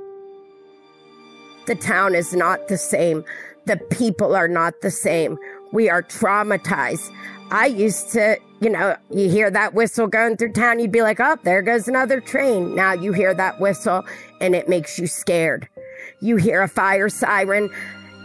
The 1.66 1.74
town 1.74 2.14
is 2.14 2.32
not 2.32 2.68
the 2.68 2.78
same. 2.78 3.24
The 3.66 3.76
people 3.90 4.36
are 4.36 4.48
not 4.48 4.80
the 4.80 4.90
same. 4.90 5.36
We 5.72 5.90
are 5.90 6.02
traumatized. 6.02 7.12
I 7.50 7.66
used 7.66 8.10
to, 8.12 8.38
you 8.60 8.70
know, 8.70 8.96
you 9.10 9.28
hear 9.28 9.50
that 9.50 9.74
whistle 9.74 10.06
going 10.06 10.36
through 10.36 10.52
town, 10.52 10.78
you'd 10.78 10.92
be 10.92 11.02
like, 11.02 11.18
oh, 11.18 11.36
there 11.42 11.62
goes 11.62 11.88
another 11.88 12.20
train. 12.20 12.74
Now 12.74 12.92
you 12.92 13.12
hear 13.12 13.34
that 13.34 13.60
whistle 13.60 14.04
and 14.40 14.54
it 14.54 14.68
makes 14.68 14.98
you 14.98 15.08
scared. 15.08 15.68
You 16.20 16.36
hear 16.36 16.62
a 16.62 16.68
fire 16.68 17.08
siren. 17.08 17.70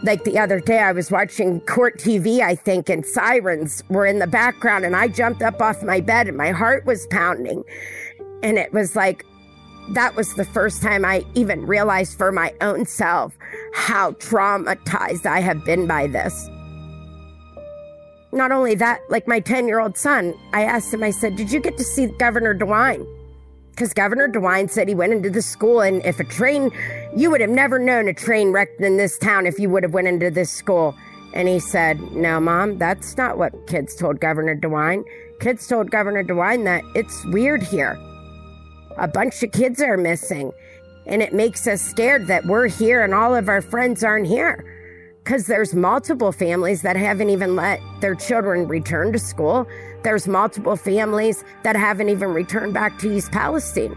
Like 0.02 0.24
the 0.24 0.38
other 0.38 0.58
day, 0.58 0.80
I 0.80 0.92
was 0.92 1.10
watching 1.10 1.60
court 1.60 1.98
TV, 1.98 2.40
I 2.40 2.56
think, 2.56 2.88
and 2.88 3.06
sirens 3.06 3.84
were 3.88 4.04
in 4.04 4.18
the 4.18 4.26
background, 4.26 4.84
and 4.84 4.96
I 4.96 5.06
jumped 5.06 5.42
up 5.42 5.62
off 5.62 5.82
my 5.82 6.00
bed 6.00 6.26
and 6.26 6.36
my 6.36 6.50
heart 6.50 6.84
was 6.86 7.06
pounding. 7.06 7.62
And 8.42 8.58
it 8.58 8.72
was 8.72 8.96
like, 8.96 9.24
that 9.90 10.16
was 10.16 10.34
the 10.34 10.44
first 10.44 10.82
time 10.82 11.04
I 11.04 11.24
even 11.34 11.66
realized 11.66 12.16
for 12.16 12.32
my 12.32 12.52
own 12.60 12.86
self 12.86 13.36
how 13.74 14.12
traumatized 14.12 15.26
I 15.26 15.40
have 15.40 15.64
been 15.64 15.86
by 15.86 16.06
this. 16.06 16.48
Not 18.32 18.50
only 18.50 18.74
that, 18.76 19.00
like 19.10 19.28
my 19.28 19.40
10 19.40 19.68
year 19.68 19.78
old 19.78 19.96
son, 19.96 20.34
I 20.52 20.64
asked 20.64 20.92
him, 20.92 21.02
I 21.02 21.10
said, 21.10 21.36
Did 21.36 21.52
you 21.52 21.60
get 21.60 21.76
to 21.76 21.84
see 21.84 22.06
Governor 22.06 22.54
DeWine? 22.54 23.06
Because 23.70 23.92
Governor 23.92 24.28
DeWine 24.28 24.70
said 24.70 24.88
he 24.88 24.94
went 24.94 25.12
into 25.12 25.30
the 25.30 25.42
school, 25.42 25.80
and 25.80 26.04
if 26.04 26.20
a 26.20 26.24
train, 26.24 26.70
you 27.14 27.30
would 27.30 27.40
have 27.40 27.50
never 27.50 27.78
known 27.78 28.08
a 28.08 28.14
train 28.14 28.52
wrecked 28.52 28.80
in 28.80 28.96
this 28.96 29.18
town 29.18 29.46
if 29.46 29.58
you 29.58 29.68
would 29.70 29.82
have 29.82 29.94
went 29.94 30.08
into 30.08 30.30
this 30.30 30.50
school. 30.50 30.96
And 31.34 31.48
he 31.48 31.60
said, 31.60 32.00
No, 32.12 32.40
Mom, 32.40 32.78
that's 32.78 33.16
not 33.16 33.38
what 33.38 33.66
kids 33.66 33.94
told 33.94 34.20
Governor 34.20 34.56
DeWine. 34.56 35.04
Kids 35.40 35.66
told 35.66 35.90
Governor 35.90 36.24
DeWine 36.24 36.64
that 36.64 36.84
it's 36.94 37.24
weird 37.26 37.62
here. 37.62 37.98
A 38.98 39.08
bunch 39.08 39.42
of 39.42 39.52
kids 39.52 39.80
are 39.80 39.96
missing, 39.96 40.52
and 41.06 41.22
it 41.22 41.32
makes 41.32 41.66
us 41.66 41.80
scared 41.80 42.26
that 42.26 42.44
we're 42.46 42.68
here 42.68 43.02
and 43.02 43.14
all 43.14 43.34
of 43.34 43.48
our 43.48 43.62
friends 43.62 44.04
aren't 44.04 44.26
here. 44.26 44.64
Because 45.24 45.46
there's 45.46 45.74
multiple 45.74 46.32
families 46.32 46.82
that 46.82 46.96
haven't 46.96 47.30
even 47.30 47.54
let 47.54 47.80
their 48.00 48.14
children 48.14 48.66
return 48.66 49.12
to 49.12 49.18
school. 49.18 49.68
There's 50.02 50.26
multiple 50.26 50.76
families 50.76 51.44
that 51.62 51.76
haven't 51.76 52.08
even 52.08 52.30
returned 52.30 52.74
back 52.74 52.98
to 52.98 53.12
East 53.12 53.30
Palestine. 53.30 53.96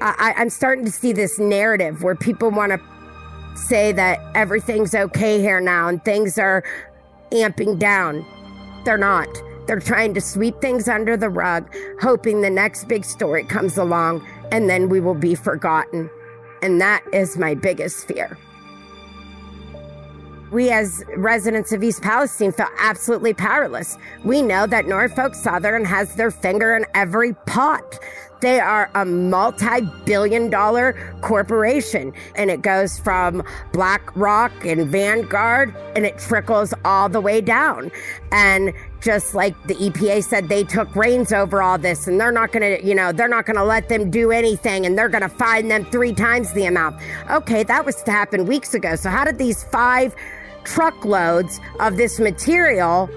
I, 0.00 0.34
I'm 0.36 0.50
starting 0.50 0.84
to 0.84 0.90
see 0.90 1.12
this 1.12 1.38
narrative 1.38 2.02
where 2.02 2.14
people 2.14 2.50
want 2.50 2.72
to 2.72 2.80
say 3.54 3.92
that 3.92 4.20
everything's 4.34 4.94
okay 4.94 5.40
here 5.40 5.60
now 5.60 5.88
and 5.88 6.02
things 6.04 6.38
are 6.38 6.64
amping 7.32 7.78
down. 7.78 8.24
They're 8.84 8.98
not. 8.98 9.28
They're 9.66 9.80
trying 9.80 10.14
to 10.14 10.20
sweep 10.20 10.60
things 10.60 10.88
under 10.88 11.16
the 11.16 11.28
rug, 11.28 11.72
hoping 12.00 12.40
the 12.40 12.50
next 12.50 12.88
big 12.88 13.04
story 13.04 13.44
comes 13.44 13.76
along 13.76 14.26
and 14.50 14.68
then 14.68 14.88
we 14.88 15.00
will 15.00 15.14
be 15.14 15.34
forgotten. 15.34 16.10
And 16.62 16.80
that 16.80 17.04
is 17.12 17.36
my 17.36 17.54
biggest 17.54 18.06
fear. 18.06 18.36
We, 20.50 20.70
as 20.70 21.04
residents 21.16 21.72
of 21.72 21.82
East 21.82 22.02
Palestine, 22.02 22.52
feel 22.52 22.68
absolutely 22.78 23.34
powerless. 23.34 23.96
We 24.24 24.42
know 24.42 24.66
that 24.66 24.86
Norfolk 24.86 25.34
Southern 25.34 25.84
has 25.84 26.14
their 26.16 26.30
finger 26.30 26.74
in 26.74 26.86
every 26.94 27.34
pot. 27.46 27.98
They 28.40 28.58
are 28.58 28.90
a 28.94 29.04
multi 29.04 29.82
billion 30.04 30.48
dollar 30.48 31.14
corporation, 31.20 32.12
and 32.36 32.50
it 32.50 32.62
goes 32.62 32.98
from 32.98 33.42
BlackRock 33.72 34.64
and 34.64 34.88
Vanguard, 34.88 35.74
and 35.94 36.06
it 36.06 36.18
trickles 36.18 36.72
all 36.84 37.08
the 37.08 37.20
way 37.20 37.42
down. 37.42 37.90
And 38.32 38.72
just 39.02 39.34
like 39.34 39.54
the 39.66 39.74
EPA 39.74 40.24
said, 40.24 40.48
they 40.48 40.64
took 40.64 40.94
reins 40.96 41.32
over 41.32 41.62
all 41.62 41.76
this, 41.76 42.06
and 42.06 42.18
they're 42.18 42.32
not 42.32 42.50
going 42.52 42.78
to, 42.78 42.86
you 42.86 42.94
know, 42.94 43.12
they're 43.12 43.28
not 43.28 43.44
going 43.44 43.56
to 43.56 43.64
let 43.64 43.88
them 43.90 44.10
do 44.10 44.30
anything, 44.30 44.86
and 44.86 44.96
they're 44.96 45.08
going 45.10 45.22
to 45.22 45.28
fine 45.28 45.68
them 45.68 45.84
three 45.84 46.14
times 46.14 46.52
the 46.54 46.64
amount. 46.64 46.96
Okay, 47.30 47.62
that 47.62 47.84
was 47.84 48.02
to 48.04 48.10
happen 48.10 48.46
weeks 48.46 48.72
ago. 48.72 48.96
So, 48.96 49.10
how 49.10 49.24
did 49.24 49.36
these 49.36 49.64
five 49.64 50.14
truckloads 50.64 51.60
of 51.78 51.96
this 51.96 52.18
material 52.18 53.08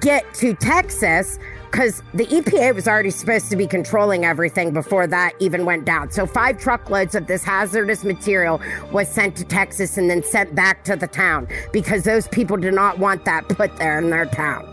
get 0.00 0.32
to 0.34 0.54
Texas? 0.54 1.38
Because 1.70 2.02
the 2.12 2.26
EPA 2.26 2.74
was 2.74 2.86
already 2.86 3.10
supposed 3.10 3.48
to 3.50 3.56
be 3.56 3.66
controlling 3.66 4.26
everything 4.26 4.72
before 4.72 5.06
that 5.06 5.32
even 5.40 5.64
went 5.64 5.86
down. 5.86 6.10
So, 6.10 6.26
five 6.26 6.58
truckloads 6.58 7.14
of 7.14 7.26
this 7.26 7.42
hazardous 7.42 8.04
material 8.04 8.60
was 8.92 9.08
sent 9.08 9.36
to 9.36 9.44
Texas 9.44 9.96
and 9.96 10.10
then 10.10 10.22
sent 10.22 10.54
back 10.54 10.84
to 10.84 10.96
the 10.96 11.06
town 11.06 11.48
because 11.72 12.04
those 12.04 12.28
people 12.28 12.58
did 12.58 12.74
not 12.74 12.98
want 12.98 13.24
that 13.24 13.48
put 13.48 13.74
there 13.76 13.98
in 13.98 14.10
their 14.10 14.26
town. 14.26 14.68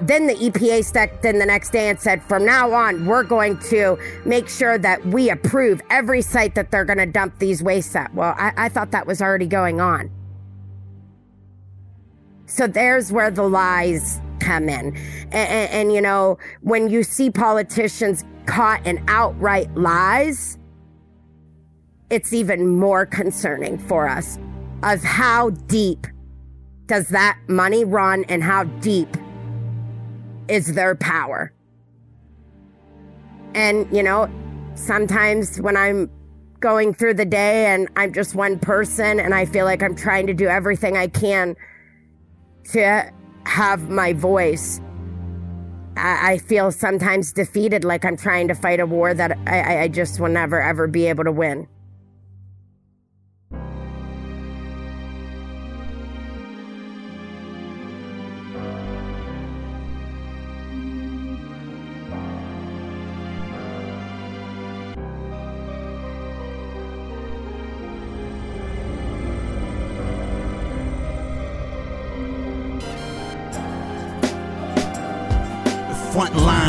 Then 0.00 0.26
the 0.26 0.34
EPA 0.34 0.84
stepped 0.84 1.24
in 1.24 1.38
the 1.38 1.46
next 1.46 1.70
day 1.70 1.88
and 1.88 1.98
said, 1.98 2.22
from 2.24 2.44
now 2.44 2.72
on, 2.72 3.06
we're 3.06 3.22
going 3.22 3.58
to 3.70 3.96
make 4.26 4.48
sure 4.48 4.76
that 4.76 5.04
we 5.06 5.30
approve 5.30 5.80
every 5.88 6.20
site 6.20 6.54
that 6.54 6.70
they're 6.70 6.84
going 6.84 6.98
to 6.98 7.06
dump 7.06 7.38
these 7.38 7.62
wastes 7.62 7.96
at. 7.96 8.12
Well, 8.14 8.34
I, 8.36 8.52
I 8.56 8.68
thought 8.68 8.90
that 8.90 9.06
was 9.06 9.22
already 9.22 9.46
going 9.46 9.80
on. 9.80 10.10
So 12.46 12.66
there's 12.66 13.12
where 13.12 13.30
the 13.30 13.42
lies 13.42 14.20
come 14.40 14.68
in. 14.68 14.94
And, 14.96 15.34
and, 15.34 15.70
and, 15.70 15.92
you 15.92 16.00
know, 16.00 16.38
when 16.62 16.88
you 16.88 17.02
see 17.02 17.30
politicians 17.30 18.24
caught 18.46 18.86
in 18.86 19.04
outright 19.08 19.74
lies, 19.74 20.58
it's 22.10 22.32
even 22.32 22.68
more 22.68 23.04
concerning 23.04 23.78
for 23.78 24.08
us 24.08 24.38
of 24.82 25.02
how 25.02 25.50
deep 25.50 26.06
does 26.86 27.08
that 27.08 27.38
money 27.48 27.84
run 27.84 28.24
and 28.28 28.44
how 28.44 28.64
deep 28.64 29.16
is 30.48 30.74
their 30.74 30.94
power. 30.94 31.52
And, 33.54 33.88
you 33.94 34.02
know, 34.02 34.30
sometimes 34.74 35.60
when 35.60 35.76
I'm 35.76 36.10
going 36.60 36.94
through 36.94 37.14
the 37.14 37.24
day 37.24 37.66
and 37.66 37.88
I'm 37.96 38.12
just 38.12 38.34
one 38.36 38.58
person 38.58 39.18
and 39.18 39.34
I 39.34 39.44
feel 39.46 39.64
like 39.64 39.82
I'm 39.82 39.96
trying 39.96 40.26
to 40.28 40.34
do 40.34 40.46
everything 40.46 40.96
I 40.96 41.08
can 41.08 41.56
to 42.72 43.12
have 43.44 43.88
my 43.88 44.12
voice, 44.12 44.80
I, 45.96 46.32
I 46.32 46.38
feel 46.38 46.70
sometimes 46.72 47.32
defeated, 47.32 47.84
like 47.84 48.04
I'm 48.04 48.16
trying 48.16 48.48
to 48.48 48.54
fight 48.54 48.80
a 48.80 48.86
war 48.86 49.14
that 49.14 49.38
I, 49.46 49.82
I 49.82 49.88
just 49.88 50.20
will 50.20 50.28
never, 50.28 50.60
ever 50.60 50.86
be 50.86 51.06
able 51.06 51.24
to 51.24 51.32
win. 51.32 51.68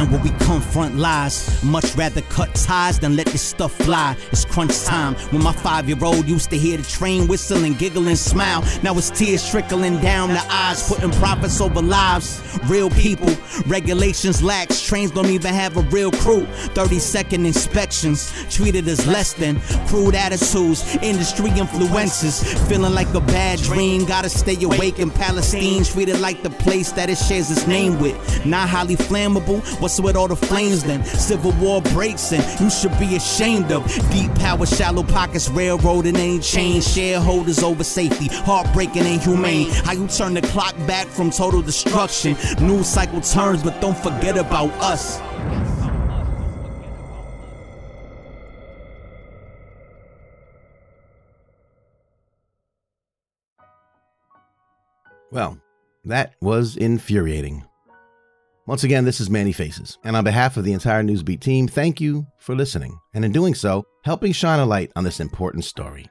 Where 0.05 0.21
we 0.21 0.29
confront 0.45 0.95
lies. 0.95 1.63
Much 1.63 1.95
rather 1.95 2.21
cut 2.23 2.53
ties 2.53 2.99
than 2.99 3.15
let 3.15 3.25
this 3.27 3.41
stuff 3.41 3.73
fly. 3.73 4.15
It's 4.31 4.45
crunch 4.45 4.83
time. 4.83 5.15
When 5.31 5.43
my 5.43 5.51
five 5.51 5.87
year 5.89 5.97
old 6.03 6.27
used 6.27 6.49
to 6.51 6.57
hear 6.57 6.77
the 6.77 6.83
train 6.83 7.27
whistle 7.27 7.63
and 7.63 7.77
giggle 7.77 8.07
and 8.07 8.17
smile. 8.17 8.63
Now 8.83 8.97
it's 8.97 9.09
tears 9.09 9.49
trickling 9.49 9.99
down 10.01 10.29
the 10.29 10.43
eyes, 10.49 10.87
putting 10.87 11.11
profits 11.11 11.59
over 11.59 11.81
lives. 11.81 12.41
Real 12.65 12.89
people, 12.91 13.29
regulations 13.65 14.43
lax. 14.43 14.81
Trains 14.81 15.11
don't 15.11 15.29
even 15.29 15.53
have 15.53 15.77
a 15.77 15.81
real 15.81 16.11
crew. 16.11 16.45
30 16.75 16.99
second 16.99 17.45
inspections, 17.45 18.31
treated 18.49 18.87
as 18.87 19.05
less 19.07 19.33
than. 19.33 19.59
Crude 19.87 20.15
attitudes, 20.15 20.97
industry 21.01 21.49
influences. 21.51 22.43
Feeling 22.67 22.93
like 22.93 23.13
a 23.13 23.21
bad 23.21 23.59
dream. 23.59 24.05
Gotta 24.05 24.29
stay 24.29 24.61
awake 24.63 24.99
in 24.99 25.09
Palestine. 25.09 25.83
Treated 25.83 26.19
like 26.19 26.43
the 26.43 26.49
place 26.49 26.91
that 26.91 27.09
it 27.09 27.17
shares 27.17 27.49
its 27.49 27.65
name 27.67 27.99
with. 27.99 28.45
Not 28.45 28.69
highly 28.69 28.95
flammable 28.95 29.63
What's 29.88 30.01
with 30.01 30.17
all 30.17 30.27
the 30.27 30.35
flames 30.35 30.83
then? 30.83 31.01
Civil 31.05 31.53
war 31.53 31.81
breaks 31.81 32.33
and 32.33 32.43
you 32.59 32.69
should 32.69 32.91
be 32.99 33.15
ashamed 33.15 33.71
of 33.71 33.85
deep 34.11 34.35
power, 34.35 34.65
shallow 34.65 35.01
pockets, 35.01 35.47
railroad 35.47 36.05
and 36.05 36.17
ain't 36.17 36.43
change. 36.43 36.83
Shareholders 36.83 37.63
over 37.63 37.85
safety, 37.85 38.27
heartbreaking 38.27 39.03
and 39.03 39.21
humane. 39.21 39.69
How 39.69 39.93
you 39.93 40.09
turn 40.09 40.33
the 40.33 40.41
clock 40.41 40.75
back 40.88 41.07
from 41.07 41.31
total 41.31 41.61
destruction? 41.61 42.35
News 42.59 42.85
cycle 42.85 43.21
turns, 43.21 43.63
but 43.63 43.79
don't 43.79 43.97
forget 43.97 44.38
about 44.38 44.71
us. 44.81 45.21
Well, 55.31 55.57
that 56.03 56.33
was 56.41 56.75
infuriating. 56.75 57.66
Once 58.68 58.84
again, 58.84 59.05
this 59.05 59.22
is 59.22 59.30
Manny 59.30 59.53
Faces, 59.53 59.97
and 60.03 60.18
on 60.18 60.26
behalf 60.26 60.57
of 60.57 60.65
the 60.65 60.74
entire 60.74 61.01
Newsbeat 61.01 61.39
team, 61.39 61.70
thank 61.70 62.01
you 62.01 62.28
for 62.38 62.53
listening, 62.53 62.99
and 63.13 63.24
in 63.24 63.32
doing 63.32 63.55
so, 63.55 63.86
helping 64.03 64.34
shine 64.34 64.59
a 64.59 64.65
light 64.65 64.91
on 64.97 65.05
this 65.05 65.22
important 65.22 65.63
story. 65.63 66.05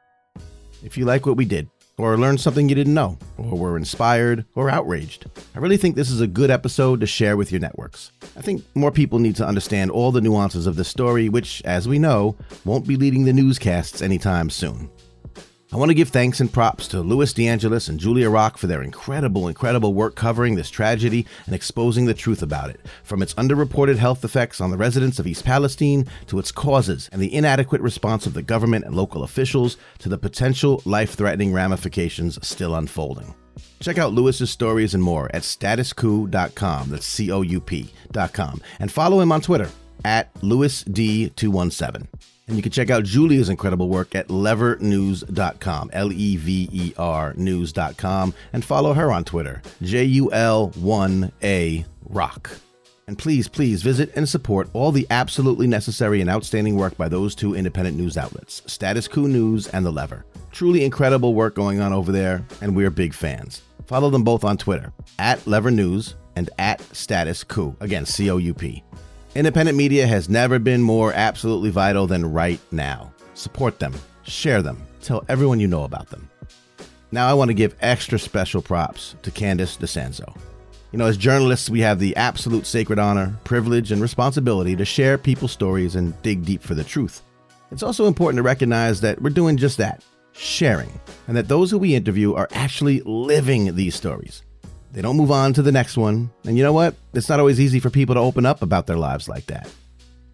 If 0.83 0.97
you 0.97 1.05
like 1.05 1.27
what 1.27 1.37
we 1.37 1.45
did, 1.45 1.69
or 1.99 2.17
learned 2.17 2.41
something 2.41 2.67
you 2.67 2.75
didn't 2.75 2.95
know, 2.95 3.19
or 3.37 3.59
were 3.59 3.77
inspired 3.77 4.47
or 4.55 4.71
outraged, 4.71 5.27
I 5.55 5.59
really 5.59 5.77
think 5.77 5.97
this 5.97 6.11
is 6.11 6.23
a 6.23 6.27
good 6.27 6.51
episode 6.51 7.01
to 7.01 7.07
share 7.07 7.37
with 7.37 7.53
your 7.53 7.61
networks. 7.61 8.11
I 8.39 8.41
think 8.41 8.65
more 8.75 8.91
people 8.91 9.19
need 9.19 9.37
to 9.37 9.47
understand 9.47 9.91
all 9.91 10.11
the 10.11 10.23
nuances 10.23 10.67
of 10.67 10.77
this 10.77 10.89
story, 10.89 11.29
which, 11.29 11.61
as 11.67 11.87
we 11.87 11.99
know, 11.99 12.37
won't 12.65 12.89
be 12.89 12.97
leading 12.97 13.27
the 13.27 13.35
newscasts 13.35 14.01
anytime 14.01 14.49
soon. 14.49 14.89
I 15.73 15.77
want 15.77 15.91
to 15.91 15.97
give 15.97 16.11
thanks 16.11 16.39
and 16.39 16.53
props 16.53 16.87
to 16.89 17.01
Louis 17.01 17.35
DeAngelis 17.35 17.89
and 17.89 17.99
Julia 17.99 18.31
Rock 18.31 18.57
for 18.57 18.69
their 18.69 18.83
incredible, 18.83 19.49
incredible 19.49 19.95
work 19.95 20.15
covering 20.15 20.55
this 20.55 20.71
tragedy 20.71 21.27
and 21.45 21.57
exposing 21.57 22.07
the 22.07 22.15
truth 22.15 22.41
about 22.41 22.71
it, 22.71 22.81
from 23.03 23.21
its 23.21 23.35
underreported 23.35 23.97
health 23.97 24.25
effects 24.25 24.61
on 24.61 24.71
the 24.71 24.77
residents 24.77 25.19
of 25.19 25.27
East 25.27 25.45
Palestine 25.45 26.07
to 26.29 26.39
its 26.39 26.53
causes 26.53 27.09
and 27.11 27.21
the 27.21 27.35
inadequate 27.35 27.81
response 27.81 28.27
of 28.27 28.35
the 28.35 28.43
government 28.43 28.85
and 28.85 28.95
local 28.95 29.25
officials 29.25 29.77
to 29.99 30.09
the 30.09 30.17
potential 30.17 30.81
life 30.85 31.15
threatening 31.15 31.53
ramifications 31.53 32.39
still 32.47 32.77
unfolding. 32.77 33.35
Check 33.81 33.99
out 33.99 34.13
Louis's 34.13 34.51
stories 34.51 34.95
and 34.95 35.03
more 35.03 35.29
at 35.35 35.43
statuscoup.com. 35.43 36.91
That's 36.91 37.07
C 37.07 37.33
O 37.33 37.43
U 37.43 37.61
P.com. 37.61 38.63
And 38.79 38.93
follow 38.93 39.21
him 39.21 39.33
on 39.33 39.41
Twitter 39.41 39.69
at 40.05 40.33
LouisD217. 40.35 42.07
And 42.49 42.57
you 42.57 42.63
can 42.63 42.71
check 42.73 42.91
out 42.91 43.05
Julia's 43.05 43.49
incredible 43.49 43.89
work 43.89 44.15
at 44.15 44.29
levernews.com, 44.29 45.91
L 45.93 46.13
E 46.13 46.37
V 46.37 46.69
E 46.73 46.93
R 46.97 47.35
news.com, 47.37 48.35
and 48.53 48.65
follow 48.65 48.93
her 48.93 49.11
on 49.11 49.25
Twitter, 49.25 49.63
J 49.83 50.05
U 50.05 50.33
L 50.33 50.71
1A 50.79 51.85
Rock. 52.09 52.51
And 53.09 53.17
please, 53.17 53.47
please 53.47 53.83
visit 53.83 54.11
and 54.17 54.29
support 54.29 54.69
all 54.73 54.91
the 54.91 55.07
absolutely 55.11 55.67
necessary 55.69 56.21
and 56.21 56.29
outstanding 56.29 56.77
work 56.77 56.97
by 56.97 57.09
those 57.09 57.35
two 57.37 57.55
independent 57.55 57.97
news 57.97 58.17
outlets, 58.17 58.63
Status 58.67 59.07
Coup 59.07 59.29
News 59.29 59.69
and 59.69 59.87
The 59.87 59.93
Lever. 59.93 60.25
Truly 60.51 60.85
incredible 60.85 61.35
work 61.35 61.55
going 61.55 61.81
on 61.81 61.93
over 61.93 62.11
there, 62.11 62.45
and 62.61 62.75
we're 62.75 62.91
big 62.91 63.15
fans. 63.15 63.63
Follow 63.87 64.11
them 64.11 64.25
both 64.25 64.43
on 64.43 64.57
Twitter, 64.57 64.93
at 65.21 65.45
Lever 65.47 65.71
News 65.71 66.17
and 66.35 66.51
at 66.59 66.81
Status 66.95 67.45
Coup. 67.45 67.77
Again, 67.81 68.07
C 68.07 68.31
O 68.31 68.39
U 68.39 68.55
P. 68.55 68.83
Independent 69.37 69.77
media 69.77 70.07
has 70.07 70.31
never 70.31 70.59
been 70.59 70.81
more 70.81 71.13
absolutely 71.13 71.69
vital 71.69 72.07
than 72.07 72.33
right 72.33 72.59
now. 72.73 73.13
Support 73.35 73.79
them, 73.79 73.93
share 74.23 74.63
them, 74.63 74.83
tell 75.03 75.27
everyone 75.29 75.61
you 75.61 75.67
know 75.67 75.85
about 75.85 76.09
them. 76.09 76.31
Now, 77.13 77.29
I 77.29 77.35
want 77.35 77.51
to 77.51 77.55
give 77.55 77.77
extra 77.83 78.19
special 78.19 78.63
props 78.63 79.15
to 79.21 79.31
Candace 79.31 79.77
DeSanzo. 79.77 80.35
You 80.91 80.99
know, 80.99 81.05
as 81.05 81.19
journalists, 81.19 81.69
we 81.69 81.81
have 81.81 81.99
the 81.99 82.17
absolute 82.17 82.67
sacred 82.67 82.99
honor, 82.99 83.37
privilege, 83.45 83.93
and 83.93 84.01
responsibility 84.01 84.75
to 84.75 84.87
share 84.87 85.19
people's 85.19 85.53
stories 85.53 85.97
and 85.97 86.21
dig 86.23 86.47
deep 86.47 86.63
for 86.63 86.75
the 86.75 86.83
truth. 86.83 87.21
It's 87.71 87.83
also 87.83 88.07
important 88.07 88.39
to 88.39 88.43
recognize 88.43 89.03
that 89.03 89.21
we're 89.21 89.29
doing 89.29 89.59
just 89.59 89.77
that 89.77 90.03
sharing, 90.33 90.99
and 91.29 91.37
that 91.37 91.49
those 91.49 91.71
who 91.71 91.77
we 91.77 91.95
interview 91.95 92.33
are 92.33 92.49
actually 92.53 93.03
living 93.05 93.77
these 93.77 93.95
stories. 93.97 94.45
They 94.97 95.03
don't 95.03 95.19
move 95.19 95.31
on 95.31 95.53
to 95.53 95.61
the 95.61 95.73
next 95.73 95.99
one. 95.99 96.31
And 96.47 96.57
you 96.57 96.63
know 96.65 96.73
what? 96.73 96.95
It's 97.13 97.29
not 97.29 97.39
always 97.39 97.61
easy 97.61 97.81
for 97.81 97.91
people 97.91 98.15
to 98.15 98.21
open 98.23 98.47
up 98.47 98.63
about 98.63 98.87
their 98.87 98.97
lives 98.97 99.29
like 99.29 99.45
that. 99.49 99.71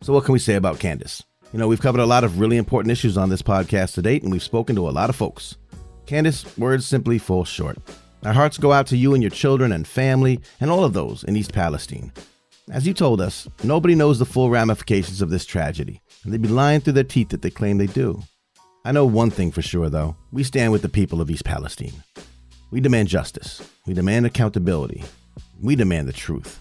So, 0.02 0.12
what 0.12 0.24
can 0.24 0.34
we 0.34 0.38
say 0.38 0.54
about 0.54 0.78
Candace? 0.78 1.20
You 1.52 1.58
know, 1.58 1.66
we've 1.66 1.80
covered 1.80 2.00
a 2.00 2.06
lot 2.06 2.22
of 2.22 2.38
really 2.38 2.58
important 2.58 2.92
issues 2.92 3.18
on 3.18 3.28
this 3.28 3.42
podcast 3.42 3.94
to 3.94 4.02
date, 4.02 4.22
and 4.22 4.30
we've 4.30 4.40
spoken 4.40 4.76
to 4.76 4.88
a 4.88 4.90
lot 4.90 5.10
of 5.10 5.16
folks. 5.16 5.56
Candace, 6.06 6.56
words 6.56 6.86
simply 6.86 7.18
fall 7.18 7.44
short. 7.44 7.76
Our 8.24 8.32
hearts 8.32 8.56
go 8.56 8.70
out 8.70 8.86
to 8.86 8.96
you 8.96 9.14
and 9.14 9.22
your 9.22 9.30
children 9.30 9.72
and 9.72 9.84
family, 9.84 10.38
and 10.60 10.70
all 10.70 10.84
of 10.84 10.92
those 10.92 11.24
in 11.24 11.34
East 11.34 11.52
Palestine. 11.52 12.12
As 12.70 12.86
you 12.86 12.94
told 12.94 13.20
us, 13.20 13.48
nobody 13.64 13.96
knows 13.96 14.20
the 14.20 14.24
full 14.24 14.48
ramifications 14.48 15.20
of 15.22 15.30
this 15.30 15.44
tragedy, 15.44 16.00
and 16.22 16.32
they'd 16.32 16.40
be 16.40 16.46
lying 16.46 16.80
through 16.80 16.92
their 16.92 17.02
teeth 17.02 17.30
that 17.30 17.42
they 17.42 17.50
claim 17.50 17.78
they 17.78 17.88
do. 17.88 18.22
I 18.84 18.92
know 18.92 19.06
one 19.06 19.30
thing 19.30 19.50
for 19.50 19.60
sure, 19.60 19.90
though 19.90 20.14
we 20.30 20.44
stand 20.44 20.70
with 20.70 20.82
the 20.82 20.88
people 20.88 21.20
of 21.20 21.32
East 21.32 21.44
Palestine. 21.44 22.04
We 22.72 22.80
demand 22.80 23.08
justice. 23.08 23.62
We 23.86 23.92
demand 23.92 24.24
accountability. 24.24 25.04
We 25.60 25.76
demand 25.76 26.08
the 26.08 26.14
truth. 26.14 26.58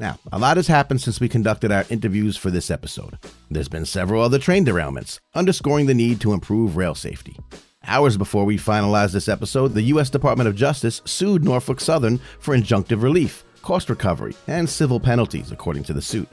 Now, 0.00 0.18
a 0.32 0.38
lot 0.38 0.56
has 0.56 0.66
happened 0.66 1.00
since 1.00 1.20
we 1.20 1.28
conducted 1.28 1.70
our 1.70 1.84
interviews 1.90 2.36
for 2.36 2.50
this 2.50 2.72
episode. 2.72 3.18
There's 3.48 3.68
been 3.68 3.86
several 3.86 4.20
other 4.20 4.40
train 4.40 4.66
derailments, 4.66 5.20
underscoring 5.32 5.86
the 5.86 5.94
need 5.94 6.20
to 6.22 6.32
improve 6.32 6.76
rail 6.76 6.96
safety. 6.96 7.38
Hours 7.86 8.16
before 8.16 8.44
we 8.44 8.58
finalized 8.58 9.12
this 9.12 9.28
episode, 9.28 9.74
the 9.74 9.82
U.S. 9.82 10.10
Department 10.10 10.48
of 10.48 10.56
Justice 10.56 11.00
sued 11.04 11.44
Norfolk 11.44 11.80
Southern 11.80 12.18
for 12.40 12.56
injunctive 12.56 13.00
relief, 13.00 13.44
cost 13.62 13.88
recovery, 13.90 14.34
and 14.48 14.68
civil 14.68 14.98
penalties, 14.98 15.52
according 15.52 15.84
to 15.84 15.92
the 15.92 16.02
suit. 16.02 16.28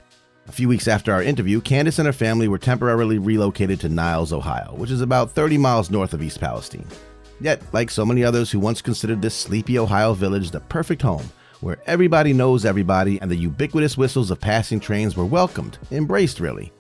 A 0.48 0.52
few 0.52 0.68
weeks 0.68 0.88
after 0.88 1.14
our 1.14 1.22
interview, 1.22 1.62
Candace 1.62 2.00
and 2.00 2.08
her 2.08 2.14
family 2.14 2.48
were 2.48 2.58
temporarily 2.58 3.20
relocated 3.20 3.80
to 3.82 3.90
Niles, 3.90 4.34
Ohio, 4.34 4.74
which 4.76 4.90
is 4.90 5.02
about 5.02 5.30
30 5.30 5.60
miles 5.60 5.92
north 5.92 6.16
of 6.16 6.24
East 6.24 6.40
Palestine. 6.40 6.88
Yet, 7.42 7.62
like 7.74 7.90
so 7.90 8.06
many 8.06 8.24
others 8.24 8.52
who 8.52 8.60
once 8.60 8.82
considered 8.82 9.22
this 9.22 9.36
sleepy 9.36 9.80
Ohio 9.80 10.14
village 10.14 10.52
the 10.52 10.60
perfect 10.60 11.02
home, 11.02 11.30
where 11.62 11.80
everybody 11.86 12.34
knows 12.34 12.66
everybody 12.66 13.20
and 13.22 13.32
the 13.32 13.36
ubiquitous 13.36 13.98
whistles 13.98 14.32
of 14.32 14.40
passing 14.40 14.80
trains 14.80 15.16
were 15.16 15.26
welcomed, 15.26 15.78
embraced 15.92 16.40
really. 16.40 16.72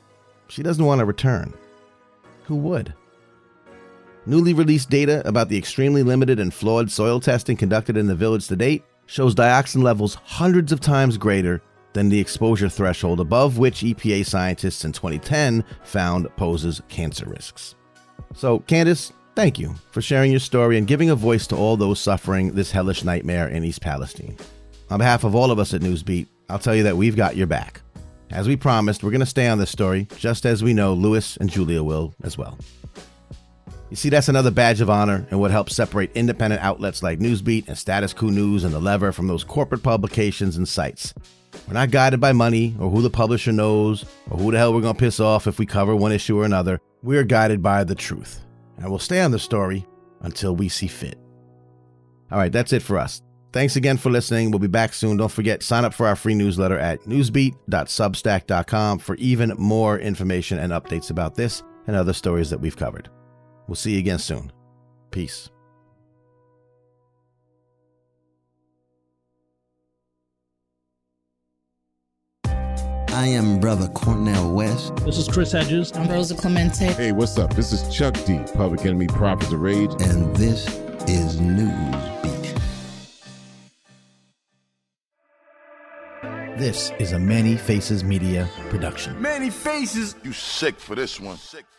She 0.47 0.63
doesn't 0.63 0.85
want 0.85 0.99
to 0.99 1.05
return. 1.05 1.53
Who 2.45 2.55
would? 2.55 2.93
Newly 4.25 4.53
released 4.53 4.89
data 4.89 5.25
about 5.27 5.49
the 5.49 5.57
extremely 5.57 6.03
limited 6.03 6.39
and 6.39 6.53
flawed 6.53 6.91
soil 6.91 7.19
testing 7.19 7.55
conducted 7.55 7.97
in 7.97 8.07
the 8.07 8.15
village 8.15 8.47
to 8.47 8.55
date 8.55 8.83
shows 9.05 9.33
dioxin 9.33 9.81
levels 9.81 10.15
hundreds 10.15 10.71
of 10.71 10.79
times 10.79 11.17
greater 11.17 11.61
than 11.93 12.09
the 12.09 12.19
exposure 12.19 12.69
threshold 12.69 13.19
above 13.19 13.57
which 13.57 13.81
EPA 13.81 14.25
scientists 14.25 14.85
in 14.85 14.91
2010 14.91 15.63
found 15.83 16.27
poses 16.35 16.81
cancer 16.89 17.25
risks. 17.27 17.75
So, 18.35 18.59
Candace, 18.59 19.11
thank 19.39 19.57
you 19.57 19.73
for 19.91 20.01
sharing 20.01 20.31
your 20.31 20.39
story 20.41 20.77
and 20.77 20.85
giving 20.85 21.11
a 21.11 21.15
voice 21.15 21.47
to 21.47 21.55
all 21.55 21.77
those 21.77 21.97
suffering 21.97 22.51
this 22.51 22.71
hellish 22.71 23.05
nightmare 23.05 23.47
in 23.47 23.63
East 23.63 23.79
Palestine. 23.79 24.35
On 24.89 24.97
behalf 24.97 25.23
of 25.23 25.33
all 25.33 25.49
of 25.49 25.59
us 25.59 25.73
at 25.73 25.79
Newsbeat, 25.79 26.27
I'll 26.49 26.59
tell 26.59 26.75
you 26.75 26.83
that 26.83 26.97
we've 26.97 27.15
got 27.15 27.37
your 27.37 27.47
back. 27.47 27.79
As 28.31 28.49
we 28.49 28.57
promised, 28.57 29.01
we're 29.01 29.11
going 29.11 29.21
to 29.21 29.25
stay 29.25 29.47
on 29.47 29.57
this 29.57 29.69
story, 29.69 30.09
just 30.17 30.45
as 30.45 30.61
we 30.61 30.73
know 30.73 30.93
Louis 30.93 31.37
and 31.37 31.49
Julia 31.49 31.81
will 31.81 32.13
as 32.21 32.37
well. 32.37 32.57
You 33.89 33.95
see, 33.95 34.09
that's 34.09 34.27
another 34.27 34.51
badge 34.51 34.81
of 34.81 34.89
honor 34.89 35.25
and 35.31 35.39
what 35.39 35.51
helps 35.51 35.73
separate 35.73 36.11
independent 36.15 36.61
outlets 36.61 37.01
like 37.01 37.19
Newsbeat 37.19 37.69
and 37.69 37.77
Status 37.77 38.11
Coup 38.11 38.31
News 38.31 38.65
and 38.65 38.73
The 38.73 38.79
Lever 38.81 39.13
from 39.13 39.27
those 39.27 39.45
corporate 39.45 39.83
publications 39.83 40.57
and 40.57 40.67
sites. 40.67 41.13
We're 41.65 41.75
not 41.75 41.91
guided 41.91 42.19
by 42.19 42.33
money 42.33 42.75
or 42.77 42.89
who 42.89 43.01
the 43.01 43.09
publisher 43.09 43.53
knows 43.53 44.03
or 44.29 44.37
who 44.37 44.51
the 44.51 44.57
hell 44.57 44.73
we're 44.73 44.81
going 44.81 44.95
to 44.95 44.99
piss 44.99 45.21
off 45.21 45.47
if 45.47 45.59
we 45.59 45.65
cover 45.65 45.95
one 45.95 46.11
issue 46.11 46.37
or 46.37 46.43
another. 46.43 46.81
We're 47.01 47.23
guided 47.23 47.63
by 47.63 47.85
the 47.85 47.95
truth. 47.95 48.41
And 48.79 48.89
we'll 48.89 48.99
stay 48.99 49.21
on 49.21 49.31
the 49.31 49.39
story 49.39 49.85
until 50.21 50.55
we 50.55 50.69
see 50.69 50.87
fit. 50.87 51.17
All 52.31 52.37
right, 52.37 52.51
that's 52.51 52.73
it 52.73 52.81
for 52.81 52.97
us. 52.97 53.21
Thanks 53.51 53.75
again 53.75 53.97
for 53.97 54.11
listening. 54.11 54.51
We'll 54.51 54.59
be 54.59 54.67
back 54.67 54.93
soon. 54.93 55.17
Don't 55.17 55.31
forget, 55.31 55.63
sign 55.63 55.83
up 55.83 55.93
for 55.93 56.05
our 56.05 56.15
free 56.15 56.35
newsletter 56.35 56.77
at 56.77 57.01
newsbeat.substack.com 57.01 58.99
for 58.99 59.15
even 59.15 59.53
more 59.57 59.97
information 59.97 60.59
and 60.59 60.71
updates 60.71 61.09
about 61.09 61.33
this 61.35 61.63
and 61.87 61.95
other 61.95 62.13
stories 62.13 62.51
that 62.51 62.61
we've 62.61 62.77
covered. 62.77 63.09
We'll 63.67 63.75
see 63.75 63.93
you 63.93 63.99
again 63.99 64.19
soon. 64.19 64.51
Peace. 65.09 65.49
I 73.13 73.25
am 73.25 73.59
Brother 73.59 73.87
Cornel 73.87 74.53
West. 74.53 74.95
This 74.97 75.17
is 75.17 75.27
Chris 75.27 75.51
Hedges. 75.51 75.91
I'm 75.95 76.07
Rosa 76.07 76.35
Clemente. 76.35 76.93
Hey, 76.93 77.11
what's 77.11 77.39
up? 77.39 77.55
This 77.55 77.73
is 77.73 77.93
Chuck 77.93 78.13
D, 78.25 78.39
Public 78.53 78.85
Enemy 78.85 79.07
Prophets 79.07 79.51
of 79.51 79.59
Rage. 79.59 79.89
And 80.01 80.35
this 80.35 80.67
is 81.07 81.39
Newsbeat. 81.39 82.55
This 86.59 86.91
is 86.99 87.13
a 87.13 87.19
Manny 87.19 87.57
Faces 87.57 88.03
Media 88.03 88.47
production. 88.69 89.19
Manny 89.19 89.49
Faces. 89.49 90.15
You 90.23 90.31
sick 90.31 90.79
for 90.79 90.93
this 90.93 91.19
one. 91.19 91.37
Sick 91.37 91.65